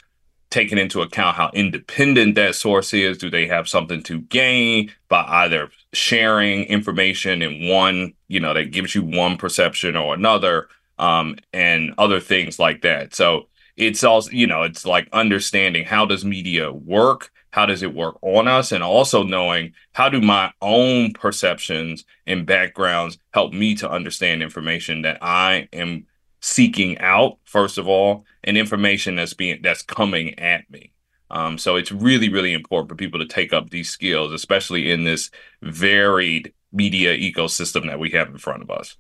taking 0.51 0.79
into 0.79 1.01
account 1.01 1.37
how 1.37 1.51
independent 1.55 2.35
that 2.35 2.55
source 2.55 2.93
is. 2.93 3.19
Do 3.19 3.31
they 3.31 3.47
have 3.47 3.69
something 3.69 4.03
to 4.05 4.21
gain 4.23 4.93
by 5.09 5.25
either 5.27 5.71
sharing 5.93 6.65
information 6.65 7.43
in 7.43 7.69
one, 7.69 8.15
you 8.29 8.41
know, 8.41 8.53
that 8.55 8.73
gives 8.73 8.95
you 8.95 9.03
one 9.03 9.37
perception 9.37 9.97
or 9.97 10.15
another, 10.15 10.69
um, 10.99 11.37
and 11.53 11.95
other 11.99 12.21
things 12.21 12.59
like 12.59 12.83
that. 12.83 13.15
So 13.15 13.47
it's 13.77 14.05
also, 14.05 14.31
you 14.31 14.47
know, 14.47 14.63
it's 14.63 14.85
like 14.85 15.09
understanding 15.13 15.85
how 15.85 16.05
does 16.05 16.25
media 16.25 16.71
work? 16.73 17.33
How 17.53 17.67
does 17.67 17.83
it 17.83 17.95
work 17.95 18.19
on 18.23 18.47
us? 18.47 18.71
And 18.71 18.83
also 18.83 19.23
knowing 19.25 19.73
how 19.93 20.09
do 20.09 20.21
my 20.21 20.53
own 20.61 21.13
perceptions 21.13 22.05
and 22.27 22.47
backgrounds 22.47 23.19
help 23.33 23.53
me 23.53 23.75
to 23.77 23.91
understand 23.91 24.43
information 24.43 25.03
that 25.03 25.19
I 25.23 25.69
am 25.73 26.07
seeking 26.41 26.99
out, 26.99 27.39
first 27.45 27.79
of 27.79 27.87
all, 27.87 28.25
and 28.45 28.57
information 28.57 29.17
that's 29.17 29.35
being 29.35 29.61
that's 29.63 29.83
coming 29.83 30.39
at 30.39 30.69
me. 30.71 30.93
Um, 31.31 31.59
so 31.59 31.77
it's 31.77 31.93
really, 31.93 32.29
really 32.29 32.53
important 32.53 32.89
for 32.89 32.97
people 32.97 33.21
to 33.21 33.27
take 33.27 33.53
up 33.53 33.71
these 33.71 33.89
skills, 33.89 34.33
especially 34.33 34.91
in 34.91 35.05
this 35.05 35.31
varied 35.63 36.53
media 36.73 37.17
ecosystem 37.17 37.87
that 37.87 38.01
we 38.01 38.11
have 38.11 38.29
in 38.29 38.39
front 38.39 38.63
of 38.63 38.71
us. 38.71 38.97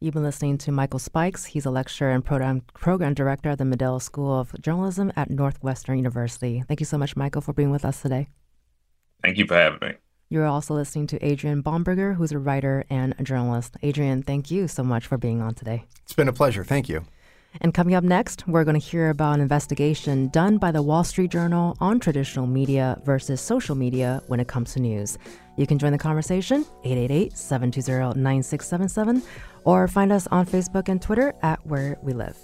You've 0.00 0.14
been 0.14 0.22
listening 0.22 0.56
to 0.58 0.72
Michael 0.72 0.98
Spikes. 0.98 1.44
He's 1.44 1.66
a 1.66 1.70
lecturer 1.70 2.10
and 2.10 2.24
program 2.24 2.62
program 2.72 3.12
director 3.12 3.50
at 3.50 3.58
the 3.58 3.66
Medill 3.66 4.00
School 4.00 4.40
of 4.40 4.58
Journalism 4.60 5.12
at 5.14 5.30
Northwestern 5.30 5.98
University. 5.98 6.64
Thank 6.66 6.80
you 6.80 6.86
so 6.86 6.96
much, 6.96 7.16
Michael, 7.16 7.42
for 7.42 7.52
being 7.52 7.70
with 7.70 7.84
us 7.84 8.00
today. 8.00 8.28
Thank 9.22 9.36
you 9.36 9.46
for 9.46 9.54
having 9.54 9.78
me. 9.82 9.94
You're 10.32 10.46
also 10.46 10.74
listening 10.74 11.08
to 11.08 11.26
Adrian 11.26 11.60
Bonenberger, 11.60 12.14
who's 12.14 12.30
a 12.30 12.38
writer 12.38 12.84
and 12.88 13.16
a 13.18 13.24
journalist. 13.24 13.76
Adrian, 13.82 14.22
thank 14.22 14.48
you 14.48 14.68
so 14.68 14.84
much 14.84 15.04
for 15.04 15.18
being 15.18 15.42
on 15.42 15.54
today. 15.54 15.84
It's 16.04 16.12
been 16.12 16.28
a 16.28 16.32
pleasure. 16.32 16.62
Thank 16.62 16.88
you. 16.88 17.04
And 17.60 17.74
coming 17.74 17.96
up 17.96 18.04
next, 18.04 18.46
we're 18.46 18.62
going 18.62 18.78
to 18.78 18.86
hear 18.86 19.10
about 19.10 19.34
an 19.34 19.40
investigation 19.40 20.28
done 20.28 20.58
by 20.58 20.70
the 20.70 20.82
Wall 20.82 21.02
Street 21.02 21.32
Journal 21.32 21.76
on 21.80 21.98
traditional 21.98 22.46
media 22.46 23.00
versus 23.04 23.40
social 23.40 23.74
media 23.74 24.22
when 24.28 24.38
it 24.38 24.46
comes 24.46 24.72
to 24.74 24.80
news. 24.80 25.18
You 25.56 25.66
can 25.66 25.80
join 25.80 25.90
the 25.90 25.98
conversation 25.98 26.64
888 26.84 27.36
720 27.36 28.20
9677 28.20 29.22
or 29.64 29.88
find 29.88 30.12
us 30.12 30.28
on 30.28 30.46
Facebook 30.46 30.88
and 30.88 31.02
Twitter 31.02 31.34
at 31.42 31.66
Where 31.66 31.98
We 32.02 32.12
Live. 32.12 32.38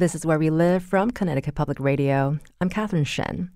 This 0.00 0.14
is 0.14 0.24
Where 0.24 0.38
We 0.38 0.48
Live 0.48 0.82
from 0.82 1.10
Connecticut 1.10 1.54
Public 1.54 1.78
Radio. 1.78 2.38
I'm 2.58 2.70
Catherine 2.70 3.04
Shen. 3.04 3.50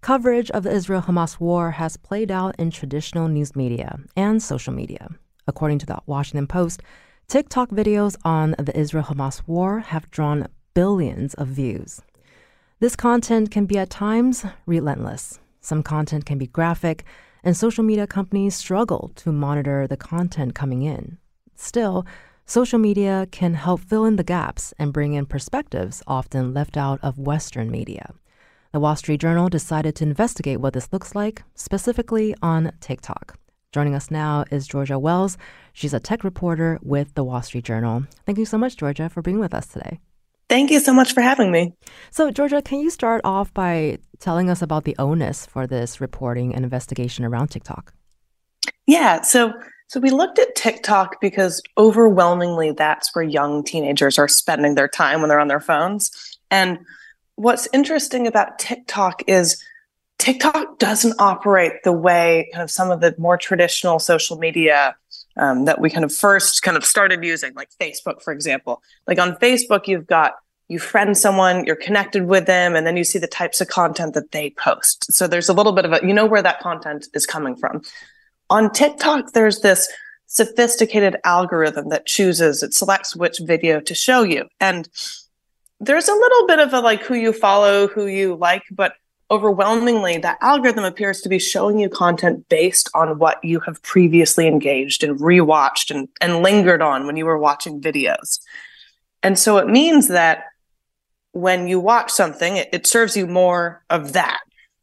Coverage 0.00 0.48
of 0.52 0.62
the 0.62 0.70
Israel 0.70 1.02
Hamas 1.02 1.40
war 1.40 1.72
has 1.72 1.96
played 1.96 2.30
out 2.30 2.54
in 2.56 2.70
traditional 2.70 3.26
news 3.26 3.56
media 3.56 3.98
and 4.16 4.40
social 4.40 4.72
media. 4.72 5.08
According 5.48 5.80
to 5.80 5.86
the 5.86 5.98
Washington 6.06 6.46
Post, 6.46 6.84
TikTok 7.26 7.70
videos 7.70 8.16
on 8.24 8.54
the 8.60 8.78
Israel 8.78 9.02
Hamas 9.02 9.42
war 9.48 9.80
have 9.80 10.08
drawn 10.12 10.46
billions 10.72 11.34
of 11.34 11.48
views. 11.48 12.00
This 12.78 12.94
content 12.94 13.50
can 13.50 13.66
be 13.66 13.76
at 13.76 13.90
times 13.90 14.44
relentless. 14.66 15.40
Some 15.62 15.82
content 15.82 16.26
can 16.26 16.38
be 16.38 16.46
graphic, 16.46 17.02
and 17.42 17.56
social 17.56 17.82
media 17.82 18.06
companies 18.06 18.54
struggle 18.54 19.10
to 19.16 19.32
monitor 19.32 19.88
the 19.88 19.96
content 19.96 20.54
coming 20.54 20.82
in. 20.82 21.18
Still, 21.56 22.06
social 22.46 22.78
media 22.78 23.26
can 23.30 23.54
help 23.54 23.80
fill 23.80 24.04
in 24.04 24.16
the 24.16 24.24
gaps 24.24 24.72
and 24.78 24.92
bring 24.92 25.14
in 25.14 25.26
perspectives 25.26 26.02
often 26.06 26.54
left 26.54 26.76
out 26.76 26.98
of 27.02 27.18
Western 27.18 27.70
media. 27.70 28.14
The 28.72 28.80
Wall 28.80 28.96
Street 28.96 29.20
Journal 29.20 29.48
decided 29.48 29.94
to 29.96 30.04
investigate 30.04 30.60
what 30.60 30.72
this 30.72 30.92
looks 30.92 31.14
like, 31.14 31.42
specifically 31.54 32.34
on 32.42 32.72
TikTok. 32.80 33.38
Joining 33.72 33.94
us 33.94 34.10
now 34.10 34.44
is 34.50 34.66
Georgia 34.66 34.98
Wells. 34.98 35.38
She's 35.72 35.94
a 35.94 36.00
tech 36.00 36.24
reporter 36.24 36.78
with 36.82 37.14
the 37.14 37.24
Wall 37.24 37.42
Street 37.42 37.64
Journal. 37.64 38.04
Thank 38.26 38.38
you 38.38 38.44
so 38.44 38.58
much, 38.58 38.76
Georgia, 38.76 39.08
for 39.08 39.22
being 39.22 39.38
with 39.38 39.54
us 39.54 39.66
today. 39.66 39.98
Thank 40.48 40.70
you 40.70 40.80
so 40.80 40.92
much 40.92 41.14
for 41.14 41.22
having 41.22 41.50
me. 41.50 41.74
So, 42.10 42.30
Georgia, 42.30 42.60
can 42.60 42.80
you 42.80 42.90
start 42.90 43.22
off 43.24 43.54
by 43.54 43.98
telling 44.18 44.50
us 44.50 44.60
about 44.60 44.84
the 44.84 44.94
onus 44.98 45.46
for 45.46 45.66
this 45.66 46.00
reporting 46.00 46.54
and 46.54 46.64
investigation 46.64 47.24
around 47.24 47.48
TikTok? 47.48 47.94
Yeah, 48.86 49.22
so 49.22 49.54
so 49.92 50.00
we 50.00 50.08
looked 50.08 50.38
at 50.38 50.54
TikTok 50.54 51.20
because 51.20 51.60
overwhelmingly 51.76 52.70
that's 52.70 53.14
where 53.14 53.22
young 53.22 53.62
teenagers 53.62 54.18
are 54.18 54.26
spending 54.26 54.74
their 54.74 54.88
time 54.88 55.20
when 55.20 55.28
they're 55.28 55.38
on 55.38 55.48
their 55.48 55.60
phones. 55.60 56.38
And 56.50 56.78
what's 57.34 57.68
interesting 57.74 58.26
about 58.26 58.58
TikTok 58.58 59.22
is 59.26 59.62
TikTok 60.16 60.78
doesn't 60.78 61.16
operate 61.18 61.82
the 61.84 61.92
way 61.92 62.48
kind 62.54 62.62
of 62.62 62.70
some 62.70 62.90
of 62.90 63.02
the 63.02 63.14
more 63.18 63.36
traditional 63.36 63.98
social 63.98 64.38
media 64.38 64.96
um, 65.36 65.66
that 65.66 65.78
we 65.78 65.90
kind 65.90 66.06
of 66.06 66.14
first 66.14 66.62
kind 66.62 66.78
of 66.78 66.86
started 66.86 67.22
using, 67.22 67.52
like 67.52 67.68
Facebook, 67.78 68.22
for 68.22 68.32
example. 68.32 68.82
Like 69.06 69.18
on 69.18 69.36
Facebook, 69.36 69.88
you've 69.88 70.06
got 70.06 70.36
you 70.68 70.78
friend 70.78 71.18
someone, 71.18 71.66
you're 71.66 71.76
connected 71.76 72.26
with 72.28 72.46
them, 72.46 72.76
and 72.76 72.86
then 72.86 72.96
you 72.96 73.04
see 73.04 73.18
the 73.18 73.26
types 73.26 73.60
of 73.60 73.68
content 73.68 74.14
that 74.14 74.32
they 74.32 74.48
post. 74.56 75.12
So 75.12 75.26
there's 75.26 75.50
a 75.50 75.52
little 75.52 75.72
bit 75.72 75.84
of 75.84 75.92
a, 75.92 76.00
you 76.02 76.14
know, 76.14 76.24
where 76.24 76.40
that 76.40 76.60
content 76.60 77.08
is 77.12 77.26
coming 77.26 77.56
from. 77.56 77.82
On 78.52 78.70
TikTok, 78.70 79.32
there's 79.32 79.60
this 79.60 79.90
sophisticated 80.26 81.16
algorithm 81.24 81.88
that 81.88 82.04
chooses, 82.04 82.62
it 82.62 82.74
selects 82.74 83.16
which 83.16 83.38
video 83.38 83.80
to 83.80 83.94
show 83.94 84.24
you. 84.24 84.46
And 84.60 84.90
there's 85.80 86.06
a 86.06 86.12
little 86.12 86.46
bit 86.46 86.58
of 86.58 86.74
a 86.74 86.80
like 86.80 87.02
who 87.02 87.14
you 87.14 87.32
follow, 87.32 87.88
who 87.88 88.06
you 88.06 88.34
like, 88.34 88.64
but 88.70 88.92
overwhelmingly, 89.30 90.18
that 90.18 90.36
algorithm 90.42 90.84
appears 90.84 91.22
to 91.22 91.30
be 91.30 91.38
showing 91.38 91.78
you 91.78 91.88
content 91.88 92.46
based 92.50 92.90
on 92.94 93.18
what 93.18 93.42
you 93.42 93.58
have 93.60 93.82
previously 93.82 94.46
engaged 94.46 95.02
and 95.02 95.18
rewatched 95.18 95.90
and, 95.90 96.10
and 96.20 96.42
lingered 96.42 96.82
on 96.82 97.06
when 97.06 97.16
you 97.16 97.24
were 97.24 97.38
watching 97.38 97.80
videos. 97.80 98.38
And 99.22 99.38
so 99.38 99.56
it 99.56 99.66
means 99.66 100.08
that 100.08 100.44
when 101.30 101.68
you 101.68 101.80
watch 101.80 102.10
something, 102.10 102.58
it, 102.58 102.68
it 102.70 102.86
serves 102.86 103.16
you 103.16 103.26
more 103.26 103.82
of 103.88 104.12
that. 104.12 104.40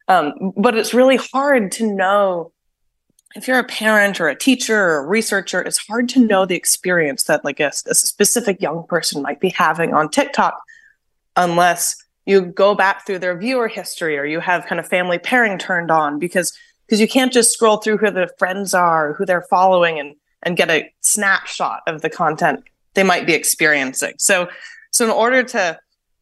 Um, 0.07 0.53
but 0.57 0.76
it's 0.76 0.95
really 0.95 1.17
hard 1.17 1.72
to 1.74 1.86
know 1.86 2.51
if 3.36 3.47
you're 3.47 3.59
a 3.59 3.63
parent 3.63 4.19
or 4.19 4.27
a 4.27 4.36
teacher 4.36 4.75
or 4.75 4.97
a 4.99 5.07
researcher, 5.07 5.61
it's 5.61 5.77
hard 5.77 6.09
to 6.09 6.19
know 6.19 6.45
the 6.45 6.55
experience 6.55 7.23
that 7.25 7.45
like 7.45 7.59
a, 7.59 7.71
a 7.86 7.95
specific 7.95 8.61
young 8.61 8.86
person 8.88 9.21
might 9.21 9.39
be 9.39 9.49
having 9.49 9.93
on 9.93 10.09
TikTok 10.09 10.59
unless 11.36 11.95
you 12.25 12.41
go 12.41 12.75
back 12.75 13.05
through 13.05 13.19
their 13.19 13.38
viewer 13.38 13.67
history 13.67 14.17
or 14.17 14.25
you 14.25 14.39
have 14.39 14.65
kind 14.65 14.80
of 14.80 14.88
family 14.88 15.19
pairing 15.19 15.57
turned 15.57 15.91
on 15.91 16.19
because 16.19 16.57
because 16.86 16.99
you 16.99 17.07
can't 17.07 17.32
just 17.32 17.51
scroll 17.51 17.77
through 17.77 17.97
who 17.97 18.09
their 18.09 18.30
friends 18.39 18.73
are, 18.73 19.13
who 19.13 19.25
they're 19.25 19.45
following 19.49 19.99
and 19.99 20.15
and 20.43 20.57
get 20.57 20.69
a 20.69 20.91
snapshot 21.01 21.82
of 21.86 22.01
the 22.01 22.09
content 22.09 22.63
they 22.93 23.03
might 23.03 23.27
be 23.27 23.34
experiencing. 23.34 24.13
So 24.17 24.49
so 24.91 25.05
in 25.05 25.11
order 25.11 25.43
to 25.43 25.80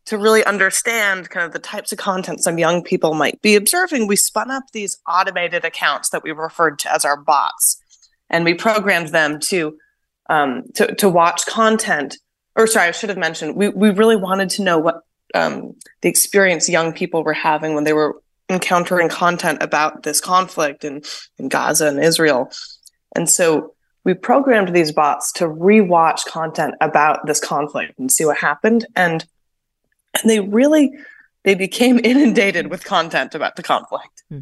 to 0.08 0.18
really 0.18 0.44
understand 0.46 1.30
kind 1.30 1.46
of 1.46 1.52
the 1.52 1.60
types 1.60 1.92
of 1.92 1.98
content 1.98 2.42
some 2.42 2.58
young 2.58 2.82
people 2.82 3.14
might 3.14 3.42
be 3.42 3.56
observing, 3.56 4.08
we 4.08 4.16
spun 4.16 4.50
up 4.50 4.64
these 4.72 4.98
automated 5.08 5.66
accounts 5.66 6.10
that 6.10 6.24
we 6.24 6.32
referred 6.32 6.80
to 6.80 6.94
as 6.94 7.04
our 7.06 7.18
bots, 7.18 7.82
and 8.30 8.44
we 8.46 8.54
programmed 8.54 9.10
them 9.10 9.40
to 9.40 9.78
um, 10.30 10.64
to, 10.76 10.96
to 10.96 11.10
watch 11.10 11.46
content. 11.46 12.18
Or 12.56 12.68
sorry, 12.68 12.88
I 12.88 12.92
should 12.92 13.10
have 13.10 13.18
mentioned 13.18 13.56
we 13.56 13.70
we 13.70 13.90
really 13.90 14.16
wanted 14.16 14.50
to 14.52 14.64
know 14.64 14.80
what 14.80 15.02
um, 15.36 15.76
the 16.02 16.10
experience 16.10 16.70
young 16.70 16.94
people 16.94 17.24
were 17.24 17.34
having 17.34 17.76
when 17.76 17.84
they 17.84 17.94
were 17.94 18.22
encountering 18.50 19.10
content 19.10 19.62
about 19.62 20.04
this 20.04 20.22
conflict 20.22 20.86
in, 20.86 21.02
in 21.38 21.50
Gaza 21.50 21.88
and 21.88 22.02
Israel, 22.02 22.50
and 23.14 23.30
so 23.30 23.74
we 24.06 24.14
programmed 24.14 24.74
these 24.74 24.94
bots 24.94 25.34
to 25.34 25.50
rewatch 25.50 26.26
content 26.28 26.76
about 26.80 27.26
this 27.26 27.42
conflict 27.42 28.00
and 28.00 28.10
see 28.10 28.24
what 28.24 28.38
happened. 28.38 28.86
And 28.96 29.26
and 30.22 30.30
they 30.30 30.40
really 30.40 30.92
they 31.44 31.56
became 31.56 32.00
inundated 32.04 32.68
with 32.68 32.84
content 32.84 33.36
about 33.36 33.56
the 33.56 33.64
conflict. 33.64 34.24
Hmm. 34.30 34.40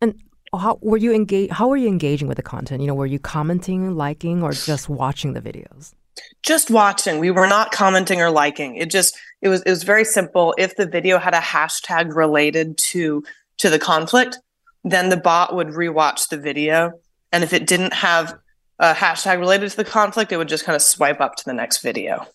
And 0.00 0.22
how 0.54 0.78
were 0.80 0.96
you 0.96 1.12
engage? 1.12 1.50
How 1.50 1.68
were 1.68 1.76
you 1.76 1.88
engaging 1.88 2.28
with 2.28 2.36
the 2.36 2.42
content? 2.42 2.80
You 2.80 2.86
know, 2.86 2.94
were 2.94 3.06
you 3.06 3.18
commenting, 3.18 3.96
liking, 3.96 4.42
or 4.42 4.52
just 4.52 4.88
watching 4.88 5.32
the 5.32 5.40
videos? 5.40 5.94
Just 6.42 6.70
watching. 6.70 7.18
We 7.18 7.30
were 7.30 7.46
not 7.46 7.72
commenting 7.72 8.20
or 8.22 8.30
liking. 8.30 8.76
It 8.76 8.90
just 8.90 9.16
it 9.42 9.48
was 9.48 9.62
it 9.62 9.70
was 9.70 9.82
very 9.82 10.04
simple. 10.04 10.54
If 10.58 10.76
the 10.76 10.86
video 10.86 11.18
had 11.18 11.34
a 11.34 11.40
hashtag 11.40 12.14
related 12.14 12.78
to 12.78 13.22
to 13.58 13.70
the 13.70 13.78
conflict, 13.78 14.38
then 14.84 15.08
the 15.08 15.16
bot 15.16 15.54
would 15.54 15.68
rewatch 15.68 16.28
the 16.28 16.38
video, 16.38 16.92
and 17.32 17.42
if 17.42 17.52
it 17.52 17.66
didn't 17.66 17.92
have 17.92 18.38
a 18.78 18.92
hashtag 18.92 19.38
related 19.38 19.70
to 19.70 19.76
the 19.76 19.84
conflict, 19.84 20.32
it 20.32 20.36
would 20.36 20.48
just 20.48 20.64
kind 20.64 20.76
of 20.76 20.82
swipe 20.82 21.20
up 21.20 21.36
to 21.36 21.44
the 21.44 21.54
next 21.54 21.78
video. 21.78 22.26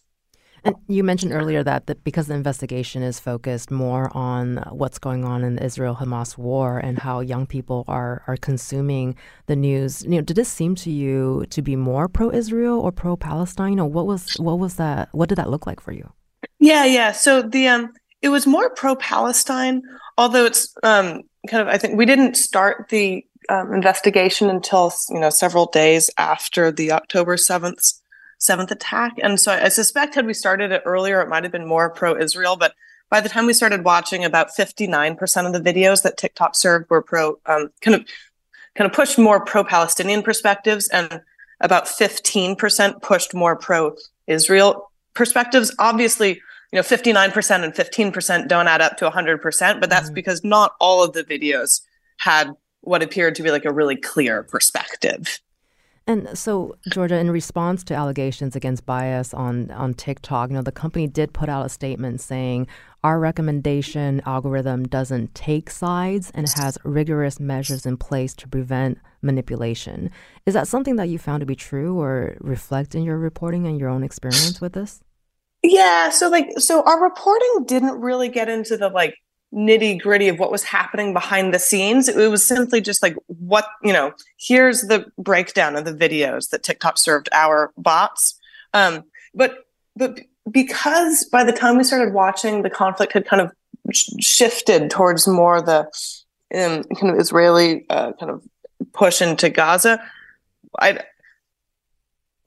And 0.63 0.75
you 0.87 1.03
mentioned 1.03 1.33
earlier 1.33 1.63
that, 1.63 1.87
that 1.87 2.03
because 2.03 2.27
the 2.27 2.35
investigation 2.35 3.01
is 3.01 3.19
focused 3.19 3.71
more 3.71 4.15
on 4.15 4.57
what's 4.69 4.99
going 4.99 5.25
on 5.25 5.43
in 5.43 5.55
the 5.55 5.63
Israel 5.63 5.95
Hamas 5.99 6.37
war 6.37 6.77
and 6.77 6.99
how 6.99 7.19
young 7.19 7.47
people 7.47 7.83
are, 7.87 8.23
are 8.27 8.37
consuming 8.37 9.15
the 9.47 9.55
news, 9.55 10.03
you 10.03 10.11
know, 10.11 10.21
did 10.21 10.37
this 10.37 10.49
seem 10.49 10.75
to 10.75 10.91
you 10.91 11.45
to 11.49 11.61
be 11.61 11.75
more 11.75 12.07
pro 12.07 12.31
Israel 12.31 12.79
or 12.79 12.91
pro 12.91 13.15
Palestine? 13.15 13.75
Know, 13.75 13.85
what 13.85 14.05
was 14.05 14.33
what 14.35 14.59
was 14.59 14.75
that 14.75 15.09
what 15.13 15.29
did 15.29 15.37
that 15.37 15.49
look 15.49 15.65
like 15.65 15.79
for 15.79 15.91
you? 15.91 16.11
Yeah, 16.59 16.85
yeah. 16.85 17.11
So 17.11 17.41
the 17.41 17.67
um 17.67 17.93
it 18.21 18.29
was 18.29 18.45
more 18.45 18.69
pro 18.69 18.95
Palestine, 18.95 19.81
although 20.17 20.45
it's 20.45 20.73
um 20.83 21.21
kind 21.49 21.61
of 21.61 21.67
I 21.67 21.77
think 21.77 21.97
we 21.97 22.05
didn't 22.05 22.35
start 22.35 22.89
the 22.89 23.25
um, 23.49 23.73
investigation 23.73 24.49
until 24.49 24.93
you 25.09 25.19
know 25.19 25.29
several 25.31 25.65
days 25.65 26.09
after 26.17 26.71
the 26.71 26.91
October 26.91 27.35
7th 27.35 28.00
seventh 28.41 28.71
attack. 28.71 29.13
And 29.21 29.39
so 29.39 29.51
I, 29.51 29.65
I 29.65 29.67
suspect 29.69 30.15
had 30.15 30.25
we 30.25 30.33
started 30.33 30.71
it 30.71 30.81
earlier, 30.83 31.21
it 31.21 31.29
might 31.29 31.43
have 31.43 31.51
been 31.51 31.67
more 31.67 31.89
pro 31.89 32.17
Israel. 32.17 32.57
But 32.57 32.73
by 33.09 33.21
the 33.21 33.29
time 33.29 33.45
we 33.45 33.53
started 33.53 33.83
watching, 33.85 34.25
about 34.25 34.49
59% 34.49 35.45
of 35.45 35.53
the 35.53 35.73
videos 35.73 36.01
that 36.01 36.17
TikTok 36.17 36.55
served 36.55 36.89
were 36.89 37.01
pro, 37.01 37.39
um, 37.45 37.69
kind 37.81 37.95
of, 37.95 38.05
kind 38.75 38.89
of 38.89 38.93
pushed 38.93 39.19
more 39.19 39.45
pro 39.45 39.63
Palestinian 39.63 40.23
perspectives, 40.23 40.87
and 40.89 41.21
about 41.59 41.85
15% 41.85 43.01
pushed 43.01 43.33
more 43.33 43.55
pro 43.55 43.95
Israel 44.25 44.91
perspectives. 45.13 45.73
Obviously, 45.77 46.41
you 46.71 46.77
know, 46.77 46.81
59% 46.81 47.63
and 47.63 47.73
15% 47.73 48.47
don't 48.47 48.67
add 48.67 48.81
up 48.81 48.97
to 48.97 49.09
100%, 49.09 49.79
but 49.79 49.89
that's 49.89 50.05
mm-hmm. 50.07 50.13
because 50.15 50.43
not 50.43 50.73
all 50.79 51.03
of 51.03 51.13
the 51.13 51.23
videos 51.23 51.81
had 52.17 52.51
what 52.79 53.03
appeared 53.03 53.35
to 53.35 53.43
be 53.43 53.51
like 53.51 53.65
a 53.65 53.71
really 53.71 53.97
clear 53.97 54.41
perspective. 54.41 55.39
And 56.07 56.37
so, 56.37 56.75
Georgia, 56.89 57.17
in 57.17 57.29
response 57.29 57.83
to 57.85 57.93
allegations 57.93 58.55
against 58.55 58.85
bias 58.85 59.33
on, 59.33 59.69
on 59.71 59.93
TikTok, 59.93 60.49
you 60.49 60.55
know, 60.55 60.63
the 60.63 60.71
company 60.71 61.07
did 61.07 61.31
put 61.31 61.47
out 61.47 61.65
a 61.65 61.69
statement 61.69 62.21
saying 62.21 62.67
our 63.03 63.19
recommendation 63.19 64.21
algorithm 64.25 64.87
doesn't 64.87 65.33
take 65.35 65.69
sides 65.69 66.31
and 66.33 66.49
has 66.57 66.77
rigorous 66.83 67.39
measures 67.39 67.85
in 67.85 67.97
place 67.97 68.33
to 68.35 68.47
prevent 68.47 68.97
manipulation. 69.21 70.09
Is 70.45 70.55
that 70.55 70.67
something 70.67 70.95
that 70.95 71.09
you 71.09 71.19
found 71.19 71.41
to 71.41 71.45
be 71.45 71.55
true 71.55 71.99
or 71.99 72.35
reflect 72.39 72.95
in 72.95 73.03
your 73.03 73.17
reporting 73.17 73.67
and 73.67 73.79
your 73.79 73.89
own 73.89 74.03
experience 74.03 74.59
with 74.59 74.73
this? 74.73 75.01
Yeah, 75.63 76.09
so 76.09 76.29
like 76.29 76.49
so 76.57 76.81
our 76.83 77.01
reporting 77.01 77.65
didn't 77.65 78.01
really 78.01 78.29
get 78.29 78.49
into 78.49 78.77
the 78.77 78.89
like 78.89 79.15
nitty 79.53 80.01
gritty 80.01 80.29
of 80.29 80.39
what 80.39 80.51
was 80.51 80.63
happening 80.63 81.13
behind 81.13 81.53
the 81.53 81.59
scenes. 81.59 82.07
It 82.07 82.29
was 82.29 82.47
simply 82.47 82.81
just 82.81 83.03
like, 83.03 83.15
what, 83.27 83.65
you 83.83 83.91
know, 83.91 84.13
here's 84.37 84.81
the 84.83 85.05
breakdown 85.17 85.75
of 85.75 85.85
the 85.85 85.93
videos 85.93 86.49
that 86.49 86.63
TikTok 86.63 86.97
served 86.97 87.27
our 87.31 87.71
bots. 87.77 88.39
Um, 88.73 89.03
but, 89.33 89.65
but 89.95 90.21
because 90.49 91.25
by 91.25 91.43
the 91.43 91.51
time 91.51 91.77
we 91.77 91.83
started 91.83 92.13
watching, 92.13 92.61
the 92.61 92.69
conflict 92.69 93.13
had 93.13 93.25
kind 93.25 93.41
of 93.41 93.51
sh- 93.91 94.09
shifted 94.19 94.89
towards 94.89 95.27
more 95.27 95.61
the 95.61 95.79
um, 96.55 96.83
kind 96.83 97.13
of 97.13 97.19
Israeli 97.19 97.85
uh, 97.89 98.13
kind 98.13 98.31
of 98.31 98.43
push 98.93 99.21
into 99.21 99.49
Gaza. 99.49 100.01
I, 100.79 100.99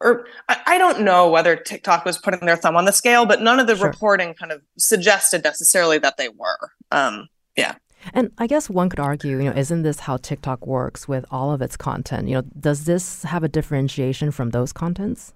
or 0.00 0.26
I, 0.48 0.60
I, 0.66 0.78
don't 0.78 1.00
know 1.00 1.30
whether 1.30 1.56
TikTok 1.56 2.04
was 2.04 2.18
putting 2.18 2.40
their 2.40 2.56
thumb 2.56 2.76
on 2.76 2.84
the 2.84 2.92
scale, 2.92 3.26
but 3.26 3.40
none 3.40 3.60
of 3.60 3.66
the 3.66 3.76
sure. 3.76 3.88
reporting 3.88 4.34
kind 4.34 4.52
of 4.52 4.62
suggested 4.78 5.44
necessarily 5.44 5.98
that 5.98 6.16
they 6.16 6.28
were. 6.28 6.72
Um, 6.90 7.28
yeah. 7.56 7.76
And 8.12 8.30
I 8.36 8.46
guess 8.46 8.68
one 8.68 8.90
could 8.90 9.00
argue, 9.00 9.38
you 9.38 9.44
know, 9.44 9.56
isn't 9.56 9.82
this 9.82 10.00
how 10.00 10.18
TikTok 10.18 10.66
works 10.66 11.08
with 11.08 11.24
all 11.30 11.52
of 11.52 11.62
its 11.62 11.76
content? 11.76 12.28
You 12.28 12.34
know, 12.34 12.42
does 12.60 12.84
this 12.84 13.22
have 13.22 13.44
a 13.44 13.48
differentiation 13.48 14.30
from 14.30 14.50
those 14.50 14.72
contents? 14.72 15.32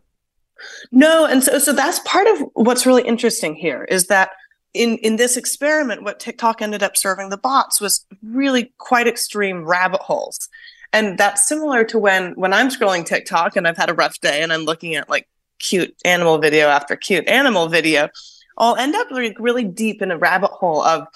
No, 0.91 1.25
and 1.25 1.43
so 1.43 1.59
so 1.59 1.73
that's 1.73 2.01
part 2.01 2.27
of 2.27 2.49
what's 2.55 2.85
really 2.85 3.03
interesting 3.03 3.55
here 3.55 3.85
is 3.85 4.09
that 4.09 4.31
in 4.75 4.99
in 4.99 5.17
this 5.17 5.37
experiment, 5.37 6.03
what 6.03 6.21
TikTok 6.21 6.61
ended 6.61 6.83
up 6.83 6.97
serving 6.97 7.31
the 7.31 7.37
bots 7.37 7.81
was 7.81 8.05
really 8.23 8.73
quite 8.79 9.07
extreme 9.07 9.65
rabbit 9.65 10.01
holes. 10.01 10.49
And 10.93 11.19
that's 11.19 11.47
similar 11.47 11.85
to 11.85 11.99
when 11.99 12.33
when 12.33 12.53
I'm 12.53 12.71
scrolling 12.71 13.05
TikTok 13.05 13.57
and 13.57 13.69
I've 13.69 13.77
had 13.77 13.91
a 13.91 13.95
rough 13.95 14.21
day 14.21 14.43
and 14.43 14.53
I'm 14.53 14.63
looking 14.63 14.95
at 14.95 15.09
like 15.09 15.29
cute 15.59 15.95
animal 16.05 16.39
video 16.39 16.69
after 16.69 16.97
cute 16.97 17.29
animal 17.29 17.69
video, 17.69 18.09
I'll 18.57 18.77
end 18.77 18.95
up 18.95 19.11
like 19.11 19.37
really 19.39 19.65
deep 19.65 20.01
in 20.03 20.11
a 20.11 20.19
rabbit 20.19 20.51
hole 20.51 20.83
of 20.83 21.07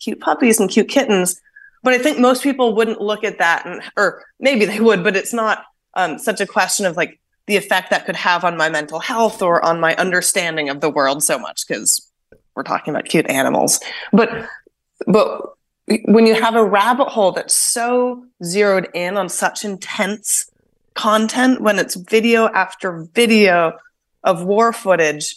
cute 0.00 0.20
puppies 0.20 0.60
and 0.60 0.70
cute 0.70 0.88
kittens. 0.88 1.40
But 1.82 1.94
I 1.94 1.98
think 1.98 2.18
most 2.18 2.42
people 2.42 2.74
wouldn't 2.74 3.00
look 3.00 3.24
at 3.24 3.38
that 3.38 3.66
and 3.66 3.82
or 3.96 4.24
maybe 4.38 4.64
they 4.64 4.80
would, 4.80 5.02
but 5.02 5.16
it's 5.16 5.32
not 5.32 5.64
um, 5.94 6.18
such 6.18 6.40
a 6.40 6.46
question 6.46 6.86
of 6.86 6.96
like 6.96 7.18
the 7.46 7.56
effect 7.56 7.90
that 7.90 8.06
could 8.06 8.16
have 8.16 8.44
on 8.44 8.56
my 8.56 8.68
mental 8.68 9.00
health 9.00 9.42
or 9.42 9.64
on 9.64 9.80
my 9.80 9.96
understanding 9.96 10.68
of 10.68 10.80
the 10.80 10.90
world 10.90 11.22
so 11.22 11.38
much 11.38 11.66
because 11.66 12.08
we're 12.54 12.62
talking 12.62 12.94
about 12.94 13.06
cute 13.06 13.28
animals. 13.28 13.80
But 14.12 14.48
but 15.06 15.54
when 16.04 16.26
you 16.26 16.34
have 16.34 16.54
a 16.54 16.64
rabbit 16.64 17.08
hole 17.08 17.32
that's 17.32 17.56
so 17.56 18.24
zeroed 18.44 18.88
in 18.94 19.16
on 19.16 19.28
such 19.28 19.64
intense 19.64 20.50
content 20.94 21.60
when 21.60 21.78
it's 21.78 21.94
video 21.94 22.48
after 22.48 23.08
video 23.14 23.72
of 24.24 24.44
war 24.44 24.72
footage 24.72 25.36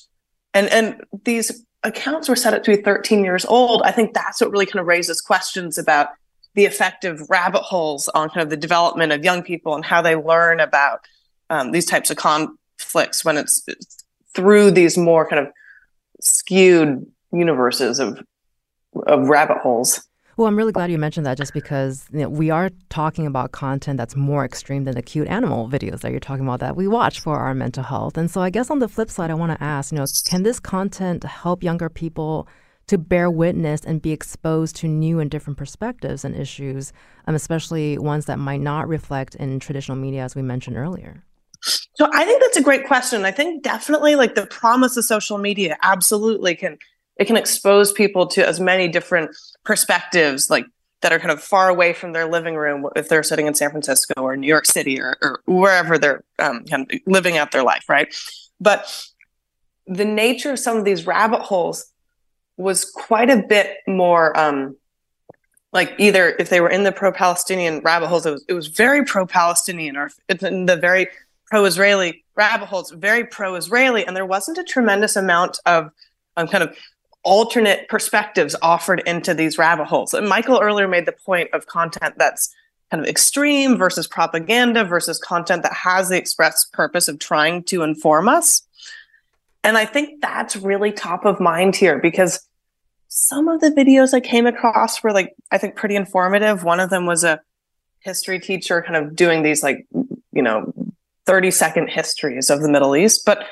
and 0.53 0.67
and 0.69 1.01
these 1.23 1.63
accounts 1.83 2.27
were 2.27 2.35
set 2.35 2.53
up 2.53 2.63
to 2.63 2.75
be 2.75 2.81
13 2.81 3.23
years 3.23 3.45
old 3.45 3.81
i 3.83 3.91
think 3.91 4.13
that's 4.13 4.41
what 4.41 4.51
really 4.51 4.65
kind 4.65 4.79
of 4.79 4.87
raises 4.87 5.21
questions 5.21 5.77
about 5.77 6.09
the 6.55 6.65
effect 6.65 7.05
of 7.05 7.29
rabbit 7.29 7.61
holes 7.61 8.09
on 8.09 8.29
kind 8.29 8.41
of 8.41 8.49
the 8.49 8.57
development 8.57 9.11
of 9.11 9.23
young 9.23 9.43
people 9.43 9.75
and 9.75 9.85
how 9.85 10.01
they 10.01 10.15
learn 10.15 10.59
about 10.59 11.01
um, 11.49 11.71
these 11.71 11.85
types 11.85 12.09
of 12.09 12.17
conflicts 12.17 13.23
when 13.23 13.37
it's 13.37 13.63
through 14.33 14.71
these 14.71 14.97
more 14.97 15.27
kind 15.27 15.45
of 15.45 15.53
skewed 16.19 17.05
universes 17.31 17.99
of 17.99 18.21
of 19.07 19.29
rabbit 19.29 19.57
holes 19.57 20.01
well, 20.41 20.47
I'm 20.47 20.57
really 20.57 20.71
glad 20.71 20.89
you 20.89 20.97
mentioned 20.97 21.27
that 21.27 21.37
just 21.37 21.53
because 21.53 22.07
you 22.11 22.21
know, 22.21 22.29
we 22.29 22.49
are 22.49 22.71
talking 22.89 23.27
about 23.27 23.51
content 23.51 23.97
that's 23.97 24.15
more 24.15 24.43
extreme 24.43 24.85
than 24.85 24.95
the 24.95 25.03
cute 25.03 25.27
animal 25.27 25.69
videos 25.69 25.99
that 25.99 26.09
you're 26.09 26.19
talking 26.19 26.43
about 26.43 26.61
that 26.61 26.75
we 26.75 26.87
watch 26.87 27.19
for 27.19 27.37
our 27.37 27.53
mental 27.53 27.83
health. 27.83 28.17
And 28.17 28.29
so 28.29 28.41
I 28.41 28.49
guess 28.49 28.71
on 28.71 28.79
the 28.79 28.87
flip 28.87 29.11
side, 29.11 29.29
I 29.29 29.35
want 29.35 29.51
to 29.51 29.63
ask, 29.63 29.91
you 29.91 29.99
know, 29.99 30.05
can 30.25 30.41
this 30.41 30.59
content 30.59 31.23
help 31.23 31.61
younger 31.61 31.89
people 31.89 32.47
to 32.87 32.97
bear 32.97 33.29
witness 33.29 33.81
and 33.81 34.01
be 34.01 34.11
exposed 34.11 34.75
to 34.77 34.87
new 34.87 35.19
and 35.19 35.29
different 35.29 35.57
perspectives 35.57 36.25
and 36.25 36.35
issues, 36.35 36.91
um, 37.27 37.35
especially 37.35 37.99
ones 37.99 38.25
that 38.25 38.39
might 38.39 38.61
not 38.61 38.87
reflect 38.87 39.35
in 39.35 39.59
traditional 39.59 39.95
media, 39.95 40.23
as 40.23 40.35
we 40.35 40.41
mentioned 40.41 40.75
earlier? 40.75 41.23
So 41.61 42.09
I 42.11 42.25
think 42.25 42.41
that's 42.41 42.57
a 42.57 42.63
great 42.63 42.87
question. 42.87 43.25
I 43.25 43.31
think 43.31 43.61
definitely 43.61 44.15
like 44.15 44.33
the 44.33 44.47
promise 44.47 44.97
of 44.97 45.05
social 45.05 45.37
media 45.37 45.77
absolutely 45.83 46.55
can 46.55 46.79
it 47.17 47.25
can 47.25 47.37
expose 47.37 47.91
people 47.91 48.25
to 48.25 48.47
as 48.47 48.59
many 48.59 48.87
different 48.87 49.29
perspectives 49.63 50.49
like 50.49 50.65
that 51.01 51.11
are 51.11 51.19
kind 51.19 51.31
of 51.31 51.41
far 51.41 51.69
away 51.69 51.93
from 51.93 52.13
their 52.13 52.25
living 52.25 52.55
room 52.55 52.87
if 52.95 53.09
they're 53.09 53.23
sitting 53.23 53.47
in 53.47 53.55
San 53.55 53.71
Francisco 53.71 54.13
or 54.17 54.37
New 54.37 54.47
York 54.47 54.65
City 54.65 54.99
or, 54.99 55.17
or 55.21 55.41
wherever 55.45 55.97
they're 55.97 56.23
um, 56.39 56.63
kind 56.65 56.91
of 56.91 56.99
living 57.05 57.37
out 57.37 57.51
their 57.51 57.63
life, 57.63 57.85
right? 57.89 58.13
But 58.59 59.03
the 59.87 60.05
nature 60.05 60.51
of 60.51 60.59
some 60.59 60.77
of 60.77 60.85
these 60.85 61.07
rabbit 61.07 61.41
holes 61.41 61.91
was 62.57 62.85
quite 62.85 63.29
a 63.29 63.37
bit 63.37 63.77
more 63.87 64.37
um, 64.37 64.75
like 65.73 65.93
either 65.97 66.35
if 66.37 66.49
they 66.49 66.61
were 66.61 66.69
in 66.69 66.83
the 66.83 66.91
pro-Palestinian 66.91 67.79
rabbit 67.79 68.07
holes, 68.07 68.25
it 68.25 68.31
was, 68.31 68.45
it 68.49 68.53
was 68.53 68.67
very 68.67 69.05
pro-Palestinian, 69.05 69.95
or 69.95 70.11
in 70.29 70.65
the 70.65 70.75
very 70.75 71.07
pro-Israeli 71.45 72.23
rabbit 72.35 72.65
holes, 72.67 72.91
very 72.91 73.25
pro-Israeli, 73.25 74.05
and 74.05 74.15
there 74.15 74.25
wasn't 74.25 74.57
a 74.57 74.63
tremendous 74.63 75.15
amount 75.15 75.59
of 75.65 75.91
um, 76.37 76.47
kind 76.47 76.63
of 76.63 76.75
alternate 77.23 77.87
perspectives 77.87 78.55
offered 78.61 79.01
into 79.05 79.33
these 79.33 79.57
rabbit 79.57 79.85
holes. 79.85 80.13
And 80.13 80.27
Michael 80.27 80.59
earlier 80.61 80.87
made 80.87 81.05
the 81.05 81.11
point 81.11 81.49
of 81.53 81.67
content 81.67 82.15
that's 82.17 82.53
kind 82.89 83.01
of 83.01 83.07
extreme 83.07 83.77
versus 83.77 84.07
propaganda 84.07 84.83
versus 84.83 85.19
content 85.19 85.63
that 85.63 85.73
has 85.73 86.09
the 86.09 86.17
express 86.17 86.65
purpose 86.65 87.07
of 87.07 87.19
trying 87.19 87.63
to 87.63 87.83
inform 87.83 88.27
us. 88.27 88.63
And 89.63 89.77
I 89.77 89.85
think 89.85 90.21
that's 90.21 90.55
really 90.55 90.91
top 90.91 91.25
of 91.25 91.39
mind 91.39 91.75
here 91.75 91.99
because 91.99 92.45
some 93.07 93.47
of 93.47 93.61
the 93.61 93.69
videos 93.69 94.13
I 94.13 94.19
came 94.19 94.47
across 94.47 95.03
were 95.03 95.11
like, 95.11 95.35
I 95.51 95.57
think 95.57 95.75
pretty 95.75 95.95
informative. 95.95 96.63
One 96.63 96.79
of 96.79 96.89
them 96.89 97.05
was 97.05 97.23
a 97.23 97.39
history 97.99 98.39
teacher 98.39 98.81
kind 98.81 98.95
of 98.95 99.15
doing 99.15 99.43
these 99.43 99.61
like, 99.61 99.85
you 100.31 100.41
know, 100.41 100.73
30 101.27 101.51
second 101.51 101.89
histories 101.89 102.49
of 102.49 102.61
the 102.61 102.69
Middle 102.69 102.95
East. 102.95 103.23
But 103.25 103.45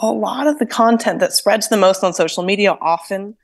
a 0.00 0.10
lot 0.10 0.46
of 0.46 0.58
the 0.58 0.66
content 0.66 1.20
that 1.20 1.32
spreads 1.32 1.68
the 1.68 1.76
most 1.76 2.02
on 2.02 2.12
social 2.12 2.42
media 2.42 2.76
often 2.80 3.36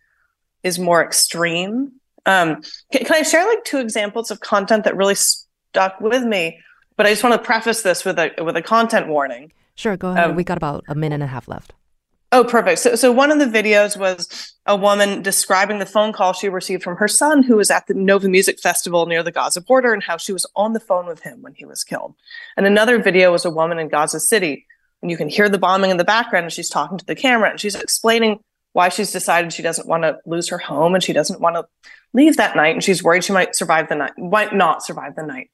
is 0.62 0.78
more 0.78 1.04
extreme. 1.04 1.92
Um, 2.24 2.62
can, 2.90 3.04
can, 3.04 3.14
I 3.14 3.22
share 3.22 3.46
like 3.46 3.64
two 3.64 3.78
examples 3.78 4.30
of 4.30 4.40
content 4.40 4.84
that 4.84 4.96
really 4.96 5.14
stuck 5.14 6.00
with 6.00 6.24
me? 6.24 6.58
But 6.96 7.06
I 7.06 7.10
just 7.10 7.22
want 7.22 7.34
to 7.34 7.46
preface 7.46 7.82
this 7.82 8.04
with 8.04 8.18
a 8.18 8.32
with 8.42 8.56
a 8.56 8.62
content 8.62 9.08
warning. 9.08 9.52
Sure, 9.74 9.96
go 9.96 10.12
ahead. 10.12 10.30
Um, 10.30 10.36
we 10.36 10.42
got 10.42 10.56
about 10.56 10.84
a 10.88 10.94
minute 10.94 11.16
and 11.16 11.22
a 11.22 11.26
half 11.26 11.46
left. 11.46 11.74
Oh, 12.32 12.42
perfect. 12.42 12.80
So, 12.80 12.96
so 12.96 13.12
one 13.12 13.30
of 13.30 13.38
the 13.38 13.44
videos 13.44 13.96
was 13.96 14.54
a 14.64 14.74
woman 14.74 15.22
describing 15.22 15.78
the 15.78 15.86
phone 15.86 16.12
call 16.12 16.32
she 16.32 16.48
received 16.48 16.82
from 16.82 16.96
her 16.96 17.06
son, 17.06 17.42
who 17.42 17.56
was 17.56 17.70
at 17.70 17.86
the 17.86 17.94
Nova 17.94 18.28
Music 18.28 18.58
Festival 18.58 19.06
near 19.06 19.22
the 19.22 19.30
Gaza 19.30 19.60
border, 19.60 19.92
and 19.92 20.02
how 20.02 20.16
she 20.16 20.32
was 20.32 20.44
on 20.56 20.72
the 20.72 20.80
phone 20.80 21.06
with 21.06 21.20
him 21.20 21.42
when 21.42 21.54
he 21.54 21.64
was 21.64 21.84
killed. 21.84 22.14
And 22.56 22.66
another 22.66 23.00
video 23.00 23.30
was 23.30 23.44
a 23.44 23.50
woman 23.50 23.78
in 23.78 23.88
Gaza 23.88 24.18
City 24.18 24.66
and 25.06 25.10
you 25.12 25.16
can 25.16 25.28
hear 25.28 25.48
the 25.48 25.56
bombing 25.56 25.92
in 25.92 25.98
the 25.98 26.04
background 26.04 26.42
and 26.42 26.52
she's 26.52 26.68
talking 26.68 26.98
to 26.98 27.06
the 27.06 27.14
camera 27.14 27.48
and 27.48 27.60
she's 27.60 27.76
explaining 27.76 28.40
why 28.72 28.88
she's 28.88 29.12
decided 29.12 29.52
she 29.52 29.62
doesn't 29.62 29.86
want 29.86 30.02
to 30.02 30.18
lose 30.26 30.48
her 30.48 30.58
home 30.58 30.96
and 30.96 31.04
she 31.04 31.12
doesn't 31.12 31.40
want 31.40 31.54
to 31.54 31.64
leave 32.12 32.36
that 32.38 32.56
night 32.56 32.74
and 32.74 32.82
she's 32.82 33.04
worried 33.04 33.22
she 33.22 33.32
might 33.32 33.54
survive 33.54 33.88
the 33.88 33.94
night 33.94 34.18
might 34.18 34.52
not 34.52 34.82
survive 34.84 35.14
the 35.14 35.22
night. 35.22 35.48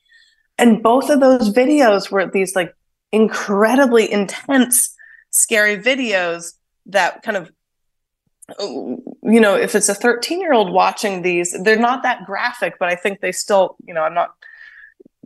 And 0.57 0.83
both 0.83 1.11
of 1.11 1.21
those 1.21 1.51
videos 1.51 2.11
were 2.11 2.27
these 2.27 2.57
like 2.57 2.75
incredibly 3.13 4.11
intense 4.11 4.97
scary 5.29 5.77
videos 5.77 6.55
that 6.87 7.23
kind 7.23 7.37
of 7.37 7.53
you 8.59 9.41
know 9.41 9.55
if 9.55 9.75
it's 9.75 9.91
a 9.91 9.95
13 9.95 10.41
year 10.41 10.55
old 10.55 10.73
watching 10.73 11.21
these 11.21 11.55
they're 11.63 11.79
not 11.79 12.03
that 12.03 12.25
graphic 12.27 12.75
but 12.79 12.89
i 12.89 12.97
think 12.97 13.21
they 13.21 13.33
still 13.33 13.77
you 13.87 13.95
know 13.95 14.03
i'm 14.03 14.15
not 14.15 14.31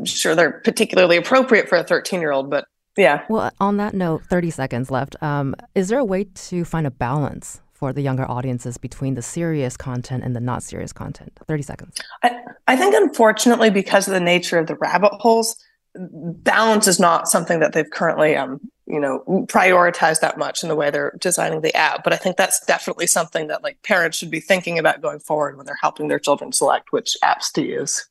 sure 0.04 0.34
they're 0.34 0.60
particularly 0.60 1.16
appropriate 1.16 1.68
for 1.68 1.76
a 1.76 1.82
13 1.82 2.20
year 2.20 2.30
old 2.30 2.50
but 2.50 2.66
yeah. 2.96 3.24
Well, 3.28 3.50
on 3.60 3.76
that 3.76 3.94
note, 3.94 4.24
30 4.24 4.50
seconds 4.50 4.90
left. 4.90 5.16
Um, 5.22 5.54
is 5.74 5.88
there 5.88 5.98
a 5.98 6.04
way 6.04 6.24
to 6.24 6.64
find 6.64 6.86
a 6.86 6.90
balance 6.90 7.60
for 7.72 7.92
the 7.92 8.00
younger 8.00 8.28
audiences 8.30 8.78
between 8.78 9.14
the 9.14 9.22
serious 9.22 9.76
content 9.76 10.24
and 10.24 10.34
the 10.34 10.40
not 10.40 10.62
serious 10.62 10.92
content? 10.92 11.38
30 11.46 11.62
seconds. 11.62 11.96
I, 12.22 12.36
I 12.66 12.76
think, 12.76 12.94
unfortunately, 12.94 13.70
because 13.70 14.08
of 14.08 14.14
the 14.14 14.20
nature 14.20 14.58
of 14.58 14.66
the 14.66 14.76
rabbit 14.76 15.12
holes, 15.20 15.56
balance 15.94 16.86
is 16.86 16.98
not 16.98 17.28
something 17.28 17.60
that 17.60 17.72
they've 17.72 17.90
currently, 17.90 18.36
um, 18.36 18.60
you 18.86 19.00
know, 19.00 19.22
prioritized 19.48 20.20
that 20.20 20.38
much 20.38 20.62
in 20.62 20.68
the 20.68 20.76
way 20.76 20.90
they're 20.90 21.16
designing 21.20 21.60
the 21.60 21.74
app. 21.76 22.04
But 22.04 22.12
I 22.12 22.16
think 22.16 22.36
that's 22.36 22.64
definitely 22.66 23.06
something 23.06 23.48
that 23.48 23.62
like 23.62 23.82
parents 23.82 24.16
should 24.18 24.30
be 24.30 24.40
thinking 24.40 24.78
about 24.78 25.02
going 25.02 25.20
forward 25.20 25.56
when 25.56 25.66
they're 25.66 25.78
helping 25.80 26.08
their 26.08 26.18
children 26.18 26.52
select 26.52 26.92
which 26.92 27.16
apps 27.22 27.52
to 27.54 27.62
use. 27.62 28.06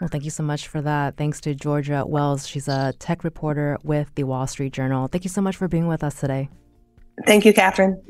Well, 0.00 0.08
thank 0.08 0.24
you 0.24 0.30
so 0.30 0.42
much 0.42 0.68
for 0.68 0.80
that. 0.80 1.16
Thanks 1.16 1.40
to 1.42 1.54
Georgia 1.54 2.04
Wells. 2.06 2.48
She's 2.48 2.68
a 2.68 2.94
tech 2.98 3.22
reporter 3.22 3.78
with 3.82 4.14
the 4.14 4.24
Wall 4.24 4.46
Street 4.46 4.72
Journal. 4.72 5.08
Thank 5.08 5.24
you 5.24 5.30
so 5.30 5.42
much 5.42 5.56
for 5.56 5.68
being 5.68 5.86
with 5.86 6.02
us 6.02 6.18
today. 6.18 6.48
Thank 7.26 7.44
you, 7.44 7.52
Catherine. 7.52 8.00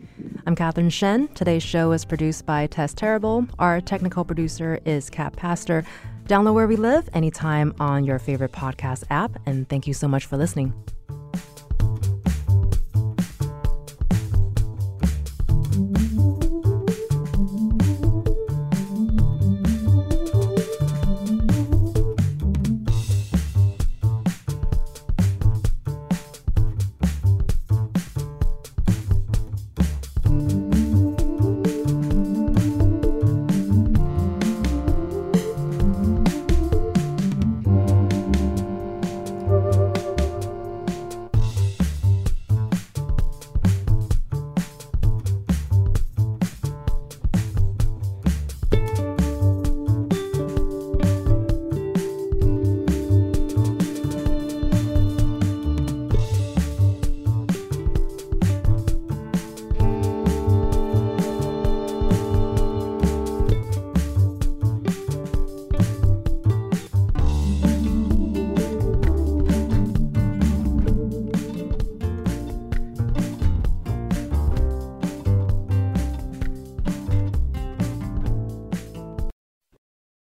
I'm 0.47 0.55
Catherine 0.55 0.91
Shen. 0.91 1.27
Today's 1.29 1.65
show 1.65 1.91
is 1.91 2.05
produced 2.05 2.47
by 2.47 2.69
Tess 2.69 2.95
Terrible. 2.95 3.45
Our 3.59 3.81
technical 3.81 4.25
producer 4.25 4.79
is 4.85 5.11
Kat 5.11 5.35
Pastor. 5.35 5.85
Download 6.27 6.55
Where 6.55 6.69
We 6.69 6.77
Live 6.77 7.09
anytime 7.13 7.75
on 7.81 8.05
your 8.05 8.21
favorite 8.21 8.53
podcast 8.53 9.03
app. 9.11 9.33
And 9.47 9.69
thank 9.69 9.89
you 9.89 9.95
so 9.95 10.07
much 10.07 10.27
for 10.27 10.37
listening. 10.37 10.73